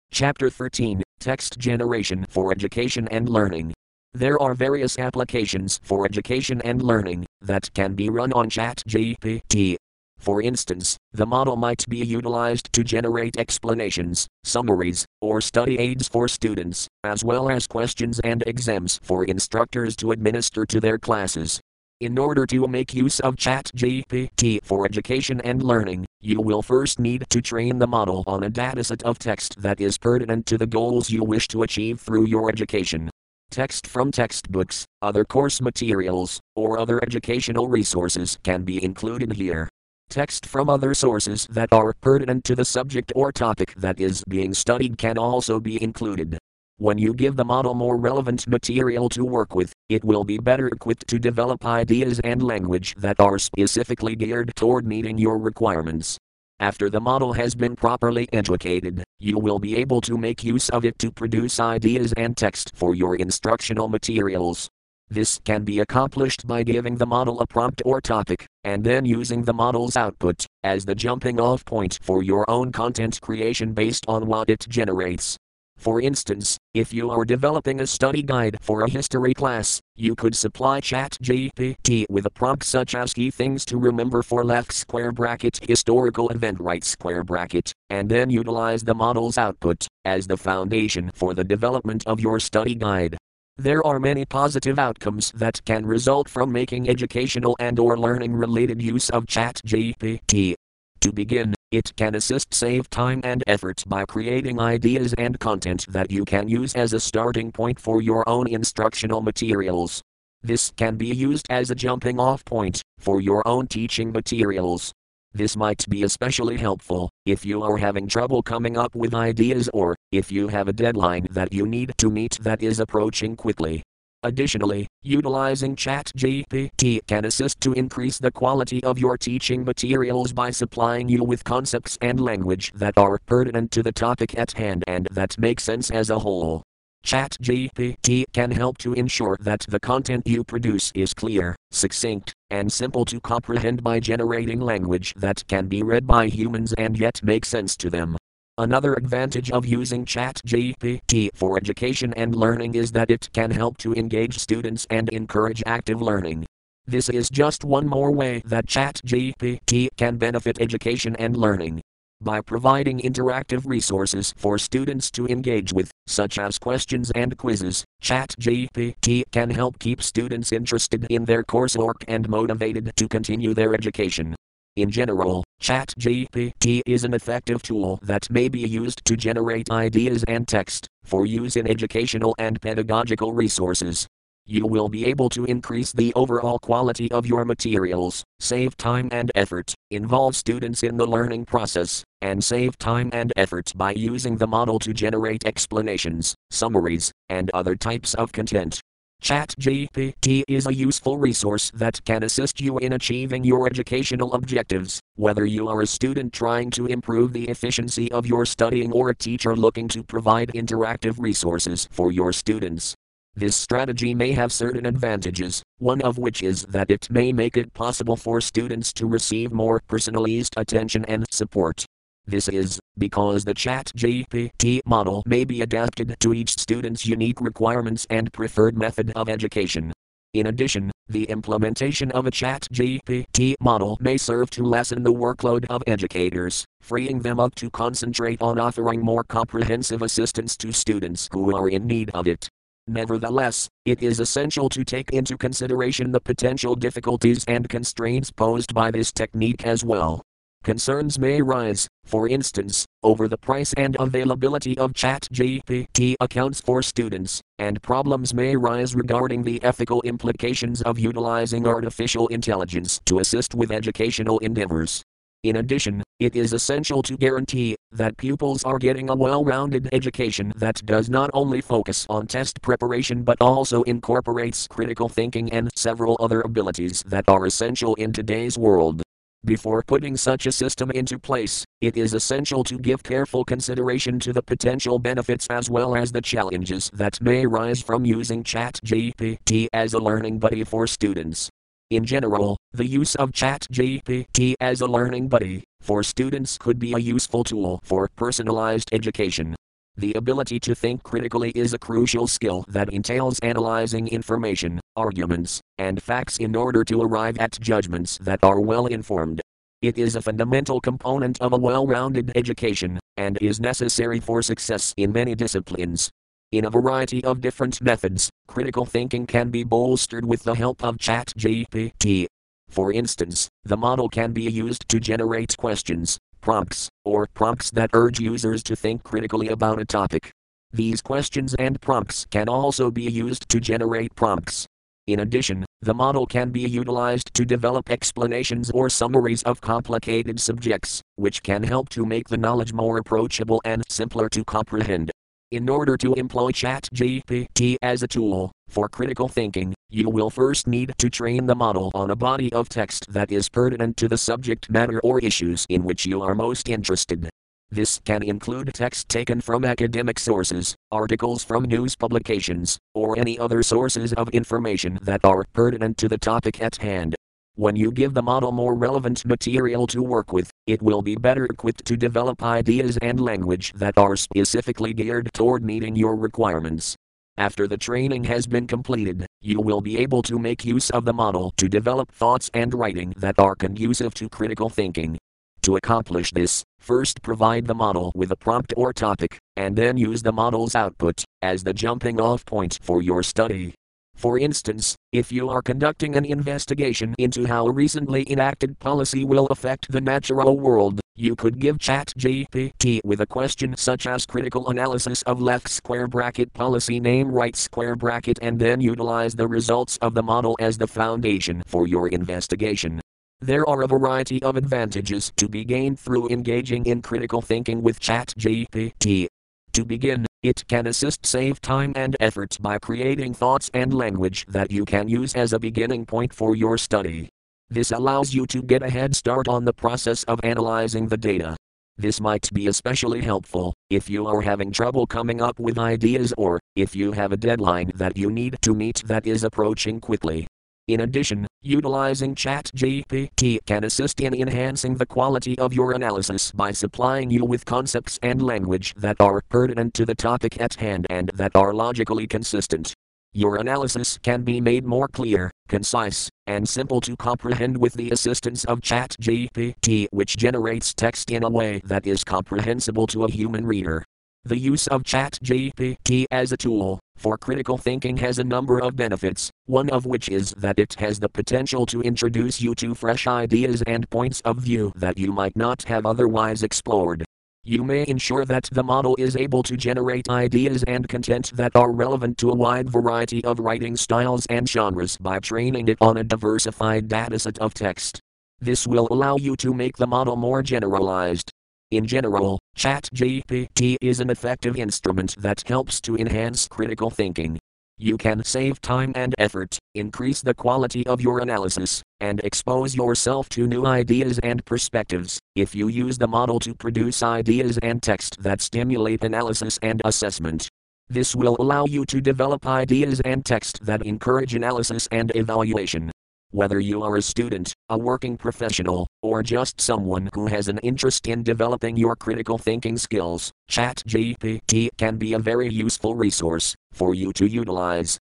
Chapter 0.09 0.49
13 0.49 1.03
Text 1.19 1.59
Generation 1.59 2.25
for 2.29 2.53
Education 2.53 3.09
and 3.09 3.27
Learning. 3.27 3.73
There 4.13 4.41
are 4.41 4.53
various 4.53 4.97
applications 4.97 5.81
for 5.83 6.05
education 6.05 6.61
and 6.61 6.81
learning 6.81 7.25
that 7.41 7.73
can 7.73 7.93
be 7.93 8.09
run 8.09 8.31
on 8.31 8.49
ChatGPT. 8.49 9.75
For 10.19 10.41
instance, 10.41 10.97
the 11.13 11.25
model 11.25 11.55
might 11.55 11.85
be 11.87 11.97
utilized 11.97 12.71
to 12.73 12.83
generate 12.83 13.37
explanations, 13.37 14.27
summaries, 14.43 15.05
or 15.21 15.39
study 15.39 15.79
aids 15.79 16.09
for 16.09 16.27
students, 16.27 16.87
as 17.03 17.23
well 17.23 17.49
as 17.49 17.67
questions 17.67 18.19
and 18.19 18.43
exams 18.45 18.99
for 19.01 19.23
instructors 19.23 19.95
to 19.95 20.11
administer 20.11 20.65
to 20.65 20.79
their 20.79 20.99
classes. 20.99 21.61
In 22.01 22.17
order 22.17 22.45
to 22.45 22.67
make 22.67 22.93
use 22.93 23.19
of 23.21 23.35
ChatGPT 23.35 24.59
for 24.63 24.85
education 24.85 25.41
and 25.41 25.63
learning, 25.63 26.05
you 26.21 26.41
will 26.41 26.61
first 26.61 26.99
need 26.99 27.25
to 27.29 27.41
train 27.41 27.79
the 27.79 27.87
model 27.87 28.23
on 28.27 28.43
a 28.43 28.49
dataset 28.49 29.01
of 29.03 29.19
text 29.19 29.61
that 29.61 29.81
is 29.81 29.97
pertinent 29.97 30.45
to 30.45 30.57
the 30.57 30.67
goals 30.67 31.09
you 31.09 31.23
wish 31.23 31.47
to 31.49 31.63
achieve 31.63 31.99
through 31.99 32.25
your 32.25 32.49
education. 32.49 33.09
Text 33.51 33.87
from 33.87 34.11
textbooks, 34.11 34.85
other 35.01 35.25
course 35.25 35.59
materials, 35.59 36.39
or 36.55 36.77
other 36.77 37.03
educational 37.03 37.67
resources 37.67 38.37
can 38.43 38.63
be 38.63 38.81
included 38.83 39.33
here. 39.33 39.67
Text 40.09 40.47
from 40.47 40.69
other 40.69 40.95
sources 40.95 41.45
that 41.51 41.71
are 41.71 41.93
pertinent 42.01 42.43
to 42.45 42.55
the 42.55 42.65
subject 42.65 43.13
or 43.15 43.31
topic 43.31 43.75
that 43.77 43.99
is 43.99 44.23
being 44.27 44.55
studied 44.55 44.97
can 44.97 45.19
also 45.19 45.59
be 45.59 45.81
included. 45.83 46.39
When 46.77 46.97
you 46.97 47.13
give 47.13 47.35
the 47.35 47.45
model 47.45 47.75
more 47.75 47.95
relevant 47.95 48.47
material 48.47 49.07
to 49.09 49.23
work 49.23 49.53
with, 49.53 49.71
it 49.87 50.03
will 50.03 50.23
be 50.23 50.39
better 50.39 50.67
equipped 50.67 51.07
to 51.09 51.19
develop 51.19 51.63
ideas 51.63 52.19
and 52.23 52.41
language 52.41 52.95
that 52.97 53.19
are 53.19 53.37
specifically 53.37 54.15
geared 54.15 54.51
toward 54.55 54.87
meeting 54.87 55.19
your 55.19 55.37
requirements. 55.37 56.17
After 56.59 56.89
the 56.89 56.99
model 56.99 57.33
has 57.33 57.53
been 57.53 57.75
properly 57.75 58.27
educated, 58.33 59.03
you 59.19 59.37
will 59.37 59.59
be 59.59 59.75
able 59.75 60.01
to 60.01 60.17
make 60.17 60.43
use 60.43 60.69
of 60.69 60.85
it 60.85 60.97
to 60.99 61.11
produce 61.11 61.59
ideas 61.59 62.13
and 62.17 62.35
text 62.35 62.71
for 62.73 62.95
your 62.95 63.15
instructional 63.15 63.87
materials. 63.87 64.69
This 65.11 65.39
can 65.43 65.63
be 65.63 65.79
accomplished 65.79 66.45
by 66.45 66.61
giving 66.61 66.95
the 66.95 67.07
model 67.07 67.39
a 67.39 67.47
prompt 67.47 67.81
or 67.83 67.99
topic, 67.99 68.45
and 68.63 68.83
then 68.83 69.05
using 69.05 69.41
the 69.41 69.53
model's 69.53 69.97
output 69.97 70.45
as 70.63 70.85
the 70.85 70.93
jumping 70.93 71.39
off 71.39 71.65
point 71.65 71.97
for 72.03 72.21
your 72.21 72.47
own 72.47 72.71
content 72.71 73.19
creation 73.19 73.73
based 73.73 74.05
on 74.07 74.27
what 74.27 74.51
it 74.51 74.67
generates. 74.69 75.35
For 75.77 75.99
instance, 75.99 76.57
if 76.75 76.93
you 76.93 77.09
are 77.09 77.25
developing 77.25 77.79
a 77.79 77.87
study 77.87 78.21
guide 78.21 78.57
for 78.61 78.83
a 78.83 78.89
history 78.89 79.33
class, 79.33 79.79
you 79.95 80.13
could 80.13 80.35
supply 80.35 80.81
ChatGPT 80.81 82.05
with 82.09 82.27
a 82.27 82.29
prompt 82.29 82.65
such 82.65 82.93
as 82.93 83.13
key 83.13 83.31
things 83.31 83.65
to 83.65 83.77
remember 83.77 84.21
for 84.21 84.43
left 84.43 84.73
square 84.73 85.11
bracket 85.11 85.59
historical 85.63 86.29
event 86.29 86.59
right 86.59 86.83
square 86.83 87.23
bracket, 87.23 87.73
and 87.89 88.09
then 88.09 88.29
utilize 88.29 88.83
the 88.83 88.93
model's 88.93 89.39
output 89.39 89.87
as 90.05 90.27
the 90.27 90.37
foundation 90.37 91.09
for 91.15 91.33
the 91.33 91.45
development 91.45 92.03
of 92.05 92.19
your 92.19 92.39
study 92.39 92.75
guide. 92.75 93.17
There 93.59 93.85
are 93.85 93.99
many 93.99 94.23
positive 94.23 94.79
outcomes 94.79 95.33
that 95.33 95.65
can 95.65 95.85
result 95.85 96.29
from 96.29 96.49
making 96.49 96.87
educational 96.87 97.57
and 97.59 97.77
or 97.77 97.99
learning 97.99 98.33
related 98.33 98.81
use 98.81 99.09
of 99.09 99.25
ChatGPT. 99.25 100.55
To 101.01 101.11
begin, 101.11 101.53
it 101.69 101.93
can 101.97 102.15
assist 102.15 102.53
save 102.53 102.89
time 102.89 103.19
and 103.25 103.43
effort 103.47 103.83
by 103.85 104.05
creating 104.05 104.61
ideas 104.61 105.13
and 105.17 105.37
content 105.41 105.85
that 105.89 106.09
you 106.09 106.23
can 106.23 106.47
use 106.47 106.73
as 106.73 106.93
a 106.93 107.01
starting 107.01 107.51
point 107.51 107.81
for 107.81 108.01
your 108.01 108.23
own 108.29 108.47
instructional 108.47 109.19
materials. 109.19 110.01
This 110.41 110.71
can 110.77 110.95
be 110.95 111.07
used 111.07 111.45
as 111.49 111.69
a 111.69 111.75
jumping 111.75 112.17
off 112.17 112.45
point 112.45 112.81
for 112.97 113.19
your 113.19 113.45
own 113.45 113.67
teaching 113.67 114.13
materials. 114.13 114.93
This 115.33 115.55
might 115.55 115.85
be 115.87 116.03
especially 116.03 116.57
helpful 116.57 117.09
if 117.25 117.45
you 117.45 117.61
are 117.61 117.77
having 117.77 118.07
trouble 118.07 118.41
coming 118.41 118.77
up 118.77 118.95
with 118.95 119.13
ideas 119.13 119.69
or 119.73 119.95
if 120.11 120.31
you 120.31 120.47
have 120.47 120.67
a 120.67 120.73
deadline 120.73 121.27
that 121.31 121.53
you 121.53 121.67
need 121.67 121.93
to 121.97 122.09
meet 122.09 122.39
that 122.41 122.63
is 122.63 122.79
approaching 122.79 123.35
quickly. 123.35 123.83
Additionally, 124.23 124.85
utilizing 125.01 125.77
ChatGPT 125.77 126.99
can 127.07 127.23
assist 127.23 127.61
to 127.61 127.71
increase 127.73 128.17
the 128.17 128.31
quality 128.31 128.83
of 128.83 128.99
your 128.99 129.17
teaching 129.17 129.63
materials 129.63 130.33
by 130.33 130.49
supplying 130.49 131.07
you 131.07 131.23
with 131.23 131.43
concepts 131.45 131.97
and 132.01 132.19
language 132.19 132.73
that 132.73 132.97
are 132.97 133.19
pertinent 133.27 133.71
to 133.71 133.81
the 133.81 133.93
topic 133.93 134.37
at 134.37 134.51
hand 134.51 134.83
and 134.87 135.07
that 135.11 135.37
make 135.37 135.61
sense 135.61 135.89
as 135.89 136.09
a 136.09 136.19
whole. 136.19 136.63
ChatGPT 137.05 138.25
can 138.33 138.51
help 138.51 138.77
to 138.79 138.93
ensure 138.93 139.37
that 139.39 139.65
the 139.67 139.79
content 139.79 140.27
you 140.27 140.43
produce 140.43 140.91
is 140.93 141.13
clear, 141.13 141.55
succinct, 141.71 142.33
and 142.49 142.71
simple 142.71 143.05
to 143.05 143.19
comprehend 143.21 143.83
by 143.83 143.99
generating 143.99 144.59
language 144.59 145.13
that 145.15 145.43
can 145.47 145.67
be 145.67 145.81
read 145.81 146.05
by 146.05 146.27
humans 146.27 146.73
and 146.73 146.99
yet 146.99 147.23
make 147.23 147.45
sense 147.45 147.75
to 147.77 147.89
them. 147.89 148.17
Another 148.57 148.93
advantage 148.93 149.51
of 149.51 149.65
using 149.65 150.03
ChatGPT 150.05 151.29
for 151.33 151.57
education 151.57 152.13
and 152.15 152.35
learning 152.35 152.75
is 152.75 152.91
that 152.91 153.09
it 153.09 153.29
can 153.31 153.51
help 153.51 153.77
to 153.77 153.93
engage 153.93 154.37
students 154.37 154.85
and 154.89 155.07
encourage 155.09 155.63
active 155.65 156.01
learning. 156.01 156.45
This 156.85 157.07
is 157.07 157.29
just 157.29 157.63
one 157.63 157.87
more 157.87 158.11
way 158.11 158.41
that 158.45 158.65
ChatGPT 158.65 159.89
can 159.95 160.17
benefit 160.17 160.59
education 160.59 161.15
and 161.15 161.37
learning. 161.37 161.81
By 162.21 162.41
providing 162.41 162.99
interactive 162.99 163.65
resources 163.65 164.33
for 164.35 164.57
students 164.57 165.09
to 165.11 165.25
engage 165.27 165.71
with, 165.71 165.89
such 166.05 166.37
as 166.37 166.59
questions 166.59 167.11
and 167.15 167.37
quizzes, 167.37 167.85
ChatGPT 168.03 169.23
can 169.31 169.49
help 169.49 169.79
keep 169.79 170.03
students 170.03 170.51
interested 170.51 171.07
in 171.09 171.23
their 171.23 171.45
coursework 171.45 172.03
and 172.09 172.27
motivated 172.27 172.91
to 172.97 173.07
continue 173.07 173.53
their 173.53 173.73
education. 173.73 174.35
In 174.75 174.91
general, 174.91 175.45
ChatGPT 175.61 176.81
is 176.85 177.05
an 177.05 177.13
effective 177.13 177.61
tool 177.61 177.99
that 178.01 178.29
may 178.29 178.49
be 178.49 178.67
used 178.67 179.05
to 179.05 179.15
generate 179.15 179.71
ideas 179.71 180.25
and 180.27 180.45
text 180.45 180.87
for 181.05 181.25
use 181.25 181.55
in 181.55 181.69
educational 181.69 182.35
and 182.37 182.59
pedagogical 182.61 183.31
resources. 183.31 184.07
You 184.51 184.65
will 184.65 184.89
be 184.89 185.05
able 185.05 185.29
to 185.29 185.45
increase 185.45 185.91
the 185.91 186.11
overall 186.15 186.57
quality 186.57 187.11
of 187.11 187.27
your 187.27 187.45
materials, 187.45 188.23
save 188.39 188.75
time 188.77 189.07
and 189.11 189.31
effort, 189.35 189.75
involve 189.91 190.35
students 190.35 190.81
in 190.81 190.97
the 190.97 191.05
learning 191.05 191.45
process, 191.45 192.03
and 192.23 192.43
save 192.43 192.75
time 192.79 193.11
and 193.13 193.31
effort 193.35 193.71
by 193.75 193.91
using 193.91 194.37
the 194.37 194.47
model 194.47 194.79
to 194.79 194.91
generate 194.91 195.45
explanations, 195.45 196.33
summaries, 196.49 197.11
and 197.29 197.51
other 197.53 197.75
types 197.75 198.15
of 198.15 198.31
content. 198.31 198.81
ChatGPT 199.21 200.41
is 200.47 200.65
a 200.65 200.73
useful 200.73 201.19
resource 201.19 201.69
that 201.75 202.03
can 202.05 202.23
assist 202.23 202.59
you 202.59 202.79
in 202.79 202.93
achieving 202.93 203.43
your 203.43 203.67
educational 203.67 204.33
objectives, 204.33 204.99
whether 205.15 205.45
you 205.45 205.67
are 205.67 205.81
a 205.81 205.85
student 205.85 206.33
trying 206.33 206.71
to 206.71 206.87
improve 206.87 207.33
the 207.33 207.47
efficiency 207.49 208.11
of 208.11 208.25
your 208.25 208.47
studying 208.47 208.91
or 208.93 209.11
a 209.11 209.15
teacher 209.15 209.55
looking 209.55 209.87
to 209.89 210.01
provide 210.01 210.49
interactive 210.55 211.19
resources 211.19 211.87
for 211.91 212.11
your 212.11 212.33
students. 212.33 212.95
This 213.39 213.55
strategy 213.55 214.13
may 214.13 214.33
have 214.33 214.51
certain 214.51 214.85
advantages, 214.85 215.63
one 215.77 216.01
of 216.01 216.17
which 216.17 216.43
is 216.43 216.63
that 216.63 216.91
it 216.91 217.09
may 217.09 217.31
make 217.31 217.55
it 217.55 217.73
possible 217.73 218.17
for 218.17 218.41
students 218.41 218.91
to 218.91 219.07
receive 219.07 219.53
more 219.53 219.81
personalized 219.87 220.55
attention 220.57 221.05
and 221.05 221.25
support. 221.31 221.85
This 222.25 222.49
is 222.49 222.81
because 222.97 223.45
the 223.45 223.53
ChatGPT 223.53 224.81
model 224.85 225.23
may 225.25 225.45
be 225.45 225.61
adapted 225.61 226.17
to 226.19 226.33
each 226.33 226.59
student's 226.59 227.05
unique 227.05 227.39
requirements 227.39 228.05
and 228.09 228.33
preferred 228.33 228.77
method 228.77 229.13
of 229.15 229.29
education. 229.29 229.93
In 230.33 230.47
addition, 230.47 230.91
the 231.07 231.23
implementation 231.29 232.11
of 232.11 232.27
a 232.27 232.31
ChatGPT 232.31 233.55
model 233.61 233.97
may 234.01 234.17
serve 234.17 234.49
to 234.49 234.63
lessen 234.63 235.01
the 235.01 235.13
workload 235.13 235.65
of 235.69 235.81
educators, 235.87 236.65
freeing 236.81 237.19
them 237.21 237.39
up 237.39 237.55
to 237.55 237.69
concentrate 237.69 238.41
on 238.41 238.59
offering 238.59 238.99
more 238.99 239.23
comprehensive 239.23 240.01
assistance 240.01 240.57
to 240.57 240.73
students 240.73 241.29
who 241.31 241.55
are 241.55 241.69
in 241.69 241.87
need 241.87 242.11
of 242.13 242.27
it. 242.27 242.49
Nevertheless, 242.89 243.69
it 243.85 244.01
is 244.01 244.19
essential 244.19 244.67
to 244.69 244.83
take 244.83 245.11
into 245.11 245.37
consideration 245.37 246.11
the 246.11 246.19
potential 246.19 246.73
difficulties 246.73 247.45
and 247.47 247.69
constraints 247.69 248.31
posed 248.31 248.73
by 248.73 248.89
this 248.89 249.11
technique 249.11 249.63
as 249.63 249.85
well. 249.85 250.23
Concerns 250.63 251.19
may 251.19 251.39
rise, 251.39 251.87
for 252.03 252.27
instance, 252.27 252.87
over 253.03 253.27
the 253.27 253.37
price 253.37 253.73
and 253.73 253.95
availability 253.99 254.75
of 254.79 254.93
ChatGPT 254.93 256.15
accounts 256.19 256.61
for 256.61 256.81
students, 256.81 257.41
and 257.59 257.79
problems 257.83 258.33
may 258.33 258.55
rise 258.55 258.95
regarding 258.95 259.43
the 259.43 259.63
ethical 259.63 260.01
implications 260.01 260.81
of 260.81 260.97
utilizing 260.97 261.67
artificial 261.67 262.27
intelligence 262.29 262.99
to 263.05 263.19
assist 263.19 263.53
with 263.53 263.71
educational 263.71 264.39
endeavors. 264.39 265.03
In 265.43 265.55
addition, 265.55 266.03
it 266.19 266.35
is 266.35 266.51
essential 266.51 267.01
to 267.03 267.15
guarantee 267.15 267.77
that 267.93 268.17
pupils 268.17 268.65
are 268.65 268.77
getting 268.77 269.09
a 269.09 269.15
well 269.15 269.45
rounded 269.45 269.87
education 269.93 270.51
that 270.57 270.85
does 270.85 271.09
not 271.09 271.29
only 271.33 271.61
focus 271.61 272.05
on 272.09 272.27
test 272.27 272.61
preparation 272.61 273.23
but 273.23 273.37
also 273.39 273.83
incorporates 273.83 274.67
critical 274.67 275.07
thinking 275.07 275.49
and 275.53 275.69
several 275.77 276.17
other 276.19 276.41
abilities 276.41 277.03
that 277.07 277.23
are 277.29 277.45
essential 277.45 277.95
in 277.95 278.11
today's 278.11 278.57
world. 278.57 279.01
Before 279.45 279.81
putting 279.81 280.17
such 280.17 280.45
a 280.45 280.51
system 280.51 280.91
into 280.91 281.17
place, 281.17 281.63
it 281.79 281.95
is 281.95 282.13
essential 282.13 282.65
to 282.65 282.77
give 282.77 283.01
careful 283.01 283.45
consideration 283.45 284.19
to 284.19 284.33
the 284.33 284.43
potential 284.43 284.99
benefits 284.99 285.47
as 285.49 285.69
well 285.69 285.95
as 285.95 286.11
the 286.11 286.21
challenges 286.21 286.91
that 286.93 287.21
may 287.21 287.45
arise 287.45 287.81
from 287.81 288.03
using 288.03 288.43
ChatGPT 288.43 289.67
as 289.71 289.93
a 289.93 289.99
learning 289.99 290.39
buddy 290.39 290.65
for 290.65 290.85
students. 290.85 291.49
In 291.89 292.05
general, 292.05 292.55
the 292.71 292.85
use 292.85 293.15
of 293.15 293.31
ChatGPT 293.31 294.53
as 294.59 294.81
a 294.81 294.85
learning 294.85 295.27
buddy 295.27 295.63
for 295.81 296.03
students 296.03 296.55
could 296.55 296.77
be 296.77 296.93
a 296.93 296.99
useful 296.99 297.43
tool 297.43 297.79
for 297.83 298.07
personalized 298.15 298.89
education. 298.93 299.55
The 299.97 300.13
ability 300.13 300.59
to 300.59 300.75
think 300.75 301.01
critically 301.01 301.49
is 301.55 301.73
a 301.73 301.79
crucial 301.79 302.27
skill 302.27 302.63
that 302.67 302.93
entails 302.93 303.39
analyzing 303.39 304.07
information, 304.07 304.79
arguments, 304.95 305.61
and 305.79 305.99
facts 305.99 306.37
in 306.37 306.55
order 306.55 306.83
to 306.83 307.01
arrive 307.01 307.39
at 307.39 307.59
judgments 307.59 308.19
that 308.21 308.43
are 308.43 308.59
well 308.59 308.85
informed. 308.85 309.41
It 309.81 309.97
is 309.97 310.15
a 310.15 310.21
fundamental 310.21 310.79
component 310.79 311.41
of 311.41 311.53
a 311.53 311.57
well 311.57 311.87
rounded 311.87 312.31
education, 312.35 312.99
and 313.17 313.39
is 313.41 313.59
necessary 313.59 314.19
for 314.19 314.43
success 314.43 314.93
in 314.95 315.11
many 315.11 315.33
disciplines. 315.33 316.11
In 316.51 316.65
a 316.65 316.69
variety 316.69 317.23
of 317.23 317.41
different 317.41 317.81
methods, 317.81 318.29
critical 318.47 318.85
thinking 318.85 319.27
can 319.27 319.49
be 319.49 319.63
bolstered 319.63 320.25
with 320.25 320.43
the 320.43 320.55
help 320.55 320.83
of 320.83 320.97
ChatGPT. 320.97 322.25
For 322.69 322.91
instance, 322.91 323.47
the 323.63 323.77
model 323.77 324.09
can 324.09 324.31
be 324.31 324.43
used 324.43 324.89
to 324.89 324.99
generate 324.99 325.55
questions, 325.57 326.17
prompts, 326.41 326.89
or 327.05 327.27
prompts 327.33 327.71
that 327.71 327.91
urge 327.93 328.19
users 328.19 328.63
to 328.63 328.75
think 328.75 329.03
critically 329.03 329.49
about 329.49 329.79
a 329.79 329.85
topic. 329.85 330.31
These 330.71 331.01
questions 331.01 331.55
and 331.55 331.79
prompts 331.81 332.25
can 332.29 332.49
also 332.49 332.91
be 332.91 333.03
used 333.03 333.47
to 333.49 333.59
generate 333.59 334.15
prompts 334.15 334.67
in 335.09 335.21
addition, 335.21 335.65
the 335.81 335.95
model 335.95 336.27
can 336.27 336.51
be 336.51 336.61
utilized 336.61 337.33
to 337.33 337.43
develop 337.43 337.89
explanations 337.89 338.69
or 338.69 338.91
summaries 338.91 339.41
of 339.41 339.59
complicated 339.59 340.39
subjects, 340.39 341.01
which 341.15 341.41
can 341.41 341.63
help 341.63 341.89
to 341.89 342.05
make 342.05 342.29
the 342.29 342.37
knowledge 342.37 342.73
more 342.73 342.99
approachable 342.99 343.59
and 343.65 343.81
simpler 343.89 344.29
to 344.29 344.43
comprehend. 344.43 345.09
In 345.51 345.67
order 345.67 345.97
to 345.97 346.13
employ 346.13 346.51
ChatGPT 346.51 347.77
as 347.81 348.03
a 348.03 348.07
tool 348.07 348.51
for 348.67 348.87
critical 348.87 349.27
thinking, 349.27 349.73
you 349.89 350.07
will 350.07 350.29
first 350.29 350.67
need 350.67 350.93
to 350.99 351.09
train 351.09 351.47
the 351.47 351.55
model 351.55 351.89
on 351.95 352.11
a 352.11 352.15
body 352.15 352.53
of 352.53 352.69
text 352.69 353.11
that 353.11 353.31
is 353.31 353.49
pertinent 353.49 353.97
to 353.97 354.07
the 354.07 354.17
subject 354.17 354.69
matter 354.69 354.99
or 355.03 355.19
issues 355.21 355.65
in 355.67 355.83
which 355.83 356.05
you 356.05 356.21
are 356.21 356.35
most 356.35 356.69
interested. 356.69 357.31
This 357.71 357.99
can 358.05 358.21
include 358.21 358.71
text 358.75 359.09
taken 359.09 359.41
from 359.41 359.65
academic 359.65 360.19
sources, 360.19 360.75
articles 360.91 361.43
from 361.43 361.63
news 361.63 361.95
publications, 361.95 362.77
or 362.93 363.17
any 363.17 363.39
other 363.39 363.63
sources 363.63 364.13
of 364.13 364.29
information 364.29 364.99
that 365.01 365.21
are 365.23 365.45
pertinent 365.53 365.97
to 365.97 366.07
the 366.07 366.19
topic 366.19 366.61
at 366.61 366.75
hand. 366.75 367.15
When 367.59 367.75
you 367.75 367.91
give 367.91 368.13
the 368.13 368.21
model 368.21 368.53
more 368.53 368.73
relevant 368.73 369.25
material 369.25 369.85
to 369.87 370.01
work 370.01 370.31
with, 370.31 370.49
it 370.65 370.81
will 370.81 371.01
be 371.01 371.17
better 371.17 371.43
equipped 371.43 371.83
to 371.87 371.97
develop 371.97 372.41
ideas 372.41 372.97
and 373.01 373.19
language 373.19 373.73
that 373.73 373.97
are 373.97 374.15
specifically 374.15 374.93
geared 374.93 375.29
toward 375.33 375.61
meeting 375.61 375.93
your 375.97 376.15
requirements. 376.15 376.95
After 377.35 377.67
the 377.67 377.75
training 377.75 378.23
has 378.23 378.47
been 378.47 378.65
completed, 378.65 379.25
you 379.41 379.59
will 379.59 379.81
be 379.81 379.97
able 379.97 380.21
to 380.21 380.39
make 380.39 380.63
use 380.63 380.89
of 380.91 381.03
the 381.03 381.11
model 381.11 381.51
to 381.57 381.67
develop 381.67 382.13
thoughts 382.13 382.49
and 382.53 382.73
writing 382.73 383.13
that 383.17 383.37
are 383.37 383.55
conducive 383.55 384.13
to 384.13 384.29
critical 384.29 384.69
thinking. 384.69 385.17
To 385.63 385.75
accomplish 385.75 386.31
this, 386.31 386.63
first 386.79 387.21
provide 387.21 387.67
the 387.67 387.75
model 387.75 388.13
with 388.15 388.31
a 388.31 388.37
prompt 388.37 388.73
or 388.77 388.93
topic, 388.93 389.37
and 389.57 389.75
then 389.75 389.97
use 389.97 390.23
the 390.23 390.31
model's 390.31 390.75
output 390.75 391.25
as 391.41 391.65
the 391.65 391.73
jumping 391.73 392.21
off 392.21 392.45
point 392.45 392.79
for 392.81 393.01
your 393.01 393.21
study. 393.21 393.75
For 394.19 394.37
instance, 394.37 394.97
if 395.13 395.31
you 395.31 395.47
are 395.47 395.61
conducting 395.61 396.17
an 396.17 396.25
investigation 396.25 397.15
into 397.17 397.47
how 397.47 397.67
a 397.67 397.71
recently 397.71 398.29
enacted 398.29 398.77
policy 398.77 399.23
will 399.23 399.47
affect 399.47 399.89
the 399.89 400.01
natural 400.01 400.57
world, 400.59 400.99
you 401.15 401.37
could 401.37 401.57
give 401.57 401.77
ChatGPT 401.77 402.99
with 403.05 403.21
a 403.21 403.25
question 403.25 403.77
such 403.77 404.07
as 404.07 404.25
critical 404.25 404.67
analysis 404.67 405.21
of 405.21 405.41
left 405.41 405.69
square 405.69 406.05
bracket 406.05 406.51
policy 406.51 406.99
name 406.99 407.31
right 407.31 407.55
square 407.55 407.95
bracket 407.95 408.37
and 408.41 408.59
then 408.59 408.81
utilize 408.81 409.35
the 409.35 409.47
results 409.47 409.97
of 410.01 410.13
the 410.15 410.23
model 410.23 410.57
as 410.59 410.77
the 410.77 410.87
foundation 410.87 411.63
for 411.65 411.87
your 411.87 412.09
investigation. 412.09 412.99
There 413.39 413.65
are 413.69 413.83
a 413.83 413.87
variety 413.87 414.43
of 414.43 414.57
advantages 414.57 415.31
to 415.37 415.47
be 415.47 415.63
gained 415.63 415.97
through 415.97 416.27
engaging 416.27 416.85
in 416.87 417.01
critical 417.01 417.41
thinking 417.41 417.81
with 417.81 418.01
ChatGPT. 418.01 419.27
To 419.71 419.85
begin, 419.85 420.25
it 420.41 420.63
can 420.67 420.87
assist 420.87 421.25
save 421.25 421.59
time 421.59 421.91
and 421.95 422.15
effort 422.19 422.57
by 422.61 422.79
creating 422.79 423.33
thoughts 423.33 423.69
and 423.73 423.93
language 423.93 424.45
that 424.47 424.71
you 424.71 424.85
can 424.85 425.09
use 425.09 425.35
as 425.35 425.51
a 425.51 425.59
beginning 425.59 426.05
point 426.05 426.33
for 426.33 426.55
your 426.55 426.77
study. 426.77 427.29
This 427.69 427.91
allows 427.91 428.33
you 428.33 428.45
to 428.47 428.61
get 428.61 428.81
a 428.81 428.89
head 428.89 429.15
start 429.15 429.47
on 429.47 429.65
the 429.65 429.73
process 429.73 430.23
of 430.23 430.39
analyzing 430.43 431.07
the 431.07 431.17
data. 431.17 431.57
This 431.97 432.21
might 432.21 432.49
be 432.53 432.67
especially 432.67 433.19
helpful 433.19 433.73
if 433.89 434.09
you 434.09 434.25
are 434.27 434.39
having 434.39 434.71
trouble 434.71 435.05
coming 435.05 435.41
up 435.41 435.59
with 435.59 435.77
ideas 435.77 436.33
or 436.37 436.57
if 436.77 436.95
you 436.95 437.11
have 437.11 437.33
a 437.33 437.37
deadline 437.37 437.91
that 437.95 438.15
you 438.15 438.31
need 438.31 438.55
to 438.61 438.73
meet 438.73 439.03
that 439.05 439.27
is 439.27 439.43
approaching 439.43 439.99
quickly. 439.99 440.47
In 440.87 441.01
addition, 441.01 441.45
utilizing 441.61 442.35
ChatGPT 442.35 443.59
can 443.65 443.83
assist 443.83 444.21
in 444.21 444.33
enhancing 444.33 444.95
the 444.95 445.05
quality 445.05 445.57
of 445.59 445.73
your 445.73 445.91
analysis 445.91 446.51
by 446.53 446.71
supplying 446.71 447.29
you 447.29 447.43
with 447.43 447.65
concepts 447.65 448.17
and 448.21 448.41
language 448.41 448.93
that 448.95 449.17
are 449.19 449.41
pertinent 449.49 449.93
to 449.95 450.05
the 450.05 450.15
topic 450.15 450.59
at 450.61 450.75
hand 450.75 451.05
and 451.09 451.31
that 451.33 451.51
are 451.55 451.73
logically 451.73 452.27
consistent. 452.27 452.93
Your 453.33 453.57
analysis 453.57 454.17
can 454.23 454.43
be 454.43 454.61
made 454.61 454.85
more 454.85 455.07
clear, 455.07 455.51
concise, 455.67 456.29
and 456.47 456.67
simple 456.67 457.01
to 457.01 457.15
comprehend 457.17 457.77
with 457.77 457.93
the 457.93 458.09
assistance 458.11 458.63
of 458.65 458.79
ChatGPT, 458.79 460.07
which 460.11 460.37
generates 460.37 460.93
text 460.93 461.29
in 461.29 461.43
a 461.43 461.49
way 461.49 461.81
that 461.83 462.07
is 462.07 462.23
comprehensible 462.23 463.05
to 463.07 463.25
a 463.25 463.31
human 463.31 463.67
reader. 463.67 464.03
The 464.45 464.57
use 464.57 464.87
of 464.87 465.03
ChatGPT 465.03 466.25
as 466.31 466.53
a 466.53 466.57
tool 466.57 466.99
for 467.17 467.37
critical 467.37 467.77
thinking 467.77 468.17
has 468.17 468.39
a 468.39 468.43
number 468.43 468.79
of 468.79 468.95
benefits, 468.95 469.48
one 469.69 469.87
of 469.91 470.07
which 470.07 470.29
is 470.29 470.51
that 470.57 470.79
it 470.79 470.95
has 470.95 471.19
the 471.19 471.29
potential 471.29 471.85
to 471.85 472.01
introduce 472.01 472.59
you 472.59 472.73
to 472.73 472.95
fresh 472.95 473.27
ideas 473.27 473.83
and 473.83 474.09
points 474.09 474.41
of 474.41 474.57
view 474.57 474.91
that 474.95 475.15
you 475.15 475.31
might 475.31 475.55
not 475.55 475.83
have 475.83 476.07
otherwise 476.07 476.63
explored. 476.63 477.23
You 477.63 477.83
may 477.83 478.03
ensure 478.07 478.45
that 478.45 478.67
the 478.71 478.83
model 478.83 479.15
is 479.19 479.35
able 479.35 479.61
to 479.63 479.77
generate 479.77 480.27
ideas 480.27 480.83
and 480.83 481.07
content 481.07 481.51
that 481.53 481.75
are 481.75 481.91
relevant 481.91 482.39
to 482.39 482.49
a 482.49 482.55
wide 482.55 482.89
variety 482.89 483.43
of 483.45 483.59
writing 483.59 483.95
styles 483.95 484.47
and 484.47 484.67
genres 484.67 485.17
by 485.17 485.37
training 485.37 485.87
it 485.87 485.99
on 486.01 486.17
a 486.17 486.23
diversified 486.23 487.07
dataset 487.07 487.59
of 487.59 487.75
text. 487.75 488.19
This 488.59 488.87
will 488.87 489.07
allow 489.11 489.37
you 489.37 489.55
to 489.57 489.71
make 489.71 489.97
the 489.97 490.07
model 490.07 490.35
more 490.35 490.63
generalized, 490.63 491.51
in 491.91 492.05
general, 492.05 492.59
ChatGPT 492.77 493.97
is 493.99 494.19
an 494.19 494.29
effective 494.29 494.77
instrument 494.77 495.35
that 495.39 495.63
helps 495.65 495.99
to 496.01 496.15
enhance 496.15 496.67
critical 496.67 497.09
thinking. 497.09 497.57
You 498.01 498.15
can 498.15 498.45
save 498.45 498.79
time 498.79 499.11
and 499.15 499.35
effort, 499.37 499.77
increase 499.93 500.41
the 500.41 500.53
quality 500.53 501.05
of 501.05 501.19
your 501.19 501.39
analysis, 501.39 502.01
and 502.21 502.39
expose 502.45 502.95
yourself 502.95 503.49
to 503.49 503.67
new 503.67 503.85
ideas 503.85 504.39
and 504.39 504.63
perspectives 504.63 505.37
if 505.57 505.75
you 505.75 505.89
use 505.89 506.17
the 506.17 506.25
model 506.25 506.61
to 506.61 506.73
produce 506.73 507.21
ideas 507.21 507.77
and 507.79 508.01
text 508.01 508.41
that 508.41 508.61
stimulate 508.61 509.25
analysis 509.25 509.77
and 509.81 510.01
assessment. 510.05 510.69
This 511.09 511.35
will 511.35 511.57
allow 511.59 511.87
you 511.87 512.05
to 512.05 512.21
develop 512.21 512.65
ideas 512.65 513.19
and 513.25 513.45
text 513.45 513.85
that 513.85 514.05
encourage 514.05 514.55
analysis 514.55 515.09
and 515.11 515.35
evaluation. 515.35 516.09
Whether 516.51 516.79
you 516.79 517.03
are 517.03 517.17
a 517.17 517.21
student, 517.21 517.73
a 517.89 517.97
working 517.97 518.37
professional, 518.37 519.07
or 519.21 519.43
just 519.43 519.81
someone 519.81 520.29
who 520.33 520.47
has 520.47 520.69
an 520.69 520.77
interest 520.77 521.27
in 521.27 521.43
developing 521.43 521.97
your 521.97 522.15
critical 522.15 522.57
thinking 522.57 522.97
skills, 522.97 523.51
ChatGPT 523.69 524.89
can 524.97 525.17
be 525.17 525.33
a 525.33 525.39
very 525.39 525.69
useful 525.69 526.15
resource 526.15 526.73
for 526.91 527.13
you 527.13 527.31
to 527.33 527.47
utilize. 527.47 528.17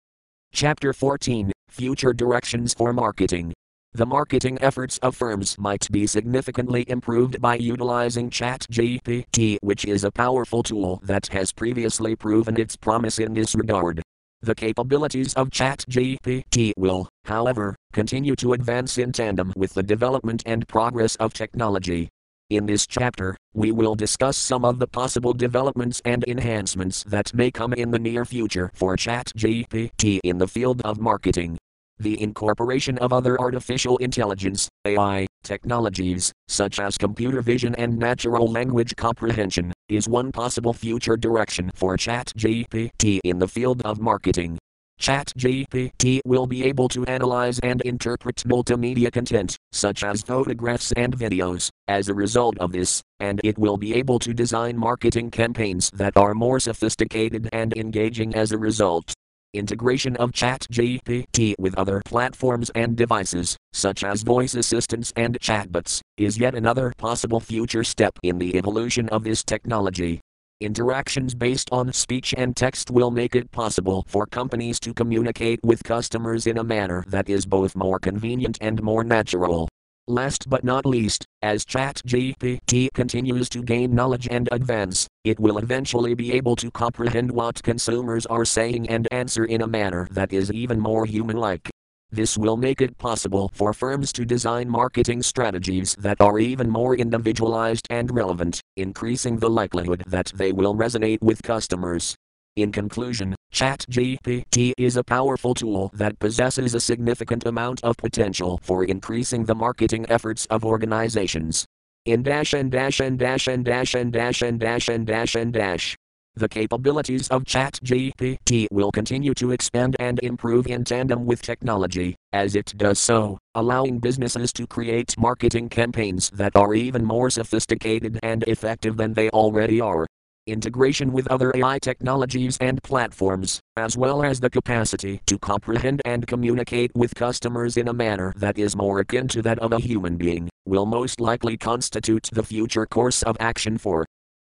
Chapter 0.53 0.93
14 0.93 1.51
Future 1.71 2.13
Directions 2.13 2.75
for 2.75 2.93
Marketing. 2.93 3.55
The 3.95 4.05
marketing 4.05 4.59
efforts 4.61 4.99
of 4.99 5.17
firms 5.17 5.57
might 5.59 5.91
be 5.91 6.07
significantly 6.07 6.85
improved 6.87 7.41
by 7.41 7.55
utilizing 7.55 8.29
ChatGPT, 8.29 9.57
which 9.63 9.87
is 9.87 10.05
a 10.05 10.11
powerful 10.11 10.63
tool 10.63 11.01
that 11.05 11.29
has 11.29 11.51
previously 11.51 12.15
proven 12.15 12.61
its 12.61 12.77
promise 12.77 13.19
in 13.19 13.33
this 13.33 13.55
regard. 13.55 14.03
The 14.43 14.55
capabilities 14.55 15.33
of 15.33 15.49
ChatGPT 15.49 16.73
will, 16.77 17.09
however, 17.25 17.75
continue 17.95 18.37
to 18.37 18.53
advance 18.53 18.99
in 18.99 19.13
tandem 19.13 19.55
with 19.57 19.73
the 19.73 19.83
development 19.83 20.43
and 20.45 20.69
progress 20.69 21.17
of 21.17 21.33
technology. 21.33 22.11
In 22.51 22.65
this 22.65 22.87
chapter, 22.87 23.37
we 23.53 23.73
will 23.73 23.95
discuss 23.95 24.39
some 24.39 24.65
of 24.65 24.79
the 24.79 24.87
possible 24.87 25.35
developments 25.35 26.01
and 26.07 26.25
enhancements 26.27 27.05
that 27.05 27.35
may 27.35 27.51
come 27.51 27.75
in 27.75 27.91
the 27.91 27.99
near 27.99 28.25
future 28.25 28.71
for 28.73 28.97
ChatGPT 28.97 30.21
in 30.25 30.39
the 30.39 30.49
field 30.49 30.81
of 30.83 30.99
marketing. 30.99 31.59
The 31.99 32.19
incorporation 32.23 32.97
of 32.99 33.13
other 33.13 33.39
artificial 33.39 33.99
intelligence, 33.99 34.67
AI, 34.87 35.27
technologies, 35.45 36.33
such 36.47 36.81
as 36.81 36.97
computer 36.97 37.43
vision 37.43 37.75
and 37.75 37.99
natural 37.99 38.51
language 38.51 38.97
comprehension, 38.97 39.75
is 39.91 40.09
one 40.09 40.33
possible 40.33 40.73
future 40.73 41.19
direction 41.19 41.71
for 41.75 41.99
ChatGPT 41.99 43.21
in 43.25 43.41
the 43.41 43.49
field 43.49 43.83
of 43.83 44.01
marketing. 44.01 44.59
ChatGPT 44.99 46.21
will 46.25 46.47
be 46.47 46.65
able 46.65 46.89
to 46.89 47.05
analyze 47.07 47.59
and 47.61 47.81
interpret 47.83 48.37
multimedia 48.47 49.13
content, 49.13 49.57
such 49.73 50.03
as 50.03 50.23
photographs 50.23 50.93
and 50.93 51.17
videos, 51.17 51.71
as 51.87 52.09
a 52.09 52.15
result 52.15 52.59
of 52.59 52.73
this, 52.73 53.01
and 53.21 53.41
it 53.45 53.57
will 53.57 53.77
be 53.77 53.95
able 53.95 54.19
to 54.19 54.35
design 54.35 54.77
marketing 54.77 55.31
campaigns 55.31 55.91
that 55.93 56.17
are 56.17 56.35
more 56.35 56.59
sophisticated 56.59 57.49
and 57.53 57.77
engaging 57.77 58.35
as 58.35 58.53
a 58.53 58.59
result. 58.59 59.15
Integration 59.55 60.15
of 60.17 60.33
ChatGPT 60.33 61.55
with 61.59 61.75
other 61.79 62.03
platforms 62.05 62.71
and 62.75 62.97
devices, 62.97 63.57
such 63.73 64.05
as 64.05 64.23
voice 64.23 64.55
assistants 64.55 65.13
and 65.17 65.39
chatbots, 65.41 66.01
is 66.19 66.39
yet 66.39 66.55
another 66.55 66.93
possible 66.99 67.41
future 67.41 67.85
step 67.85 68.13
in 68.23 68.39
the 68.39 68.57
evolution 68.57 69.09
of 69.09 69.25
this 69.25 69.43
technology. 69.43 70.21
Interactions 70.61 71.37
based 71.37 71.69
on 71.71 71.93
speech 71.93 72.35
and 72.37 72.57
text 72.57 72.91
will 72.91 73.13
make 73.13 73.37
it 73.37 73.49
possible 73.53 74.05
for 74.09 74.27
companies 74.27 74.81
to 74.81 74.93
communicate 74.93 75.61
with 75.63 75.85
customers 75.85 76.49
in 76.49 76.59
a 76.59 76.65
manner 76.65 77.05
that 77.07 77.29
is 77.29 77.47
both 77.47 77.77
more 77.77 78.01
convenient 78.01 78.59
and 78.61 78.83
more 78.83 79.05
natural. 79.05 79.69
Last 80.09 80.51
but 80.51 80.65
not 80.65 80.85
least, 80.85 81.25
as 81.43 81.65
ChatGPT 81.65 82.89
continues 82.93 83.49
to 83.51 83.63
gain 83.63 83.95
knowledge 83.95 84.27
and 84.33 84.49
advance, 84.51 85.07
it 85.23 85.39
will 85.39 85.59
eventually 85.59 86.15
be 86.15 86.33
able 86.33 86.57
to 86.57 86.73
comprehend 86.73 87.31
what 87.31 87.63
consumers 87.63 88.27
are 88.27 88.45
saying 88.45 88.89
and 88.89 89.07
answer 89.13 89.45
in 89.45 89.63
a 89.63 89.69
manner 89.69 90.09
that 90.11 90.33
is 90.33 90.51
even 90.51 90.81
more 90.81 91.07
human 91.07 91.37
like. 91.37 91.71
This 92.11 92.39
will 92.39 92.57
make 92.57 92.81
it 92.81 92.97
possible 92.97 93.51
for 93.53 93.75
firms 93.75 94.13
to 94.15 94.25
design 94.25 94.71
marketing 94.71 95.23
strategies 95.23 95.95
that 95.99 96.21
are 96.23 96.39
even 96.39 96.71
more 96.71 96.97
individualized 96.97 97.87
and 97.91 98.11
relevant, 98.11 98.63
increasing 98.79 99.37
the 99.37 99.51
likelihood 99.51 100.03
that 100.07 100.33
they 100.35 100.53
will 100.53 100.75
resonate 100.75 101.21
with 101.21 101.43
customers. 101.43 102.17
In 102.57 102.73
conclusion, 102.73 103.37
ChatGPT 103.53 104.73
is 104.79 104.97
a 104.97 105.05
powerful 105.05 105.53
tool 105.53 105.91
that 105.93 106.19
possesses 106.19 106.75
a 106.75 106.81
significant 106.81 107.45
amount 107.45 107.85
of 107.85 107.99
potential 107.99 108.59
for 108.63 108.85
increasing 108.85 109.45
the 109.45 109.55
marketing 109.55 110.07
efforts 110.09 110.47
of 110.47 110.65
organizations. 110.65 111.67
In 112.07 112.23
dash 112.23 112.55
and 112.55 112.71
dash 112.71 113.01
and 113.01 113.19
dash 113.19 113.49
and 113.49 113.65
dash 113.65 113.95
and 113.95 114.11
dash 114.11 114.41
and 114.41 114.59
dash 114.59 114.89
and 114.89 115.07
dash 115.07 115.35
and 115.35 115.53
dash. 115.53 115.95
The 116.39 116.49
capabilities 116.49 117.27
of 117.31 117.43
ChatGPT 117.43 118.69
will 118.71 118.93
continue 118.93 119.35
to 119.35 119.51
expand 119.51 119.97
and 119.99 120.21
improve 120.23 120.69
in 120.69 120.85
tandem 120.85 121.27
with 121.27 121.43
technology, 121.43 122.15
as 122.33 122.55
it 122.55 122.75
does 122.77 123.01
so, 123.01 123.39
allowing 123.57 123.99
businesses 123.99 124.53
to 124.53 124.65
create 124.65 125.19
marketing 125.19 125.69
campaigns 125.69 126.31
that 126.31 126.55
are 126.55 126.75
even 126.75 127.05
more 127.05 127.29
sophisticated 127.29 128.21
and 128.23 128.45
effective 128.45 128.97
than 128.97 129.15
they 129.15 129.31
already 129.31 129.81
are 129.81 130.07
integration 130.47 131.13
with 131.13 131.27
other 131.27 131.53
AI 131.57 131.81
technologies 131.81 132.57
and 132.61 132.81
platforms, 132.85 133.59
as 133.77 133.97
well 133.97 134.23
as 134.23 134.39
the 134.39 134.49
capacity 134.49 135.21
to 135.27 135.41
comprehend 135.41 136.01
and 136.05 136.25
communicate 136.29 136.93
with 136.95 137.17
customers 137.17 137.77
in 137.77 137.89
a 137.89 137.93
manner 137.93 138.33
that 138.37 138.57
is 138.59 138.77
more 138.77 139.01
akin 139.01 139.27
to 139.27 139.43
that 139.43 139.59
of 139.59 139.73
a 139.73 139.81
human 139.81 140.17
being, 140.17 140.49
will 140.67 140.87
most 140.87 141.21
likely 141.21 141.57
constitute 141.57 142.31
the 142.33 142.45
future 142.45 142.87
course 142.87 143.25
of 143.25 143.37
action 143.41 143.77
for. 143.77 144.07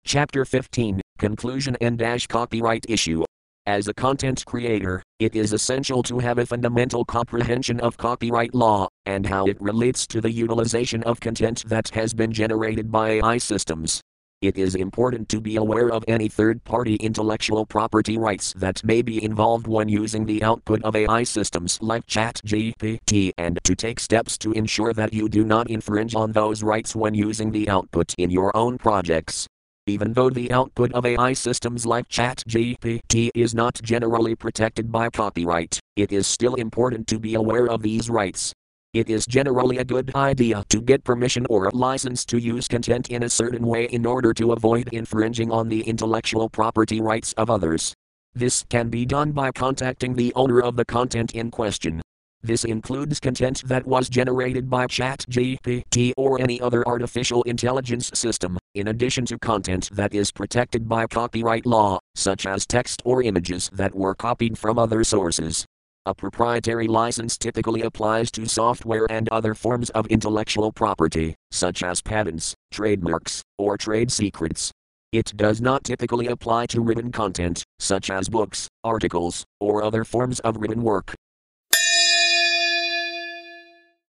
Chapter 0.05 0.45
15 0.45 1.01
Conclusion 1.23 1.77
and 1.81 1.97
Dash 1.97 2.27
Copyright 2.27 2.85
Issue. 2.89 3.23
As 3.67 3.87
a 3.87 3.95
content 3.95 4.45
creator, 4.45 5.05
it 5.21 5.37
is 5.37 5.53
essential 5.53 6.03
to 6.03 6.19
have 6.19 6.39
a 6.39 6.45
fundamental 6.45 7.05
comprehension 7.05 7.79
of 7.79 7.97
copyright 7.97 8.57
law 8.57 8.89
and 9.07 9.25
how 9.25 9.47
it 9.47 9.57
relates 9.61 10.05
to 10.09 10.21
the 10.21 10.33
utilization 10.33 11.01
of 11.05 11.21
content 11.21 11.63
that 11.69 11.91
has 11.91 12.13
been 12.13 12.33
generated 12.33 12.91
by 12.91 13.21
AI 13.21 13.39
systems. 13.39 14.01
It 14.41 14.59
is 14.59 14.75
important 14.75 15.29
to 15.29 15.41
be 15.41 15.55
aware 15.55 15.93
of 15.93 16.05
any 16.09 16.27
third 16.27 16.65
party 16.65 16.97
intellectual 16.97 17.67
property 17.67 18.19
rights 18.19 18.53
that 18.55 18.83
may 18.83 19.01
be 19.01 19.23
involved 19.23 19.69
when 19.69 19.89
using 19.89 20.27
the 20.27 20.43
output 20.43 20.83
of 20.83 20.97
AI 20.97 21.23
systems 21.23 21.79
like 21.81 22.05
ChatGPT 22.09 23.31
and 23.39 23.61
to 23.63 23.77
take 23.77 24.01
steps 24.01 24.37
to 24.39 24.51
ensure 24.55 24.93
that 24.95 25.13
you 25.13 25.29
do 25.29 25.45
not 25.45 25.71
infringe 25.71 26.17
on 26.17 26.33
those 26.33 26.65
rights 26.65 26.97
when 26.97 27.15
using 27.15 27.53
the 27.53 27.69
output 27.69 28.13
in 28.19 28.29
your 28.29 28.51
own 28.57 28.77
projects. 28.77 29.47
Even 29.87 30.13
though 30.13 30.31
the 30.31 30.53
output 30.53 30.93
of 30.93 31.05
AI 31.05 31.33
systems 31.33 31.85
like 31.85 32.09
ChatGPT 32.09 33.31
is 33.35 33.55
not 33.55 33.81
generally 33.83 34.35
protected 34.35 34.93
by 34.93 35.11
copyright, 35.11 35.81
it 35.97 36.13
is 36.13 36.27
still 36.27 36.55
important 36.55 37.07
to 37.09 37.19
be 37.19 37.35
aware 37.35 37.69
of 37.69 37.83
these 37.83 38.09
rights 38.09 38.53
it 38.93 39.09
is 39.09 39.25
generally 39.25 39.79
a 39.79 39.85
good 39.85 40.15
idea 40.15 40.65
to 40.69 40.83
get 40.83 41.03
permission 41.03 41.47
or 41.49 41.65
a 41.65 41.75
license 41.75 42.27
to 42.27 42.39
use 42.39 42.69
content 42.69 43.09
in 43.09 43.23
a 43.23 43.31
certain 43.31 43.67
way 43.67 43.87
in 43.87 44.05
order 44.05 44.35
to 44.35 44.53
avoid 44.53 44.91
infringing 44.93 45.51
on 45.51 45.71
the 45.71 45.81
intellectual 45.81 46.51
property 46.51 47.01
rights 47.01 47.33
of 47.39 47.49
others. 47.49 47.95
This 48.35 48.67
can 48.69 48.91
be 48.91 49.07
done 49.07 49.33
by 49.33 49.51
contacting 49.51 50.15
the 50.15 50.31
owner 50.35 50.61
of 50.61 50.77
the 50.77 50.85
content 50.85 51.33
in 51.33 51.51
question. 51.51 52.03
This 52.43 52.65
includes 52.65 53.19
content 53.19 53.63
that 53.67 53.87
was 53.87 54.11
generated 54.11 54.69
by 54.69 54.87
ChatGPT 54.89 56.13
or 56.19 56.39
any 56.39 56.61
other 56.61 56.87
artificial 56.87 57.43
intelligence 57.45 58.11
system, 58.13 58.59
in 58.75 58.89
addition 58.89 59.25
to 59.27 59.39
content 59.39 59.89
that 59.93 60.15
is 60.15 60.33
protected 60.33 60.89
by 60.89 61.07
copyright 61.07 61.67
law, 61.67 61.99
such 62.15 62.47
as 62.47 62.67
text 62.67 63.03
or 63.05 63.23
images 63.23 63.71
that 63.73 63.95
were 63.95 64.15
copied 64.15 64.57
from 64.57 64.79
other 64.79 65.05
sources. 65.05 65.65
A 66.05 66.15
proprietary 66.15 66.89
license 66.89 67.39
typically 67.39 67.83
applies 67.83 68.31
to 68.33 68.47
software 68.47 69.07
and 69.11 69.29
other 69.29 69.55
forms 69.55 69.91
of 69.91 70.07
intellectual 70.09 70.73
property, 70.73 71.37
such 71.51 71.83
as 71.83 72.03
patents, 72.03 72.55
trademarks, 72.73 73.43
or 73.59 73.77
trade 73.77 74.11
secrets. 74.11 74.73
It 75.13 75.37
does 75.37 75.61
not 75.61 75.85
typically 75.85 76.27
apply 76.27 76.67
to 76.67 76.81
written 76.81 77.13
content, 77.13 77.63
such 77.79 78.11
as 78.11 78.29
books, 78.29 78.67
articles, 78.83 79.45
or 79.61 79.85
other 79.85 80.05
forms 80.05 80.41
of 80.41 80.57
written 80.57 80.83
work. 80.83 81.15